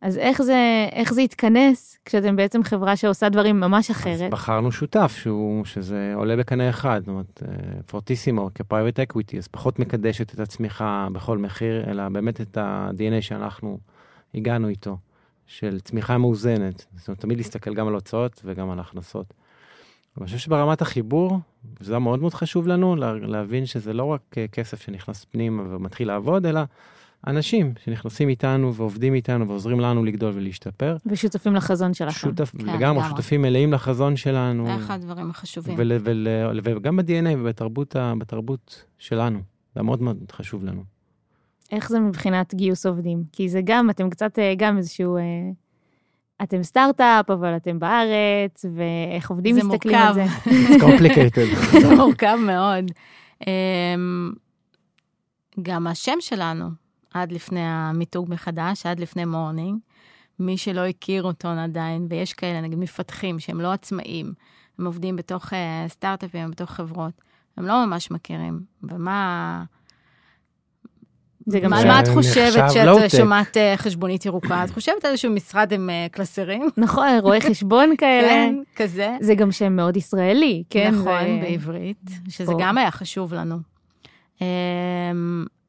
אז 0.01 0.17
איך 0.17 0.41
זה, 0.41 0.87
איך 0.91 1.13
זה 1.13 1.21
יתכנס 1.21 1.97
כשאתם 2.05 2.35
בעצם 2.35 2.63
חברה 2.63 2.95
שעושה 2.95 3.29
דברים 3.29 3.59
ממש 3.59 3.89
אז 3.89 3.95
אחרת? 3.97 4.31
בחרנו 4.31 4.71
שותף 4.71 5.15
שהוא, 5.21 5.65
שזה 5.65 6.11
עולה 6.15 6.35
בקנה 6.35 6.69
אחד, 6.69 6.99
זאת 6.99 7.07
אומרת, 7.07 7.43
פורטיסימו 7.85 8.49
כ 8.55 8.65
private 8.65 8.99
equity, 8.99 9.37
אז 9.37 9.47
פחות 9.47 9.79
מקדשת 9.79 10.33
את 10.33 10.39
הצמיחה 10.39 11.07
בכל 11.13 11.37
מחיר, 11.37 11.89
אלא 11.91 12.09
באמת 12.09 12.41
את 12.41 12.57
ה- 12.57 12.83
DNA 12.83 13.21
שאנחנו 13.21 13.79
הגענו 14.35 14.67
איתו, 14.67 14.97
של 15.47 15.79
צמיחה 15.79 16.17
מאוזנת. 16.17 16.85
זאת 16.97 17.07
אומרת, 17.07 17.19
תמיד 17.19 17.37
להסתכל 17.37 17.73
גם 17.73 17.87
על 17.87 17.93
הוצאות 17.93 18.41
וגם 18.45 18.69
על 18.69 18.79
הכנסות. 18.79 19.33
אני 20.17 20.25
חושב 20.25 20.37
שברמת 20.37 20.81
החיבור, 20.81 21.39
זה 21.79 21.93
היה 21.93 21.99
מאוד 21.99 22.19
מאוד 22.21 22.33
חשוב 22.33 22.67
לנו, 22.67 22.95
לה- 22.95 23.13
להבין 23.13 23.65
שזה 23.65 23.93
לא 23.93 24.03
רק 24.03 24.21
אה, 24.37 24.47
כסף 24.47 24.81
שנכנס 24.81 25.25
פנימה 25.25 25.63
ומתחיל 25.75 26.07
לעבוד, 26.07 26.45
אלא 26.45 26.61
אנשים 27.27 27.73
שנכנסים 27.83 28.29
איתנו 28.29 28.73
ועובדים 28.75 29.13
איתנו 29.13 29.47
ועוזרים 29.47 29.79
לנו 29.79 30.03
לגדול 30.05 30.31
ולהשתפר. 30.35 30.97
ושותפים 31.05 31.55
לחזון 31.55 31.93
שלכם. 31.93 32.19
שותף, 32.19 32.51
כן, 32.51 32.57
לגמרי, 32.65 32.77
לגמרי. 32.79 33.09
שותפים 33.09 33.41
מלאים 33.41 33.73
לחזון 33.73 34.15
שלנו. 34.15 34.65
זה 34.65 34.75
אחד 34.75 34.93
הדברים 34.95 35.29
החשובים. 35.29 35.75
ול, 35.77 35.91
ול, 36.03 36.27
וגם 36.63 36.95
ב-DNA 36.97 37.37
ובתרבות 37.39 37.95
ה- 37.95 38.13
בתרבות 38.17 38.85
שלנו. 38.97 39.39
זה 39.75 39.81
מאוד 39.83 40.01
מאוד 40.01 40.17
חשוב 40.31 40.63
לנו. 40.63 40.83
איך 41.71 41.89
זה 41.89 41.99
מבחינת 41.99 42.53
גיוס 42.55 42.85
עובדים? 42.85 43.23
כי 43.31 43.49
זה 43.49 43.59
גם, 43.63 43.89
אתם 43.89 44.09
קצת 44.09 44.39
אה, 44.39 44.53
גם 44.57 44.77
איזשהו... 44.77 45.17
אה, 45.17 45.21
אתם 46.43 46.63
סטארט-אפ, 46.63 47.29
אבל 47.29 47.55
אתם 47.55 47.79
בארץ, 47.79 48.65
ואיך 48.75 49.29
עובדים 49.29 49.55
זה 49.55 49.63
מסתכלים 49.63 49.95
על 49.95 50.13
מורכב. 50.13 50.29
זה. 50.43 50.49
It's 50.51 50.81
complicated. 50.83 51.55
זה 51.81 51.95
מורכב 51.95 52.37
מאוד. 52.45 52.85
אמ, 53.47 54.31
גם 55.61 55.87
השם 55.87 56.17
שלנו, 56.19 56.65
עד 57.13 57.31
לפני 57.31 57.61
המיתוג 57.63 58.29
מחדש, 58.29 58.85
עד 58.85 58.99
לפני 58.99 59.25
מורנינג, 59.25 59.79
מי 60.39 60.57
שלא 60.57 60.85
הכיר 60.85 61.23
אותו 61.23 61.47
עדיין, 61.47 62.07
ויש 62.09 62.33
כאלה, 62.33 62.61
נגיד 62.61 62.79
מפתחים 62.79 63.39
שהם 63.39 63.61
לא 63.61 63.71
עצמאים, 63.71 64.33
הם 64.79 64.85
עובדים 64.85 65.15
בתוך 65.15 65.53
אה, 65.53 65.85
סטארט-אפים, 65.87 66.51
בתוך 66.51 66.71
חברות, 66.71 67.13
הם 67.57 67.65
לא 67.65 67.85
ממש 67.85 68.11
מכירים. 68.11 68.61
ומה... 68.83 69.63
זה 71.45 71.59
גם 71.59 71.69
מה, 71.69 71.99
את 71.99 72.07
חושבת 72.07 72.69
low-tech. 72.69 73.17
שומעת 73.17 73.57
אה, 73.57 73.73
חשבונית 73.77 74.25
ירוקה? 74.25 74.63
את 74.63 74.69
חושבת 74.69 75.05
על 75.05 75.11
איזשהו 75.11 75.31
משרד 75.31 75.73
עם 75.73 75.89
אה, 75.89 76.07
קלסרים? 76.11 76.69
נכון, 76.77 77.07
רואי 77.21 77.41
חשבון 77.49 77.95
כאלה. 77.97 78.27
כן, 78.27 78.55
כזה. 78.75 79.17
זה 79.21 79.35
גם 79.35 79.51
שם 79.51 79.75
מאוד 79.75 79.97
ישראלי, 79.97 80.63
כן? 80.69 80.91
נכון, 80.95 81.41
בעברית, 81.41 82.09
שזה. 82.29 82.53
גם 82.59 82.77
היה 82.77 82.91
חשוב 82.91 83.33
לנו. 83.33 83.57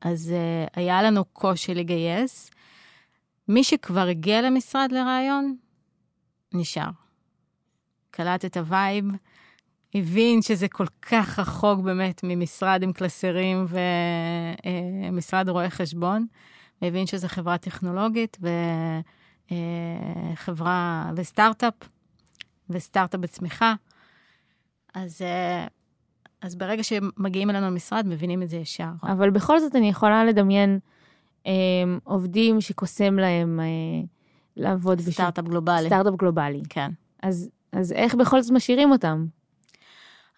אז 0.03 0.32
אה, 0.32 0.66
היה 0.74 1.03
לנו 1.03 1.24
קושי 1.24 1.74
לגייס. 1.74 2.50
מי 3.48 3.64
שכבר 3.64 4.07
הגיע 4.07 4.42
למשרד 4.42 4.92
לרעיון, 4.92 5.57
נשאר. 6.55 6.90
קלט 8.11 8.44
את 8.44 8.57
ה 8.57 8.64
vibe, 8.64 9.05
הבין 9.94 10.42
שזה 10.42 10.68
כל 10.68 10.86
כך 11.03 11.38
רחוק 11.38 11.80
באמת 11.80 12.20
ממשרד 12.24 12.82
עם 12.82 12.92
קלסרים 12.92 13.66
ומשרד 15.12 15.48
רואי 15.48 15.70
חשבון, 15.70 16.26
הבין 16.82 17.07
שזו 17.07 17.28
חברה 17.28 17.59
טכנולוגית 17.59 18.38
וחברה 19.50 21.11
וסטארט-אפ, 21.16 21.74
וסטארט-אפ 22.70 23.20
בצמיחה. 23.20 23.74
אז, 24.94 25.22
אה, 25.22 25.66
אז 26.43 26.55
ברגע 26.55 26.82
שמגיעים 26.82 27.51
אלינו 27.51 27.66
למשרד, 27.66 28.07
מבינים 28.07 28.43
את 28.43 28.49
זה 28.51 28.57
ישר. 28.57 28.90
אבל 29.03 29.30
בכל 29.30 29.61
זאת 29.61 29.76
אני 29.76 29.88
יכולה 29.88 30.24
לדמיין 30.24 30.78
אה, 31.47 31.53
עובדים 32.05 32.61
שקוסם 32.61 33.16
להם 33.18 33.61
אה, 33.61 33.64
לעבוד 34.57 34.99
בשוק- 35.01 35.11
סטארט-אפ 35.14 35.45
גלובלי. 35.45 35.86
סטארט-אפ 35.86 36.14
גלובלי. 36.14 36.62
כן. 36.68 36.90
אז, 37.22 37.49
אז 37.72 37.93
איך 37.93 38.14
בכל 38.14 38.43
זאת 38.43 38.53
משאירים 38.53 38.93
אותם? 38.93 39.26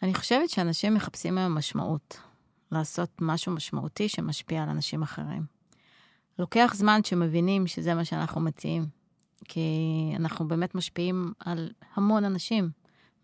אני 0.02 0.14
חושבת 0.14 0.50
שאנשים 0.50 0.94
מחפשים 0.94 1.38
היום 1.38 1.54
משמעות. 1.54 2.20
לעשות 2.72 3.10
משהו 3.20 3.52
משמעותי 3.52 4.08
שמשפיע 4.08 4.62
על 4.62 4.68
אנשים 4.68 5.02
אחרים. 5.02 5.42
לוקח 6.38 6.72
זמן 6.76 7.00
שמבינים 7.04 7.66
שזה 7.66 7.94
מה 7.94 8.04
שאנחנו 8.04 8.40
מציעים. 8.40 8.86
כי 9.44 9.60
אנחנו 10.16 10.48
באמת 10.48 10.74
משפיעים 10.74 11.32
על 11.38 11.70
המון 11.94 12.24
אנשים, 12.24 12.70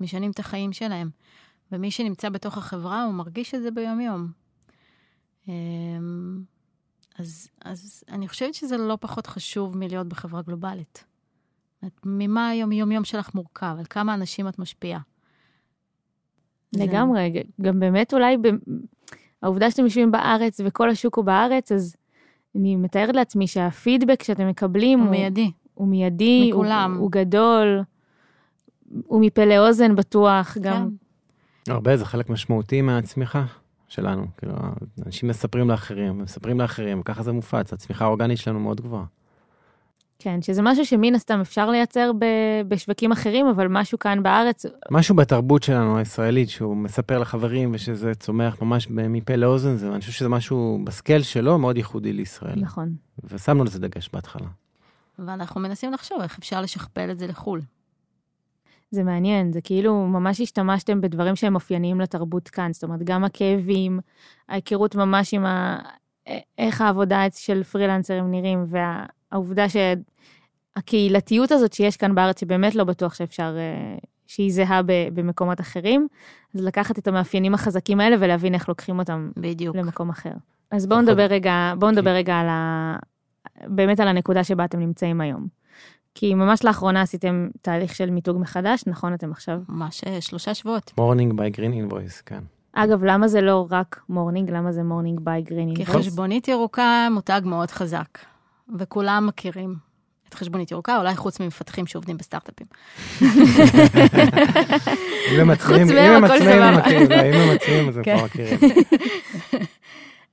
משנים 0.00 0.30
את 0.30 0.38
החיים 0.38 0.72
שלהם. 0.72 1.10
ומי 1.72 1.90
שנמצא 1.90 2.28
בתוך 2.28 2.58
החברה, 2.58 3.04
הוא 3.04 3.14
מרגיש 3.14 3.54
את 3.54 3.62
זה 3.62 3.70
ביומיום. 3.70 4.28
אמ, 5.48 6.42
אז, 7.18 7.48
אז 7.64 8.04
אני 8.08 8.28
חושבת 8.28 8.54
שזה 8.54 8.76
לא 8.76 8.98
פחות 9.00 9.26
חשוב 9.26 9.76
מלהיות 9.78 10.06
בחברה 10.06 10.42
גלובלית. 10.42 11.04
את- 11.86 12.00
ממה 12.04 12.48
היום-יום 12.48 13.04
שלך 13.04 13.34
מורכב? 13.34 13.74
על 13.78 13.84
כמה 13.90 14.14
אנשים 14.14 14.48
את 14.48 14.58
משפיעה? 14.58 15.00
זה- 16.70 16.84
לגמרי, 16.84 17.42
גם 17.60 17.80
באמת 17.80 18.14
אולי 18.14 18.36
ב... 18.36 18.42
העובדה 19.42 19.70
שאתם 19.70 19.84
יושבים 19.84 20.10
בארץ 20.10 20.60
וכל 20.64 20.90
השוק 20.90 21.16
הוא 21.16 21.24
בארץ, 21.24 21.72
אז 21.72 21.96
אני 22.54 22.76
מתארת 22.76 23.14
לעצמי 23.16 23.46
שהפידבק 23.46 24.22
שאתם 24.22 24.48
מקבלים 24.48 25.00
הוא 25.00 25.10
מיידי. 25.10 25.50
הוא 25.74 25.88
מיידי, 25.88 26.50
מכולם. 26.52 26.92
הוא, 26.94 27.00
הוא 27.02 27.10
גדול, 27.12 27.82
הוא 29.06 29.20
מפה 29.20 29.44
לאוזן 29.44 29.96
בטוח, 29.96 30.56
גם... 30.60 30.90
הרבה, 31.70 31.96
זה 31.96 32.04
חלק 32.04 32.30
משמעותי 32.30 32.82
מהצמיחה 32.82 33.44
שלנו. 33.88 34.26
כאילו, 34.36 34.54
אנשים 35.06 35.28
מספרים 35.28 35.70
לאחרים, 35.70 36.18
מספרים 36.18 36.60
לאחרים, 36.60 37.00
וככה 37.00 37.22
זה 37.22 37.32
מופץ. 37.32 37.72
הצמיחה 37.72 38.04
האורגנית 38.04 38.38
שלנו 38.38 38.60
מאוד 38.60 38.80
גבוהה. 38.80 39.04
כן, 40.22 40.42
שזה 40.42 40.62
משהו 40.62 40.86
שמן 40.86 41.14
הסתם 41.14 41.40
אפשר 41.40 41.70
לייצר 41.70 42.10
ב... 42.18 42.24
בשווקים 42.68 43.12
אחרים, 43.12 43.46
אבל 43.46 43.68
משהו 43.68 43.98
כאן 43.98 44.22
בארץ, 44.22 44.66
משהו 44.90 45.14
בתרבות 45.14 45.62
שלנו, 45.62 45.98
הישראלית, 45.98 46.48
שהוא 46.48 46.76
מספר 46.76 47.18
לחברים 47.18 47.70
ושזה 47.74 48.14
צומח 48.14 48.62
ממש 48.62 48.86
מפה 48.90 49.36
לאוזן, 49.36 49.76
זה, 49.76 49.92
אני 49.92 50.00
חושב 50.00 50.12
שזה 50.12 50.28
משהו 50.28 50.80
בסקייל 50.84 51.22
שלו 51.22 51.58
מאוד 51.58 51.76
ייחודי 51.76 52.12
לישראל. 52.12 52.60
נכון. 52.60 52.94
ושמנו 53.24 53.64
לזה 53.64 53.80
דגש 53.80 54.10
בהתחלה. 54.12 54.46
ואנחנו 55.18 55.60
מנסים 55.60 55.92
לחשוב 55.92 56.20
איך 56.22 56.38
אפשר 56.38 56.60
לשכפל 56.60 57.10
את 57.10 57.18
זה 57.18 57.26
לחו"ל. 57.26 57.60
זה 58.90 59.02
מעניין, 59.02 59.52
זה 59.52 59.60
כאילו 59.60 60.06
ממש 60.06 60.40
השתמשתם 60.40 61.00
בדברים 61.00 61.36
שהם 61.36 61.54
אופייניים 61.54 62.00
לתרבות 62.00 62.48
כאן, 62.48 62.72
זאת 62.72 62.84
אומרת, 62.84 63.02
גם 63.02 63.24
הכאבים, 63.24 64.00
ההיכרות 64.48 64.94
ממש 64.94 65.34
עם 65.34 65.44
ה... 65.44 65.78
איך 66.58 66.80
העבודה 66.80 67.26
של 67.34 67.62
פרילנסרים 67.62 68.30
נראים, 68.30 68.64
והעובדה 68.66 69.66
שהקהילתיות 69.68 71.52
הזאת 71.52 71.72
שיש 71.72 71.96
כאן 71.96 72.14
בארץ, 72.14 72.40
שבאמת 72.40 72.74
לא 72.74 72.84
בטוח 72.84 73.14
שאפשר, 73.14 73.56
אה, 73.58 73.98
שהיא 74.26 74.52
זהה 74.52 74.80
במקומות 75.14 75.60
אחרים, 75.60 76.08
אז 76.54 76.64
לקחת 76.64 76.98
את 76.98 77.08
המאפיינים 77.08 77.54
החזקים 77.54 78.00
האלה 78.00 78.16
ולהבין 78.20 78.54
איך 78.54 78.68
לוקחים 78.68 78.98
אותם 78.98 79.30
בדיוק. 79.36 79.76
למקום 79.76 80.10
אחר. 80.10 80.32
אז 80.70 80.86
בואו 80.86 81.00
נכון. 81.00 81.10
נדבר 81.10 81.26
רגע, 81.26 81.72
בואו 81.78 81.90
נדבר 81.90 82.10
רגע 82.10 82.34
על 82.34 82.46
ה... 82.48 82.96
באמת 83.66 84.00
על 84.00 84.08
הנקודה 84.08 84.44
שבה 84.44 84.64
אתם 84.64 84.80
נמצאים 84.80 85.20
היום. 85.20 85.59
כי 86.14 86.34
ממש 86.34 86.64
לאחרונה 86.64 87.02
עשיתם 87.02 87.48
תהליך 87.62 87.94
של 87.94 88.10
מיתוג 88.10 88.38
מחדש, 88.38 88.82
נכון? 88.86 89.14
אתם 89.14 89.32
עכשיו... 89.32 89.60
ממש 89.68 90.00
אה, 90.06 90.20
שלושה 90.20 90.54
שבועות. 90.54 90.92
מורנינג 90.98 91.40
by 91.40 91.56
green 91.56 91.92
invoice, 91.92 92.22
כן. 92.26 92.40
אגב, 92.72 93.04
למה 93.04 93.28
זה 93.28 93.40
לא 93.40 93.66
רק 93.70 94.00
מורנינג? 94.08 94.50
למה 94.50 94.72
זה 94.72 94.82
מורנינג 94.82 95.20
by 95.20 95.42
green 95.42 95.55
invoice? 95.55 95.76
כי 95.76 95.86
חשבונית 95.86 96.48
ירוקה 96.48 97.08
מותג 97.10 97.40
מאוד 97.44 97.70
חזק, 97.70 98.18
וכולם 98.78 99.26
מכירים 99.26 99.90
את 100.28 100.34
חשבונית 100.34 100.70
ירוקה, 100.70 100.98
אולי 100.98 101.16
חוץ 101.16 101.40
ממפתחים 101.40 101.86
שעובדים 101.86 102.16
בסטארט-אפים. 102.16 102.66
אם 105.34 105.40
הם 105.40 105.54
חוץ 105.54 105.64
עצמאים, 105.64 105.88
אם 105.88 105.94
מהם 105.94 106.12
הם 106.12 106.24
הכל 106.24 106.38
סבבה. 106.38 106.90
אם 106.90 107.34
הם 107.34 107.50
עצמאים, 107.56 107.88
אז 107.88 107.96
הם 107.96 108.02
כן. 108.02 108.16
כבר 108.16 108.24
מכירים. 108.26 108.58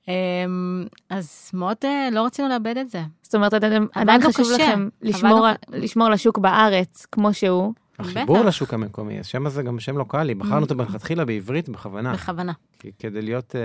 אמ, 0.08 0.84
אז 1.10 1.50
מאוד 1.54 1.76
אה, 1.84 2.08
לא 2.12 2.24
רצינו 2.26 2.48
לאבד 2.48 2.76
את 2.78 2.90
זה. 2.90 3.02
זאת 3.22 3.34
אומרת, 3.34 3.54
אתם, 3.54 3.86
עדיין 3.94 4.20
חשוב 4.22 4.46
קשה. 4.54 4.54
לכם 4.64 4.88
לשמור, 5.02 5.46
על- 5.46 5.54
לשמור 5.68 6.06
על 6.06 6.12
השוק 6.12 6.38
בארץ 6.38 7.06
כמו 7.12 7.34
שהוא. 7.34 7.72
החיבור 7.98 8.36
בטח. 8.36 8.46
לשוק 8.46 8.74
המקומי, 8.74 9.20
השם 9.20 9.46
הזה 9.46 9.62
גם 9.62 9.80
שם 9.80 9.98
לוקאלי, 9.98 10.34
בחרנו 10.34 10.60
אותו 10.62 10.74
מלכתחילה 10.74 11.24
בעברית 11.24 11.68
בכוונה, 11.68 12.12
בכוונה. 12.12 12.52
כי- 12.78 12.90
כדי 12.98 13.22
להיות 13.22 13.56
אה, 13.56 13.60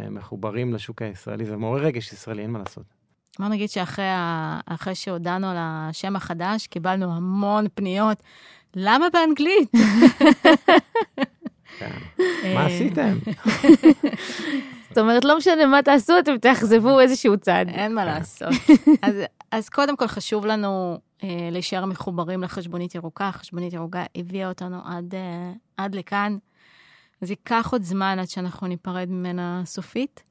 אה, 0.00 0.10
מחוברים 0.10 0.74
לשוק 0.74 1.02
הישראלי, 1.02 1.44
זה 1.44 1.56
מעורר 1.56 1.82
רגש 1.84 2.12
ישראלי, 2.12 2.42
אין 2.42 2.50
מה 2.50 2.58
לעשות. 2.58 2.84
בוא 3.38 3.48
נגיד 3.48 3.68
שאחרי 3.70 4.04
ה- 4.08 4.60
שהודענו 4.94 5.46
על 5.50 5.56
השם 5.58 6.16
החדש, 6.16 6.66
קיבלנו 6.66 7.16
המון 7.16 7.66
פניות. 7.74 8.18
למה 8.76 9.06
באנגלית? 9.12 9.70
כן. 11.78 11.90
מה 12.54 12.66
עשיתם? 12.66 13.18
זאת 14.88 14.98
אומרת, 14.98 15.24
לא 15.24 15.36
משנה 15.36 15.66
מה 15.66 15.82
תעשו, 15.82 16.18
אתם 16.18 16.38
תאכזבו 16.38 17.00
איזשהו 17.00 17.38
צד. 17.38 17.66
אין 17.68 17.94
מה 17.94 18.04
לעשות. 18.04 18.48
אז, 19.02 19.14
אז 19.50 19.68
קודם 19.68 19.96
כל 19.96 20.06
חשוב 20.06 20.46
לנו 20.46 20.98
אה, 21.24 21.48
להישאר 21.52 21.84
מחוברים 21.84 22.42
לחשבונית 22.42 22.94
ירוקה. 22.94 23.30
חשבונית 23.32 23.72
ירוקה 23.72 24.04
הביאה 24.16 24.48
אותנו 24.48 24.80
עד, 24.84 25.14
אה, 25.14 25.52
עד 25.76 25.94
לכאן. 25.94 26.36
אז 27.20 27.30
ייקח 27.30 27.68
עוד 27.72 27.82
זמן 27.82 28.18
עד 28.18 28.28
שאנחנו 28.28 28.66
ניפרד 28.66 29.08
ממנה 29.10 29.62
סופית. 29.64 30.22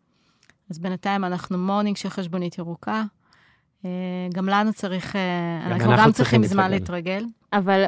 אז 0.70 0.80
בינתיים 0.80 1.24
אנחנו 1.24 1.58
מורנינג 1.58 1.98
של 1.98 2.10
חשבונית 2.10 2.58
ירוקה. 2.58 3.04
אה, 3.86 3.90
גם 4.34 4.50
לנו 4.50 4.74
צריך, 4.74 5.16
אה, 5.16 5.22
גם 5.66 5.72
אנחנו 5.72 5.92
אנחנו 5.92 6.06
גם 6.06 6.12
צריכים 6.12 6.44
זמן 6.44 6.72
להתרגל. 6.72 7.12
להתרגל. 7.12 7.34
אבל 7.54 7.86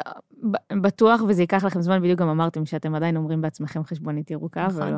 בטוח, 0.82 1.22
וזה 1.28 1.44
ייקח 1.44 1.64
לכם 1.64 1.82
זמן, 1.82 2.02
בדיוק 2.02 2.20
גם 2.20 2.30
אמרתם 2.30 2.66
שאתם 2.66 2.96
עדיין 2.96 3.18
אומרים 3.18 3.42
בעצמכם 3.42 3.84
חשבונית 3.84 4.32
ירוקה, 4.32 4.68
נכון. 4.68 4.82
ולא... 4.82 4.98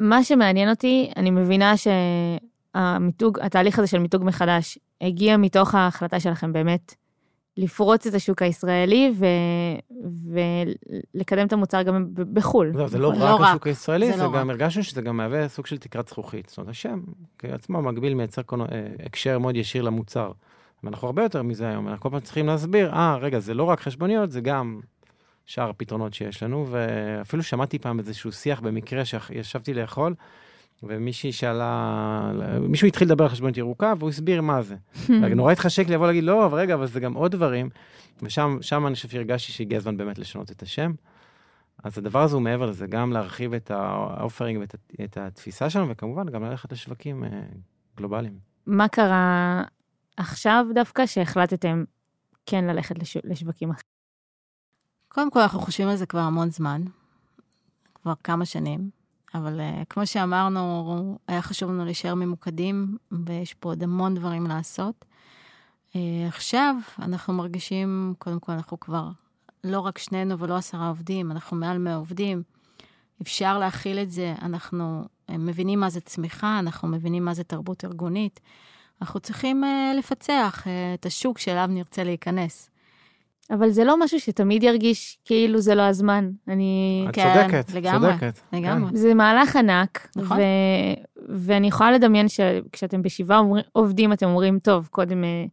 מה 0.00 0.24
שמעניין 0.24 0.70
אותי, 0.70 1.10
אני 1.16 1.30
מבינה 1.30 1.74
שהמיתוג, 1.76 3.38
התהליך 3.40 3.78
הזה 3.78 3.88
של 3.88 3.98
מיתוג 3.98 4.24
מחדש, 4.24 4.78
הגיע 5.00 5.36
מתוך 5.36 5.74
ההחלטה 5.74 6.20
שלכם 6.20 6.52
באמת 6.52 6.94
לפרוץ 7.56 8.06
את 8.06 8.14
השוק 8.14 8.42
הישראלי 8.42 9.12
ו... 9.18 9.26
ולקדם 11.14 11.46
את 11.46 11.52
המוצר 11.52 11.82
גם 11.82 12.06
בחו"ל. 12.32 12.72
זהו, 12.76 12.88
זה 12.88 12.98
לא 12.98 13.12
לא 13.12 13.24
רק 13.34 13.40
רק, 13.40 13.48
השוק 13.50 13.66
הישראלי, 13.66 14.06
זה 14.10 14.16
זה 14.16 14.22
לא 14.22 14.32
גם. 14.32 14.50
הרגשנו 14.50 14.82
שזה 14.82 15.02
גם 15.02 15.16
מהווה 15.16 15.48
סוג 15.48 15.66
של 15.66 15.78
תקרת 15.78 16.08
זכוכית. 16.08 16.48
זאת 16.48 16.58
אומרת, 16.58 16.70
השם 16.70 17.00
כעצמו 17.38 17.82
מקביל 17.82 18.14
מייצר 18.14 18.42
קונו- 18.42 18.64
אה, 18.72 18.86
הקשר 19.06 19.38
מאוד 19.38 19.56
ישיר 19.56 19.82
למוצר. 19.82 20.32
ואנחנו 20.84 21.06
הרבה 21.06 21.22
יותר 21.22 21.42
מזה 21.42 21.68
היום, 21.68 21.88
אנחנו 21.88 22.02
כל 22.02 22.10
פעם 22.10 22.20
צריכים 22.20 22.46
להסביר, 22.46 22.92
אה, 22.92 23.16
רגע, 23.16 23.38
זה 23.38 23.54
לא 23.54 23.64
רק 23.64 23.80
חשבוניות, 23.80 24.30
זה 24.30 24.40
גם 24.40 24.80
שאר 25.46 25.70
הפתרונות 25.70 26.14
שיש 26.14 26.42
לנו, 26.42 26.66
ואפילו 26.70 27.42
שמעתי 27.42 27.78
פעם 27.78 27.98
איזשהו 27.98 28.32
שיח 28.32 28.60
במקרה 28.60 29.04
שישבתי 29.04 29.74
לאכול, 29.74 30.14
ומישהי 30.82 31.32
שאלה, 31.32 32.32
מישהו 32.60 32.88
התחיל 32.88 33.08
לדבר 33.08 33.24
על 33.24 33.30
חשבונית 33.30 33.56
ירוקה, 33.56 33.92
והוא 33.98 34.10
הסביר 34.10 34.42
מה 34.42 34.62
זה. 34.62 34.76
נורא 35.36 35.52
התחשק 35.52 35.88
לי 35.88 35.94
לבוא 35.94 36.06
להגיד, 36.06 36.24
לא, 36.24 36.46
אבל 36.46 36.58
רגע, 36.58 36.74
אבל 36.74 36.86
זה 36.86 37.00
גם 37.00 37.14
עוד 37.14 37.32
דברים, 37.32 37.68
ושם 38.22 38.58
שם 38.60 38.86
אני 38.86 38.94
חושב 38.94 39.08
שהרגשתי 39.08 39.52
שהגיע 39.52 39.78
הזמן 39.78 39.96
באמת 39.96 40.18
לשנות 40.18 40.50
את 40.50 40.62
השם. 40.62 40.92
אז 41.84 41.98
הדבר 41.98 42.22
הזה 42.22 42.34
הוא 42.34 42.42
מעבר 42.42 42.66
לזה, 42.66 42.86
גם 42.86 43.12
להרחיב 43.12 43.54
את 43.54 43.70
האופרינג 43.70 44.58
ואת 44.98 45.16
התפיסה 45.16 45.70
שלנו, 45.70 45.88
וכמובן 45.88 46.28
גם 46.28 46.44
ללכת 46.44 46.72
לשווקים 46.72 47.24
אה, 47.24 47.30
גלובליים. 47.96 48.38
מה 48.66 48.88
קרה 48.88 49.62
עכשיו 50.16 50.66
דווקא 50.74 51.06
שהחלטתם 51.06 51.84
כן 52.46 52.64
ללכת 52.64 52.98
לש... 52.98 53.16
לשווקים 53.24 53.70
אחרים? 53.70 53.96
קודם 55.08 55.30
כל, 55.30 55.40
אנחנו 55.40 55.60
חושבים 55.60 55.88
על 55.88 55.96
זה 55.96 56.06
כבר 56.06 56.20
המון 56.20 56.50
זמן. 56.50 56.82
כבר 57.94 58.14
כמה 58.24 58.44
שנים, 58.44 58.90
אבל 59.36 59.60
uh, 59.60 59.84
כמו 59.88 60.06
שאמרנו, 60.06 61.18
היה 61.28 61.42
חשוב 61.42 61.70
לנו 61.70 61.84
להישאר 61.84 62.14
ממוקדים, 62.14 62.96
ויש 63.12 63.54
פה 63.54 63.68
עוד 63.68 63.82
המון 63.82 64.14
דברים 64.14 64.46
לעשות. 64.46 65.04
Uh, 65.92 65.96
עכשיו 66.28 66.74
אנחנו 66.98 67.34
מרגישים, 67.34 68.14
קודם 68.18 68.40
כל, 68.40 68.52
אנחנו 68.52 68.80
כבר 68.80 69.08
לא 69.64 69.80
רק 69.80 69.98
שנינו 69.98 70.38
ולא 70.38 70.56
עשרה 70.56 70.88
עובדים, 70.88 71.30
אנחנו 71.30 71.56
מעל 71.56 71.78
100 71.78 71.96
עובדים. 71.96 72.42
אפשר 73.22 73.58
להכיל 73.58 73.98
את 73.98 74.10
זה, 74.10 74.34
אנחנו 74.42 75.04
מבינים 75.28 75.80
מה 75.80 75.90
זה 75.90 76.00
צמיחה, 76.00 76.58
אנחנו 76.58 76.88
מבינים 76.88 77.24
מה 77.24 77.34
זה 77.34 77.44
תרבות 77.44 77.84
ארגונית. 77.84 78.40
אנחנו 79.00 79.20
צריכים 79.20 79.62
לפצח 79.98 80.66
את 80.94 81.06
השוק 81.06 81.38
שאליו 81.38 81.66
נרצה 81.66 82.04
להיכנס. 82.04 82.70
אבל 83.50 83.70
זה 83.70 83.84
לא 83.84 84.00
משהו 84.00 84.20
שתמיד 84.20 84.62
ירגיש 84.62 85.18
כאילו 85.24 85.60
זה 85.60 85.74
לא 85.74 85.82
הזמן. 85.82 86.30
אני... 86.48 87.06
את 87.08 87.14
כן, 87.14 87.34
צודקת, 87.34 87.74
לגמרי, 87.74 88.12
צודקת. 88.12 88.40
לגמרי. 88.52 88.90
כן. 88.90 88.96
זה 88.96 89.14
מהלך 89.14 89.56
ענק, 89.56 90.08
נכון. 90.16 90.38
ו... 90.38 90.42
ואני 91.28 91.66
יכולה 91.66 91.92
לדמיין 91.92 92.26
שכשאתם 92.28 93.02
בשבעה. 93.02 93.40
עובדים, 93.72 94.12
אתם 94.12 94.26
אומרים, 94.26 94.58
טוב, 94.58 94.88
קודם 94.90 95.24
אה, 95.24 95.44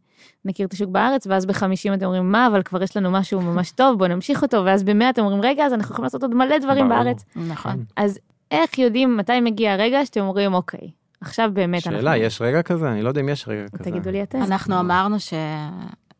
נכיר 0.44 0.66
את 0.66 0.72
השוק 0.72 0.90
בארץ, 0.90 1.26
ואז 1.26 1.46
בחמישים 1.46 1.94
אתם 1.94 2.04
אומרים, 2.04 2.32
מה, 2.32 2.46
אבל 2.46 2.62
כבר 2.62 2.82
יש 2.82 2.96
לנו 2.96 3.10
משהו 3.10 3.40
ממש 3.40 3.70
טוב, 3.70 3.98
בואו 3.98 4.08
נמשיך 4.08 4.42
אותו, 4.42 4.64
ואז 4.64 4.82
במאה 4.82 5.10
אתם 5.10 5.22
אומרים, 5.24 5.42
רגע, 5.42 5.66
אז 5.66 5.72
אנחנו 5.72 5.92
יכולים 5.92 6.04
לעשות 6.04 6.22
עוד 6.22 6.34
מלא 6.34 6.58
דברים 6.58 6.88
ברור. 6.88 7.02
בארץ. 7.02 7.24
נכון. 7.36 7.84
אז 7.96 8.18
איך 8.50 8.78
יודעים 8.78 9.16
מתי 9.16 9.40
מגיע 9.40 9.72
הרגע 9.72 10.06
שאתם 10.06 10.20
אומרים, 10.20 10.54
אוקיי, 10.54 10.90
עכשיו 11.20 11.50
באמת 11.52 11.82
שאלה, 11.82 12.16
יש 12.16 12.42
רגע 12.42 12.62
כזה? 12.62 12.92
אני 12.92 13.02
לא 13.02 13.08
יודע 13.08 13.20
אם 13.20 13.28
יש 13.28 13.48
רגע 13.48 13.68
כזה. 13.68 13.84
תגידו 13.84 14.10
לי 14.10 14.22
אתם. 14.22 14.42
אנחנו 14.42 14.80
אמרנו 14.80 15.20
ש... 15.20 15.34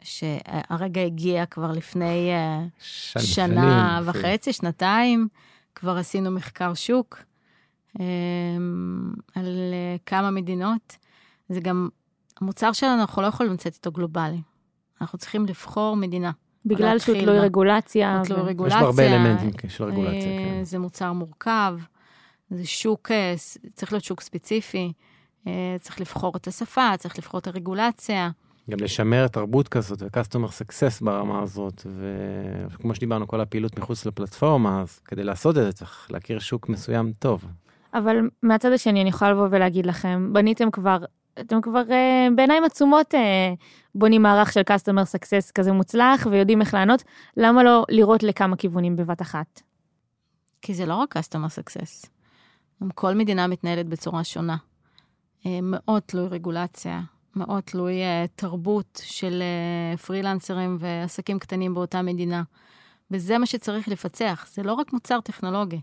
שהרגע 0.04 1.02
הגיע 1.02 1.46
כבר 1.46 1.72
לפני 1.72 2.30
אה, 2.32 2.64
שנים, 2.78 3.26
שנה 3.26 3.98
אפילו. 3.98 4.24
וחצי, 4.24 4.52
שנתיים, 4.52 5.28
כבר 5.74 5.96
עשינו 5.96 6.30
מחקר 6.30 6.74
שוק 6.74 7.18
אה, 8.00 8.06
על 9.34 9.46
אה, 9.72 9.96
כמה 10.06 10.30
מדינות. 10.30 10.96
זה 11.48 11.60
גם, 11.60 11.88
המוצר 12.40 12.72
שלנו, 12.72 13.00
אנחנו 13.00 13.22
לא 13.22 13.26
יכולים 13.26 13.52
לצאת 13.52 13.74
איתו 13.74 13.92
גלובלי. 13.92 14.40
אנחנו 15.00 15.18
צריכים 15.18 15.46
לבחור 15.46 15.96
מדינה. 15.96 16.30
בגלל 16.66 16.98
שהוא 16.98 17.20
תלוי. 17.20 17.38
רגולציה. 17.38 18.22
תלוי 18.24 18.40
ו- 18.40 18.44
רגולציה. 18.44 18.76
יש 18.76 18.82
בו 18.82 18.86
הרבה 18.86 19.06
אלמנטים 19.06 19.50
של 19.68 19.84
רגולציה, 19.84 20.38
כן. 20.38 20.64
זה 20.64 20.78
מוצר 20.78 21.12
מורכב, 21.12 21.78
זה 22.50 22.66
שוק, 22.66 23.10
צריך 23.74 23.92
להיות 23.92 24.04
שוק 24.04 24.20
ספציפי, 24.20 24.92
צריך 25.80 26.00
לבחור 26.00 26.36
את 26.36 26.46
השפה, 26.46 26.90
צריך 26.98 27.18
לבחור 27.18 27.40
את 27.40 27.46
הרגולציה. 27.46 28.30
גם 28.70 28.78
לשמר 28.80 29.28
תרבות 29.28 29.68
כזאת 29.68 30.02
ו-customer 30.02 30.48
success 30.48 31.04
ברמה 31.04 31.42
הזאת, 31.42 31.86
וכמו 32.66 32.94
שדיברנו, 32.94 33.28
כל 33.28 33.40
הפעילות 33.40 33.78
מחוץ 33.78 34.06
לפלטפורמה, 34.06 34.80
אז 34.80 34.98
כדי 34.98 35.24
לעשות 35.24 35.58
את 35.58 35.62
זה 35.62 35.72
צריך 35.72 36.06
להכיר 36.10 36.38
שוק 36.38 36.68
מסוים 36.68 37.12
טוב. 37.18 37.44
אבל 37.94 38.16
מהצד 38.42 38.72
השני, 38.72 39.00
אני 39.00 39.08
יכולה 39.08 39.30
לבוא 39.30 39.48
ולהגיד 39.50 39.86
לכם, 39.86 40.30
בניתם 40.32 40.70
כבר, 40.70 40.98
אתם 41.40 41.60
כבר 41.60 41.82
אה, 41.90 42.28
בעיניים 42.36 42.64
עצומות 42.64 43.14
אה, 43.14 43.54
בונים 43.94 44.22
מערך 44.22 44.52
של 44.52 44.60
customer 44.60 45.16
success 45.16 45.52
כזה 45.54 45.72
מוצלח 45.72 46.26
ויודעים 46.30 46.60
איך 46.60 46.74
לענות, 46.74 47.04
למה 47.36 47.62
לא 47.62 47.84
לראות 47.88 48.22
לכמה 48.22 48.56
כיוונים 48.56 48.96
בבת 48.96 49.22
אחת? 49.22 49.62
כי 50.62 50.74
זה 50.74 50.86
לא 50.86 50.94
רק 50.94 51.16
customer 51.16 51.58
success. 51.58 52.08
גם 52.82 52.90
כל 52.90 53.14
מדינה 53.14 53.46
מתנהלת 53.46 53.86
בצורה 53.86 54.24
שונה. 54.24 54.56
אה, 55.46 55.58
מאוד 55.62 56.02
תלוי 56.06 56.28
רגולציה, 56.28 57.00
מאוד 57.36 57.62
תלוי 57.62 58.02
אה, 58.02 58.24
תרבות 58.34 59.00
של 59.04 59.42
אה, 59.42 59.96
פרילנסרים 59.96 60.76
ועסקים 60.80 61.38
קטנים 61.38 61.74
באותה 61.74 62.02
מדינה. 62.02 62.42
וזה 63.10 63.38
מה 63.38 63.46
שצריך 63.46 63.88
לפצח. 63.88 64.46
זה 64.52 64.62
לא 64.62 64.72
רק 64.72 64.92
מוצר 64.92 65.20
טכנולוגי, 65.20 65.80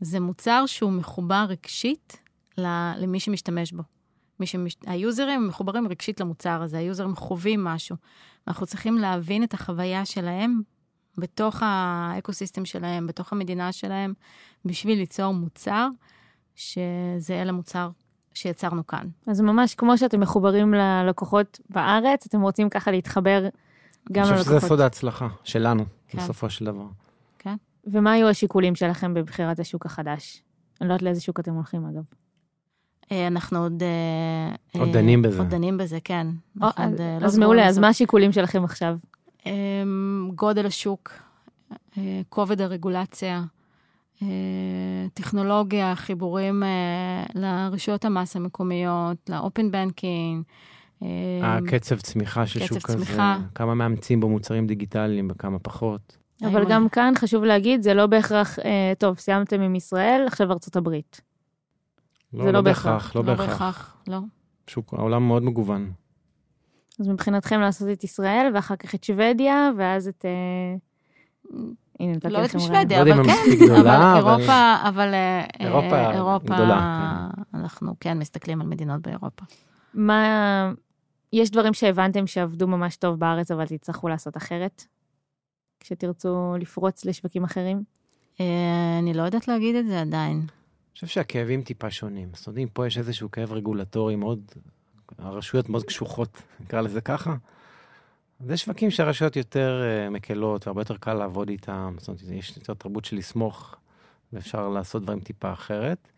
זה 0.00 0.20
מוצר 0.20 0.64
שהוא 0.66 0.92
מחובר 0.92 1.46
רגשית 1.48 2.18
למי 2.58 3.20
שמשתמש 3.20 3.72
בו. 3.72 3.82
מי 4.40 4.46
שמש... 4.46 4.76
היוזרים 4.86 5.48
מחוברים 5.48 5.88
רגשית 5.88 6.20
למוצר 6.20 6.62
הזה, 6.62 6.78
היוזרים 6.78 7.16
חווים 7.16 7.64
משהו. 7.64 7.96
אנחנו 8.48 8.66
צריכים 8.66 8.98
להבין 8.98 9.44
את 9.44 9.54
החוויה 9.54 10.04
שלהם 10.04 10.60
בתוך 11.18 11.56
האקוסיסטם 11.60 12.64
שלהם, 12.64 13.06
בתוך 13.06 13.32
המדינה 13.32 13.72
שלהם, 13.72 14.14
בשביל 14.64 14.98
ליצור 14.98 15.34
מוצר 15.34 15.88
שזהה 16.54 17.44
למוצר 17.44 17.90
שיצרנו 18.34 18.86
כאן. 18.86 19.06
אז 19.26 19.40
ממש 19.40 19.74
כמו 19.74 19.98
שאתם 19.98 20.20
מחוברים 20.20 20.74
ללקוחות 20.74 21.60
בארץ, 21.70 22.26
אתם 22.26 22.40
רוצים 22.40 22.68
ככה 22.68 22.90
להתחבר 22.90 23.48
גם 24.12 24.24
אני 24.24 24.32
חושב 24.32 24.44
שזה 24.44 24.52
ללקוחות. 24.54 24.68
סוד 24.68 24.80
ההצלחה 24.80 25.28
שלנו, 25.44 25.84
כן. 26.08 26.18
בסופו 26.18 26.50
של 26.50 26.64
דבר. 26.64 26.86
ומה 27.84 28.12
היו 28.12 28.28
השיקולים 28.28 28.74
שלכם 28.74 29.14
בבחירת 29.14 29.58
השוק 29.58 29.86
החדש? 29.86 30.42
אני 30.80 30.88
לא 30.88 30.94
יודעת 30.94 31.02
לאיזה 31.02 31.20
שוק 31.20 31.40
אתם 31.40 31.54
הולכים, 31.54 31.86
אגב. 31.86 32.02
אה, 33.12 33.26
אנחנו 33.26 33.62
עוד... 33.62 33.82
אה, 33.82 34.80
עוד 34.80 34.88
אה, 34.88 34.94
דנים 34.94 35.22
בזה. 35.22 35.38
עוד 35.38 35.48
דנים 35.48 35.78
בזה, 35.78 35.98
כן. 36.04 36.26
או, 36.60 36.66
אנחנו 36.66 36.84
אז, 36.84 36.90
עוד, 36.90 37.00
אה, 37.00 37.18
לא 37.20 37.26
אז 37.26 37.38
מעולה, 37.38 37.68
אז. 37.68 37.78
מה 37.78 37.88
השיקולים 37.88 38.32
שלכם 38.32 38.64
עכשיו? 38.64 38.98
אמ, 39.46 40.30
גודל 40.34 40.66
השוק, 40.66 41.12
אה, 41.98 42.20
כובד 42.28 42.60
הרגולציה, 42.60 43.36
אה, 43.36 43.42
טכנולוגיה, 45.14 45.94
חיבורים 45.94 46.62
אה, 46.62 47.24
לרשויות 47.34 48.04
המס 48.04 48.36
המקומיות, 48.36 49.30
לאופן 49.30 49.70
בנקינג. 49.70 50.42
אה, 51.02 51.08
הקצב 51.42 52.00
צמיחה 52.00 52.46
של 52.46 52.60
שוק 52.60 52.78
כזה, 52.78 52.96
צמיחה. 52.96 53.38
כמה 53.54 53.74
מאמצים 53.74 54.20
בו 54.20 54.28
מוצרים 54.28 54.66
דיגיטליים 54.66 55.28
וכמה 55.30 55.58
פחות. 55.58 56.16
אבל 56.44 56.64
גם 56.68 56.88
כאן 56.88 57.12
חשוב 57.16 57.44
להגיד, 57.44 57.82
זה 57.82 57.94
לא 57.94 58.06
בהכרח, 58.06 58.58
אה, 58.58 58.92
טוב, 58.98 59.18
סיימתם 59.18 59.60
עם 59.60 59.74
ישראל, 59.74 60.24
עכשיו 60.26 60.52
ארצות 60.52 60.76
הברית. 60.76 61.20
זה 62.32 62.52
לא 62.52 62.60
בהכרח. 62.60 63.16
לא 63.16 63.24
לא 63.24 63.26
בהכרח. 63.26 63.48
בהכרח, 63.48 63.96
לא. 64.08 64.18
שוק, 64.66 64.94
העולם 64.94 65.26
מאוד 65.26 65.42
מגוון. 65.42 65.92
אז 67.00 67.08
מבחינתכם 67.08 67.60
לעשות 67.60 67.88
את 67.92 68.04
ישראל, 68.04 68.50
ואחר 68.54 68.76
כך 68.76 68.94
את 68.94 69.04
שוודיה, 69.04 69.70
ואז 69.76 70.08
את... 70.08 70.24
הנה, 72.00 72.12
נתתי 72.12 72.28
לא 72.28 72.38
יודעת 72.38 72.54
לכם 72.54 72.58
בשוודיה, 72.58 73.04
לא 73.04 73.12
אם 73.12 73.18
אבל 73.18 73.24
כן, 73.24 73.64
גדולה, 73.64 74.18
אבל 74.18 74.30
אירופה, 74.30 74.76
אבל 74.88 75.14
אה, 75.14 75.44
אירופה 75.60 75.94
אה, 75.94 76.14
אירופה, 76.14 76.54
גדולה, 76.54 77.28
אנחנו 77.54 77.94
כן 78.00 78.18
מסתכלים 78.18 78.60
על 78.60 78.66
מדינות 78.66 79.00
באירופה. 79.00 79.44
מה... 79.94 80.72
יש 81.32 81.50
דברים 81.50 81.74
שהבנתם 81.74 82.26
שעבדו 82.26 82.66
ממש 82.66 82.96
טוב 82.96 83.18
בארץ, 83.18 83.50
אבל 83.50 83.66
תצטרכו 83.66 84.08
לעשות 84.08 84.36
אחרת? 84.36 84.84
כשתרצו 85.80 86.54
לפרוץ 86.60 87.04
לשווקים 87.04 87.44
אחרים? 87.44 87.82
אה, 88.40 88.98
אני 88.98 89.14
לא 89.14 89.22
יודעת 89.22 89.48
להגיד 89.48 89.76
את 89.76 89.86
זה 89.86 90.00
עדיין. 90.00 90.36
אני 90.36 90.94
חושב 90.94 91.06
שהכאבים 91.06 91.62
טיפה 91.62 91.90
שונים. 91.90 92.28
זאת 92.34 92.46
אומרת, 92.46 92.58
אם 92.58 92.68
פה 92.72 92.86
יש 92.86 92.98
איזשהו 92.98 93.30
כאב 93.30 93.52
רגולטורי 93.52 94.16
מאוד, 94.16 94.40
הרשויות 95.18 95.68
מאוד 95.68 95.84
קשוחות, 95.84 96.42
נקרא 96.60 96.80
לזה 96.80 97.00
ככה. 97.00 97.34
יש 98.50 98.62
שווקים 98.62 98.90
שהרשויות 98.90 99.36
יותר 99.36 99.82
uh, 99.82 100.10
מקלות 100.10 100.66
והרבה 100.66 100.80
יותר 100.80 100.96
קל 100.96 101.14
לעבוד 101.14 101.48
איתם. 101.48 101.94
זאת 101.98 102.08
אומרת, 102.08 102.22
יש 102.30 102.56
יותר 102.56 102.74
תרבות 102.74 103.04
של 103.04 103.16
לסמוך, 103.16 103.76
ואפשר 104.32 104.68
לעשות 104.68 105.02
דברים 105.02 105.20
טיפה 105.20 105.52
אחרת. 105.52 106.08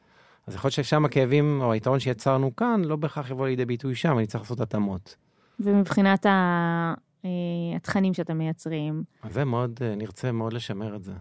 אז 0.47 0.55
יכול 0.55 0.69
להיות 0.69 0.75
ששם 0.75 1.05
הכאבים, 1.05 1.61
או 1.63 1.73
היתרון 1.73 2.01
שיצרנו 2.01 2.57
כאן, 2.57 2.83
לא 2.85 2.97
בהכרח 2.97 3.31
יבוא 3.31 3.47
לידי 3.47 3.65
ביטוי 3.65 3.95
שם, 3.95 4.19
אני 4.19 4.27
צריך 4.27 4.45
לעשות 4.45 4.61
התאמות. 4.61 5.17
ומבחינת 5.61 6.27
ה... 6.27 6.95
אה, 7.25 7.31
התכנים 7.77 8.15
שאתם 8.15 8.39
מייצרים, 8.39 9.03
זה 9.31 9.45
מאוד, 9.45 9.79
uh, 9.79 9.97
נרצה 9.97 10.33
מאוד 10.33 10.53
לשמר 10.53 10.97
את 10.97 11.05
זה. 11.05 11.13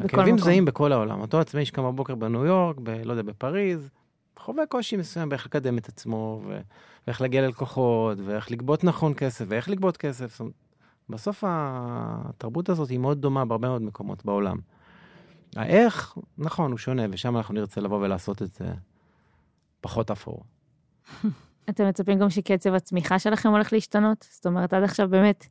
הכאבים. 0.00 0.38
זהים 0.38 0.64
בכל 0.64 0.92
העולם. 0.92 1.20
אותו 1.20 1.40
עצמאי 1.40 1.64
שקם 1.64 1.82
בבוקר 1.82 2.14
בניו 2.14 2.44
יורק, 2.44 2.76
ב, 2.82 2.90
לא 3.04 3.12
יודע, 3.12 3.22
בפריז, 3.22 3.90
חווה 4.38 4.66
קושי 4.66 4.96
מסוים 4.96 5.28
באיך 5.28 5.46
לקדם 5.46 5.78
את 5.78 5.88
עצמו, 5.88 6.42
ואיך 7.06 7.20
להגיע 7.20 7.42
ללקוחות, 7.42 8.18
ואיך 8.24 8.50
לגבות 8.50 8.84
נכון 8.84 9.14
כסף, 9.14 9.44
ואיך 9.48 9.68
לגבות 9.68 9.96
כסף. 9.96 10.30
זאת 10.30 10.40
אומרת, 10.40 10.54
בסוף 11.08 11.44
התרבות 11.46 12.68
הזאת 12.68 12.90
היא 12.90 12.98
מאוד 12.98 13.20
דומה 13.20 13.44
בהרבה 13.44 13.68
מאוד 13.68 13.82
מקומות 13.82 14.24
בעולם. 14.24 14.56
האיך, 15.56 16.18
נכון, 16.38 16.70
הוא 16.70 16.78
שונה, 16.78 17.02
ושם 17.10 17.36
אנחנו 17.36 17.54
נרצה 17.54 17.80
לבוא 17.80 17.98
ולעשות 17.98 18.42
את 18.42 18.52
זה 18.52 18.64
פחות 19.80 20.10
אפור. 20.10 20.44
אתם 21.70 21.88
מצפים 21.88 22.18
גם 22.18 22.30
שקצב 22.30 22.74
הצמיחה 22.74 23.18
שלכם 23.18 23.48
הולך 23.48 23.72
להשתנות? 23.72 24.26
זאת 24.30 24.46
אומרת, 24.46 24.72
עד 24.72 24.82
עכשיו 24.82 25.08
באמת, 25.08 25.46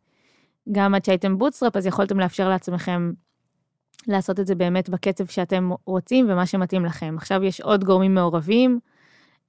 גם 0.72 0.96
עד 0.96 1.06
שהייתם 1.06 1.38
bootstrap, 1.38 1.76
אז 1.76 1.86
יכולתם 1.86 2.20
לאפשר 2.20 2.50
לעצמכם 2.50 3.12
לעשות 4.08 4.39
את 4.39 4.47
זה 4.47 4.56
באמת 4.56 4.89
בקצב 4.89 5.26
שאתם 5.26 5.70
רוצים 5.86 6.26
ומה 6.30 6.45
שמתאים 6.45 6.86
לכם. 6.86 7.16
עכשיו 7.18 7.43
יש 7.43 7.62
עוד 7.62 7.84
גורמים 7.84 8.16
מעורבים, 8.16 8.80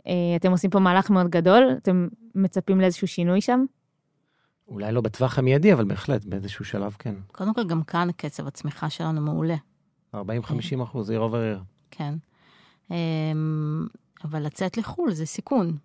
אה, 0.06 0.12
אתם 0.36 0.50
עושים 0.50 0.70
פה 0.70 0.78
מהלך 0.78 1.10
מאוד 1.10 1.28
גדול, 1.28 1.62
אתם 1.82 2.08
מצפים 2.34 2.80
לאיזשהו 2.80 3.08
שינוי 3.08 3.40
שם? 3.40 3.64
אולי 4.68 4.92
לא 4.92 5.00
בטווח 5.00 5.38
המיידי, 5.38 5.72
אבל 5.72 5.84
בהחלט, 5.84 6.24
באיזשהו 6.24 6.64
שלב 6.64 6.96
כן. 6.98 7.14
קודם 7.32 7.54
כל, 7.54 7.64
גם 7.64 7.82
כאן 7.82 8.08
קצב 8.16 8.46
הצמיחה 8.46 8.90
שלנו 8.90 9.20
מעולה, 9.20 9.56
40-50 10.14 10.18
אחוז, 10.82 11.10
עיר 11.10 11.20
עובר 11.20 11.38
עיר. 11.38 11.62
כן. 11.90 12.14
אמ, 12.90 13.86
אבל 14.24 14.42
לצאת 14.42 14.76
לחו"ל 14.76 15.12
זה 15.12 15.26
סיכון. 15.26 15.76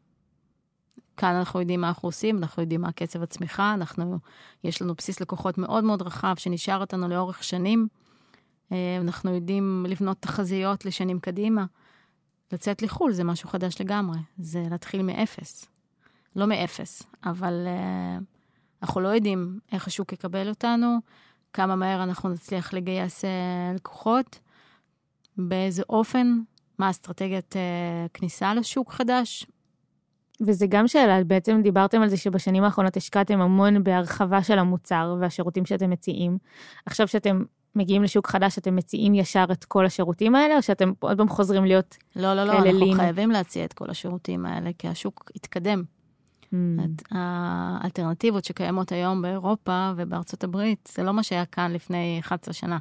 כאן 1.17 1.35
אנחנו 1.35 1.59
יודעים 1.59 1.81
מה 1.81 1.87
אנחנו 1.87 2.07
עושים, 2.07 2.37
אנחנו 2.37 2.63
יודעים 2.63 2.81
מה 2.81 2.91
קצב 2.91 3.23
הצמיחה, 3.23 3.73
אנחנו, 3.73 4.19
יש 4.63 4.81
לנו 4.81 4.95
בסיס 4.95 5.21
לקוחות 5.21 5.57
מאוד 5.57 5.83
מאוד 5.83 6.01
רחב 6.01 6.33
שנשאר 6.37 6.79
אותנו 6.81 7.07
לאורך 7.07 7.43
שנים. 7.43 7.87
אה, 8.71 8.97
אנחנו 9.01 9.35
יודעים 9.35 9.85
לבנות 9.89 10.17
תחזיות 10.19 10.85
לשנים 10.85 11.19
קדימה. 11.19 11.65
לצאת 12.51 12.81
לחו"ל 12.81 13.11
זה 13.11 13.23
משהו 13.23 13.49
חדש 13.49 13.81
לגמרי, 13.81 14.17
זה 14.37 14.63
להתחיל 14.71 15.01
מאפס. 15.01 15.65
לא 16.35 16.47
מאפס, 16.47 17.03
אבל 17.25 17.67
uh, 17.67 18.23
אנחנו 18.81 19.01
לא 19.01 19.07
יודעים 19.07 19.59
איך 19.71 19.87
השוק 19.87 20.13
יקבל 20.13 20.49
אותנו, 20.49 20.97
כמה 21.53 21.75
מהר 21.75 22.03
אנחנו 22.03 22.29
נצליח 22.29 22.73
לגייס 22.73 23.25
uh, 23.25 23.27
לקוחות, 23.75 24.39
באיזה 25.37 25.83
אופן, 25.89 26.39
מה 26.79 26.89
אסטרטגיית 26.89 27.55
uh, 27.55 28.09
כניסה 28.13 28.53
לשוק 28.53 28.91
חדש. 28.91 29.45
וזה 30.41 30.65
גם 30.69 30.87
שאלה, 30.87 31.23
בעצם 31.23 31.61
דיברתם 31.61 32.01
על 32.01 32.09
זה 32.09 32.17
שבשנים 32.17 32.63
האחרונות 32.63 32.97
השקעתם 32.97 33.41
המון 33.41 33.83
בהרחבה 33.83 34.43
של 34.43 34.59
המוצר 34.59 35.15
והשירותים 35.19 35.65
שאתם 35.65 35.89
מציעים. 35.89 36.37
עכשיו 36.85 37.07
שאתם 37.07 37.43
מגיעים 37.77 38.03
לשוק 38.03 38.27
חדש, 38.27 38.57
אתם 38.57 38.75
מציעים 38.75 39.13
ישר 39.15 39.45
את 39.51 39.65
כל 39.65 39.85
השירותים 39.85 40.35
האלה, 40.35 40.55
או 40.57 40.61
שאתם 40.61 40.91
עוד 40.99 41.17
פעם 41.17 41.29
חוזרים 41.29 41.65
להיות 41.65 41.97
לא, 42.15 42.33
לא, 42.33 42.43
לא, 42.43 42.51
כאלה 42.51 42.69
אנחנו 42.69 42.85
לין? 42.85 42.95
חייבים 42.97 43.31
להציע 43.31 43.65
את 43.65 43.73
כל 43.73 43.89
השירותים 43.89 44.45
האלה, 44.45 44.69
כי 44.77 44.87
השוק 44.87 45.31
התקדם. 45.35 45.83
Mm. 46.43 46.55
האלטרנטיבות 47.11 48.45
שקיימות 48.45 48.91
היום 48.91 49.21
באירופה 49.21 49.91
ובארצות 49.97 50.43
הברית, 50.43 50.89
זה 50.95 51.03
לא 51.03 51.13
מה 51.13 51.23
שהיה 51.23 51.45
כאן 51.45 51.71
לפני 51.73 52.17
11 52.19 52.53
שנה. 52.53 52.77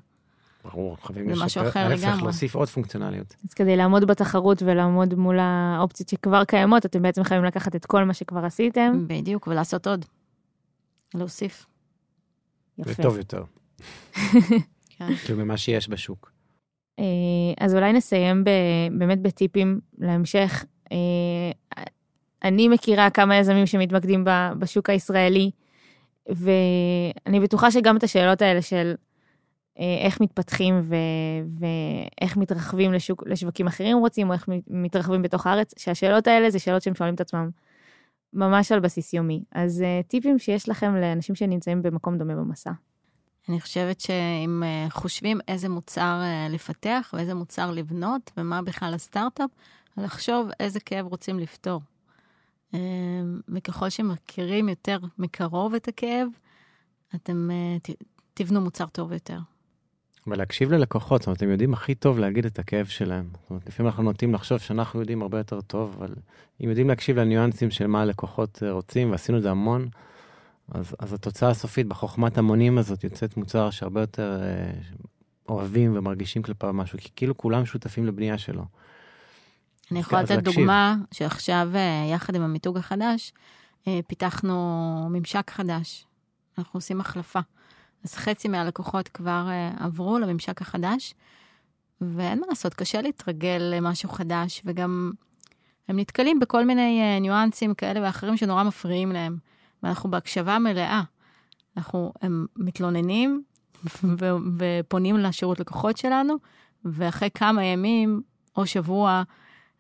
ברור, 0.64 0.96
חייבים 1.02 1.34
זה 1.34 1.44
משהו 1.44 1.62
לשפר- 1.62 1.68
אחר 1.70 1.88
להפך, 1.88 2.02
לגמרי. 2.02 2.22
להוסיף 2.22 2.54
עוד 2.54 2.68
פונקציונליות. 2.68 3.36
אז 3.44 3.54
כדי 3.54 3.76
לעמוד 3.76 4.04
בתחרות 4.04 4.62
ולעמוד 4.62 5.14
מול 5.14 5.38
האופציות 5.40 6.08
שכבר 6.08 6.44
קיימות, 6.44 6.86
אתם 6.86 7.02
בעצם 7.02 7.24
חייבים 7.24 7.44
לקחת 7.46 7.76
את 7.76 7.86
כל 7.86 8.04
מה 8.04 8.14
שכבר 8.14 8.44
עשיתם. 8.44 9.04
בדיוק, 9.06 9.46
ולעשות 9.46 9.86
עוד. 9.86 10.04
להוסיף. 11.14 11.66
יפה. 12.78 12.90
וטוב 13.02 13.16
יותר, 13.16 13.42
כן. 14.98 15.14
כאילו 15.24 15.44
ממה 15.44 15.56
שיש 15.56 15.88
בשוק. 15.88 16.32
אה, 16.98 17.04
אז 17.64 17.74
אולי 17.74 17.92
נסיים 17.92 18.44
ב- 18.44 18.50
באמת 18.98 19.22
בטיפים 19.22 19.80
להמשך. 19.98 20.64
אה, 20.92 21.82
אני 22.44 22.68
מכירה 22.68 23.10
כמה 23.10 23.36
יזמים 23.36 23.66
שמתמקדים 23.66 24.24
בשוק 24.58 24.90
הישראלי, 24.90 25.50
ואני 26.28 27.40
בטוחה 27.40 27.70
שגם 27.70 27.96
את 27.96 28.02
השאלות 28.02 28.42
האלה 28.42 28.62
של 28.62 28.94
אה, 29.78 29.98
איך 30.04 30.20
מתפתחים 30.20 30.80
ו- 30.82 30.96
ואיך 32.20 32.36
מתרחבים 32.36 32.92
לשוק, 32.92 33.22
לשווקים 33.26 33.66
אחרים 33.66 33.98
רוצים, 33.98 34.28
או 34.28 34.32
איך 34.34 34.48
מת- 34.48 34.64
מתרחבים 34.70 35.22
בתוך 35.22 35.46
הארץ, 35.46 35.74
שהשאלות 35.78 36.26
האלה 36.26 36.50
זה 36.50 36.58
שאלות 36.58 36.82
שהם 36.82 36.94
שואלים 36.94 37.14
את 37.14 37.20
עצמם 37.20 37.50
ממש 38.32 38.72
על 38.72 38.80
בסיס 38.80 39.14
יומי. 39.14 39.42
אז 39.52 39.84
טיפים 40.08 40.38
שיש 40.38 40.68
לכם 40.68 40.96
לאנשים 40.96 41.34
שנמצאים 41.34 41.82
במקום 41.82 42.18
דומה 42.18 42.34
במסע. 42.34 42.70
אני 43.48 43.60
חושבת 43.60 44.00
שאם 44.00 44.62
אה, 44.62 44.86
חושבים 44.90 45.40
איזה 45.48 45.68
מוצר 45.68 46.20
אה, 46.22 46.46
לפתח 46.50 47.10
ואיזה 47.16 47.34
מוצר 47.34 47.70
לבנות 47.70 48.30
ומה 48.36 48.62
בכלל 48.62 48.94
הסטארט-אפ, 48.94 49.50
לחשוב 49.96 50.48
איזה 50.60 50.80
כאב 50.80 51.06
רוצים 51.06 51.38
לפתור. 51.38 51.80
אה, 52.74 52.80
וככל 53.48 53.90
שמכירים 53.90 54.68
יותר 54.68 54.98
מקרוב 55.18 55.74
את 55.74 55.88
הכאב, 55.88 56.28
אתם 57.14 57.48
תבנו 58.34 58.60
מוצר 58.60 58.86
טוב 58.86 59.12
יותר. 59.12 59.38
ולהקשיב 60.26 60.72
ללקוחות, 60.72 61.20
זאת 61.20 61.26
אומרת, 61.26 61.42
הם 61.42 61.50
יודעים 61.50 61.74
הכי 61.74 61.94
טוב 61.94 62.18
להגיד 62.18 62.46
את 62.46 62.58
הכאב 62.58 62.86
שלהם. 62.86 63.28
זאת 63.32 63.50
אומרת, 63.50 63.66
לפעמים 63.66 63.90
אנחנו 63.90 64.02
נוטים 64.02 64.34
לחשוב 64.34 64.58
שאנחנו 64.58 65.00
יודעים 65.00 65.22
הרבה 65.22 65.38
יותר 65.38 65.60
טוב, 65.60 65.94
אבל 65.98 66.14
אם 66.64 66.68
יודעים 66.68 66.88
להקשיב 66.88 67.16
לניואנסים 67.16 67.70
של 67.70 67.86
מה 67.86 68.02
הלקוחות 68.02 68.62
רוצים, 68.70 69.10
ועשינו 69.10 69.38
את 69.38 69.42
זה 69.42 69.50
המון, 69.50 69.88
אז, 70.72 70.96
אז 70.98 71.12
התוצאה 71.12 71.50
הסופית 71.50 71.86
בחוכמת 71.86 72.38
המונים 72.38 72.78
הזאת 72.78 73.04
יוצאת 73.04 73.36
מוצר 73.36 73.70
שהרבה 73.70 74.00
יותר 74.00 74.40
אה, 74.42 74.70
אוהבים 75.48 75.96
ומרגישים 75.96 76.42
כלפיו 76.42 76.72
משהו, 76.72 76.98
כי 76.98 77.08
כאילו 77.16 77.36
כולם 77.36 77.66
שותפים 77.66 78.06
לבנייה 78.06 78.38
שלו. 78.38 78.64
אני 79.90 80.00
יכולה 80.00 80.22
לתת. 80.22 80.42
דוגמה 80.42 80.96
שעכשיו, 81.12 81.68
אה, 81.74 82.08
יחד 82.12 82.34
עם 82.34 82.42
המיתוג 82.42 82.76
החדש, 82.76 83.32
אה, 83.88 84.00
פיתחנו 84.06 85.08
ממשק 85.10 85.50
חדש. 85.50 86.06
אנחנו 86.58 86.78
עושים 86.78 87.00
החלפה. 87.00 87.40
אז 88.04 88.14
חצי 88.14 88.48
מהלקוחות 88.48 89.08
כבר 89.08 89.48
אה, 89.48 89.70
עברו 89.78 90.18
לממשק 90.18 90.62
החדש, 90.62 91.14
ואין 92.00 92.40
מה 92.40 92.46
לעשות, 92.48 92.74
קשה 92.74 93.02
להתרגל 93.02 93.58
למשהו 93.58 94.08
חדש, 94.08 94.62
וגם 94.64 95.12
הם 95.88 95.98
נתקלים 95.98 96.40
בכל 96.40 96.64
מיני 96.64 97.20
ניואנסים 97.20 97.74
כאלה 97.74 98.02
ואחרים 98.02 98.36
שנורא 98.36 98.62
מפריעים 98.62 99.12
להם. 99.12 99.38
ואנחנו 99.86 100.10
בהקשבה 100.10 100.58
מלאה. 100.58 101.02
אנחנו, 101.76 102.12
הם 102.22 102.46
מתלוננים 102.56 103.42
ו- 104.04 104.30
ופונים 104.58 105.16
לשירות 105.16 105.60
לקוחות 105.60 105.96
שלנו, 105.96 106.34
ואחרי 106.84 107.28
כמה 107.34 107.64
ימים 107.64 108.22
או 108.56 108.66
שבוע, 108.66 109.22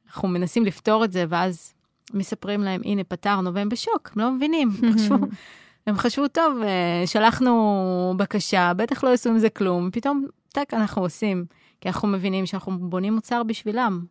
אנחנו 0.06 0.28
מנסים 0.28 0.64
לפתור 0.64 1.04
את 1.04 1.12
זה, 1.12 1.24
ואז 1.28 1.74
מספרים 2.14 2.62
להם, 2.62 2.80
הנה, 2.84 3.04
פתרנו, 3.04 3.54
והם 3.54 3.68
בשוק, 3.68 4.10
הם 4.16 4.22
לא 4.22 4.30
מבינים. 4.30 4.70
הם 4.82 4.92
חשבו, 4.92 5.16
הם 5.86 5.96
חשבו, 5.96 6.28
טוב, 6.28 6.62
אה, 6.62 7.06
שלחנו 7.06 8.14
בקשה, 8.16 8.72
בטח 8.76 9.04
לא 9.04 9.08
יעשו 9.08 9.30
עם 9.30 9.38
זה 9.38 9.50
כלום, 9.50 9.90
פתאום, 9.90 10.26
טק, 10.48 10.74
אנחנו 10.74 11.02
עושים, 11.02 11.44
כי 11.80 11.88
אנחנו 11.88 12.08
מבינים 12.08 12.46
שאנחנו 12.46 12.78
בונים 12.78 13.14
מוצר 13.14 13.42
בשבילם. 13.42 14.04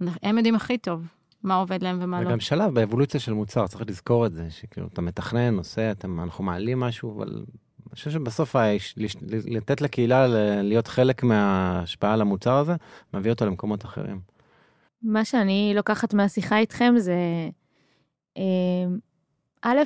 הם 0.00 0.36
יודעים 0.36 0.54
הכי 0.54 0.78
טוב 0.78 1.06
מה 1.44 1.54
עובד 1.54 1.82
להם 1.82 1.98
ומה 2.02 2.22
לא. 2.22 2.30
גם 2.30 2.40
שלב 2.40 2.74
באבולוציה 2.74 3.20
של 3.20 3.32
מוצר, 3.32 3.66
צריך 3.66 3.82
לזכור 3.88 4.26
את 4.26 4.32
זה, 4.34 4.50
שכאילו 4.50 4.86
אתה 4.92 5.02
מתכנן, 5.02 5.58
עושה, 5.58 5.90
אתם, 5.90 6.20
אנחנו 6.20 6.44
מעלים 6.44 6.80
משהו, 6.80 7.16
אבל 7.16 7.28
אני 7.86 7.94
חושב 7.94 8.10
שבסוף 8.10 8.56
ה- 8.56 8.72
לש- 8.96 9.16
לתת 9.46 9.80
לקהילה 9.80 10.26
להיות 10.62 10.86
חלק 10.88 11.22
מההשפעה 11.22 12.12
על 12.12 12.20
המוצר 12.20 12.54
הזה, 12.56 12.72
מביא 13.14 13.30
אותו 13.30 13.46
למקומות 13.46 13.84
אחרים. 13.84 14.20
מה 15.02 15.24
שאני 15.24 15.72
לוקחת 15.76 16.14
מהשיחה 16.14 16.58
איתכם 16.58 16.94
זה, 16.98 17.14
אה, 18.36 18.42
א', 19.62 19.78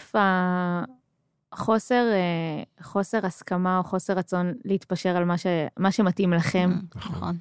החוסר 1.52 2.04
אה, 2.12 2.62
חוסר 2.82 3.26
הסכמה 3.26 3.78
או 3.78 3.82
חוסר 3.82 4.12
רצון 4.12 4.52
להתפשר 4.64 5.16
על 5.16 5.24
מה, 5.24 5.38
ש, 5.38 5.46
מה 5.78 5.92
שמתאים 5.92 6.32
לכם. 6.32 6.70
נכון. 6.96 7.36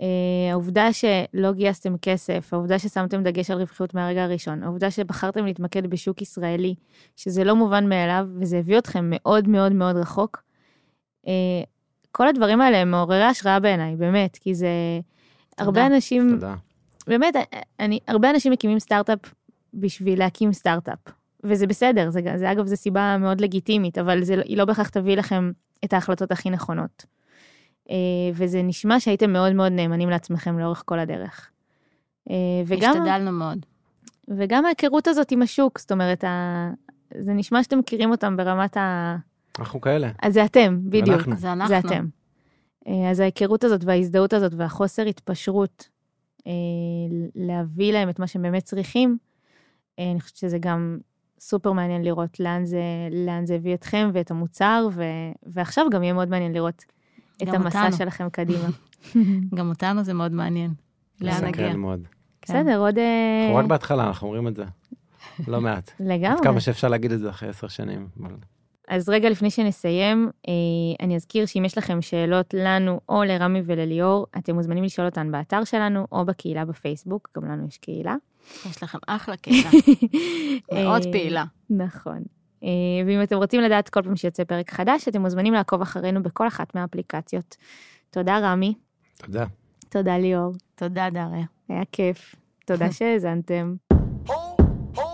אה, 0.00 0.06
העובדה 0.50 0.92
שלא 0.92 1.52
גייסתם 1.52 1.98
כסף, 2.02 2.48
העובדה 2.52 2.78
ששמתם 2.78 3.22
דגש 3.22 3.50
על 3.50 3.58
רווחיות 3.58 3.94
מהרגע 3.94 4.24
הראשון, 4.24 4.62
העובדה 4.62 4.90
שבחרתם 4.90 5.46
להתמקד 5.46 5.86
בשוק 5.86 6.22
ישראלי, 6.22 6.74
שזה 7.16 7.44
לא 7.44 7.56
מובן 7.56 7.88
מאליו, 7.88 8.26
וזה 8.40 8.58
הביא 8.58 8.78
אתכם 8.78 9.04
מאוד 9.10 9.48
מאוד 9.48 9.72
מאוד 9.72 9.96
רחוק. 9.96 10.42
אה, 11.26 11.32
כל 12.12 12.28
הדברים 12.28 12.60
האלה 12.60 12.78
הם 12.78 12.90
מעוררי 12.90 13.22
השראה 13.22 13.60
בעיניי, 13.60 13.96
באמת, 13.96 14.36
כי 14.36 14.54
זה... 14.54 14.68
הרבה 15.58 15.86
אנשים, 15.86 16.30
תודה. 16.30 16.54
באמת, 17.06 17.34
אני, 17.80 17.98
הרבה 18.08 18.30
אנשים 18.30 18.52
מקימים 18.52 18.78
סטארט-אפ 18.78 19.18
בשביל 19.74 20.18
להקים 20.18 20.52
סטארט-אפ, 20.52 20.98
וזה 21.44 21.66
בסדר, 21.66 22.10
זה, 22.10 22.20
זה 22.36 22.52
אגב, 22.52 22.66
זו 22.66 22.76
סיבה 22.76 23.16
מאוד 23.20 23.40
לגיטימית, 23.40 23.98
אבל 23.98 24.22
זה, 24.22 24.36
לא- 24.36 24.42
היא 24.42 24.56
לא 24.56 24.64
בהכרח 24.64 24.88
תביא 24.88 25.16
לכם 25.16 25.50
את 25.84 25.92
ההחלטות 25.92 26.32
הכי 26.32 26.50
נכונות. 26.50 27.06
אה, 27.90 27.96
וזה 28.34 28.62
נשמע 28.62 29.00
שהייתם 29.00 29.32
מאוד 29.32 29.52
מאוד 29.52 29.72
נאמנים 29.72 30.10
לעצמכם 30.10 30.58
לאורך 30.58 30.82
כל 30.86 30.98
הדרך. 30.98 31.50
אה, 32.30 32.34
וגם, 32.66 32.90
השתדלנו 32.90 33.32
מאוד. 33.32 33.66
וגם 34.28 34.64
ההיכרות 34.64 35.08
הזאת 35.08 35.30
עם 35.30 35.42
השוק, 35.42 35.78
זאת 35.78 35.92
אומרת, 35.92 36.24
ה... 36.24 36.70
זה 37.18 37.32
נשמע 37.32 37.62
שאתם 37.62 37.78
מכירים 37.78 38.10
אותם 38.10 38.36
ברמת 38.36 38.76
ה... 38.76 39.16
אנחנו 39.58 39.80
כאלה. 39.80 40.10
אז 40.22 40.34
זה 40.34 40.44
אתם, 40.44 40.78
בדיוק. 40.84 41.18
אנחנו. 41.18 41.36
זה 41.36 41.52
אנחנו. 41.52 41.68
זה 41.68 41.78
אתם. 41.78 42.06
אה, 42.88 43.10
אז 43.10 43.20
ההיכרות 43.20 43.64
הזאת 43.64 43.84
וההזדהות 43.84 44.32
הזאת 44.32 44.52
והחוסר 44.56 45.06
התפשרות 45.06 45.88
להביא 47.34 47.92
להם 47.92 48.08
את 48.08 48.18
מה 48.18 48.26
שהם 48.26 48.42
באמת 48.42 48.62
צריכים, 48.62 49.18
אני 49.98 50.20
חושבת 50.20 50.36
שזה 50.36 50.58
גם 50.58 50.98
סופר 51.40 51.72
מעניין 51.72 52.02
לראות 52.02 52.40
לאן 52.40 52.64
זה, 52.64 52.82
לאן 53.10 53.46
זה 53.46 53.54
הביא 53.54 53.74
אתכם 53.74 54.10
ואת 54.12 54.30
המוצר, 54.30 54.88
ו, 54.92 55.02
ועכשיו 55.42 55.86
גם 55.90 56.02
יהיה 56.02 56.12
מאוד 56.12 56.28
מעניין 56.28 56.52
לראות 56.52 56.84
את 57.42 57.48
המסע 57.48 57.84
אותנו. 57.84 57.96
שלכם 57.96 58.28
קדימה. 58.28 58.68
גם 59.56 59.68
אותנו 59.68 60.02
זה 60.02 60.14
מאוד 60.14 60.32
מעניין. 60.32 60.74
לאן 61.20 61.30
מסקרן 61.30 61.48
נגיע. 61.48 61.76
מאוד. 61.76 62.06
כן. 62.42 62.52
בסדר, 62.52 62.78
עוד... 62.78 62.98
אה, 62.98 63.40
אנחנו 63.42 63.56
רק 63.56 63.64
בהתחלה, 63.64 64.06
אנחנו 64.06 64.26
אומרים 64.26 64.48
את 64.48 64.56
זה. 64.56 64.64
לא 65.48 65.60
מעט. 65.60 65.90
עד 66.00 66.06
לגמרי. 66.06 66.42
כמה 66.42 66.60
שאפשר 66.60 66.88
להגיד 66.88 67.12
את 67.12 67.20
זה 67.20 67.30
אחרי 67.30 67.48
עשר 67.48 67.68
שנים. 67.68 68.08
אז 68.88 69.08
רגע 69.08 69.30
לפני 69.30 69.50
שנסיים, 69.50 70.30
אה, 70.48 70.52
אני 71.00 71.16
אזכיר 71.16 71.46
שאם 71.46 71.64
יש 71.64 71.78
לכם 71.78 72.02
שאלות 72.02 72.54
לנו 72.54 73.00
או 73.08 73.24
לרמי 73.24 73.62
ולליאור, 73.64 74.26
אתם 74.38 74.54
מוזמנים 74.54 74.84
לשאול 74.84 75.06
אותן 75.06 75.32
באתר 75.32 75.64
שלנו 75.64 76.06
או 76.12 76.24
בקהילה 76.24 76.64
בפייסבוק, 76.64 77.28
גם 77.36 77.44
לנו 77.44 77.66
יש 77.66 77.78
קהילה. 77.78 78.16
יש 78.70 78.82
לכם 78.82 78.98
אחלה 79.06 79.36
קהילה, 79.36 79.70
מאוד 80.74 81.06
אה, 81.06 81.12
פעילה. 81.12 81.44
נכון. 81.70 82.22
אה, 82.64 82.68
ואם 83.06 83.22
אתם 83.22 83.36
רוצים 83.36 83.60
לדעת 83.60 83.88
כל 83.88 84.02
פעם 84.02 84.16
שיוצא 84.16 84.44
פרק 84.44 84.70
חדש, 84.70 85.08
אתם 85.08 85.20
מוזמנים 85.20 85.52
לעקוב 85.54 85.82
אחרינו 85.82 86.22
בכל 86.22 86.46
אחת 86.46 86.74
מהאפליקציות. 86.74 87.56
תודה 88.10 88.38
רמי. 88.38 88.74
תודה. 89.16 89.44
תודה 89.88 90.18
ליאור. 90.18 90.52
תודה 90.74 91.10
דריה. 91.10 91.46
היה 91.68 91.82
כיף. 91.92 92.34
תודה 92.66 92.92
שהאזנתם. 92.96 93.74
Oh, 94.28 94.32
oh. 94.96 95.08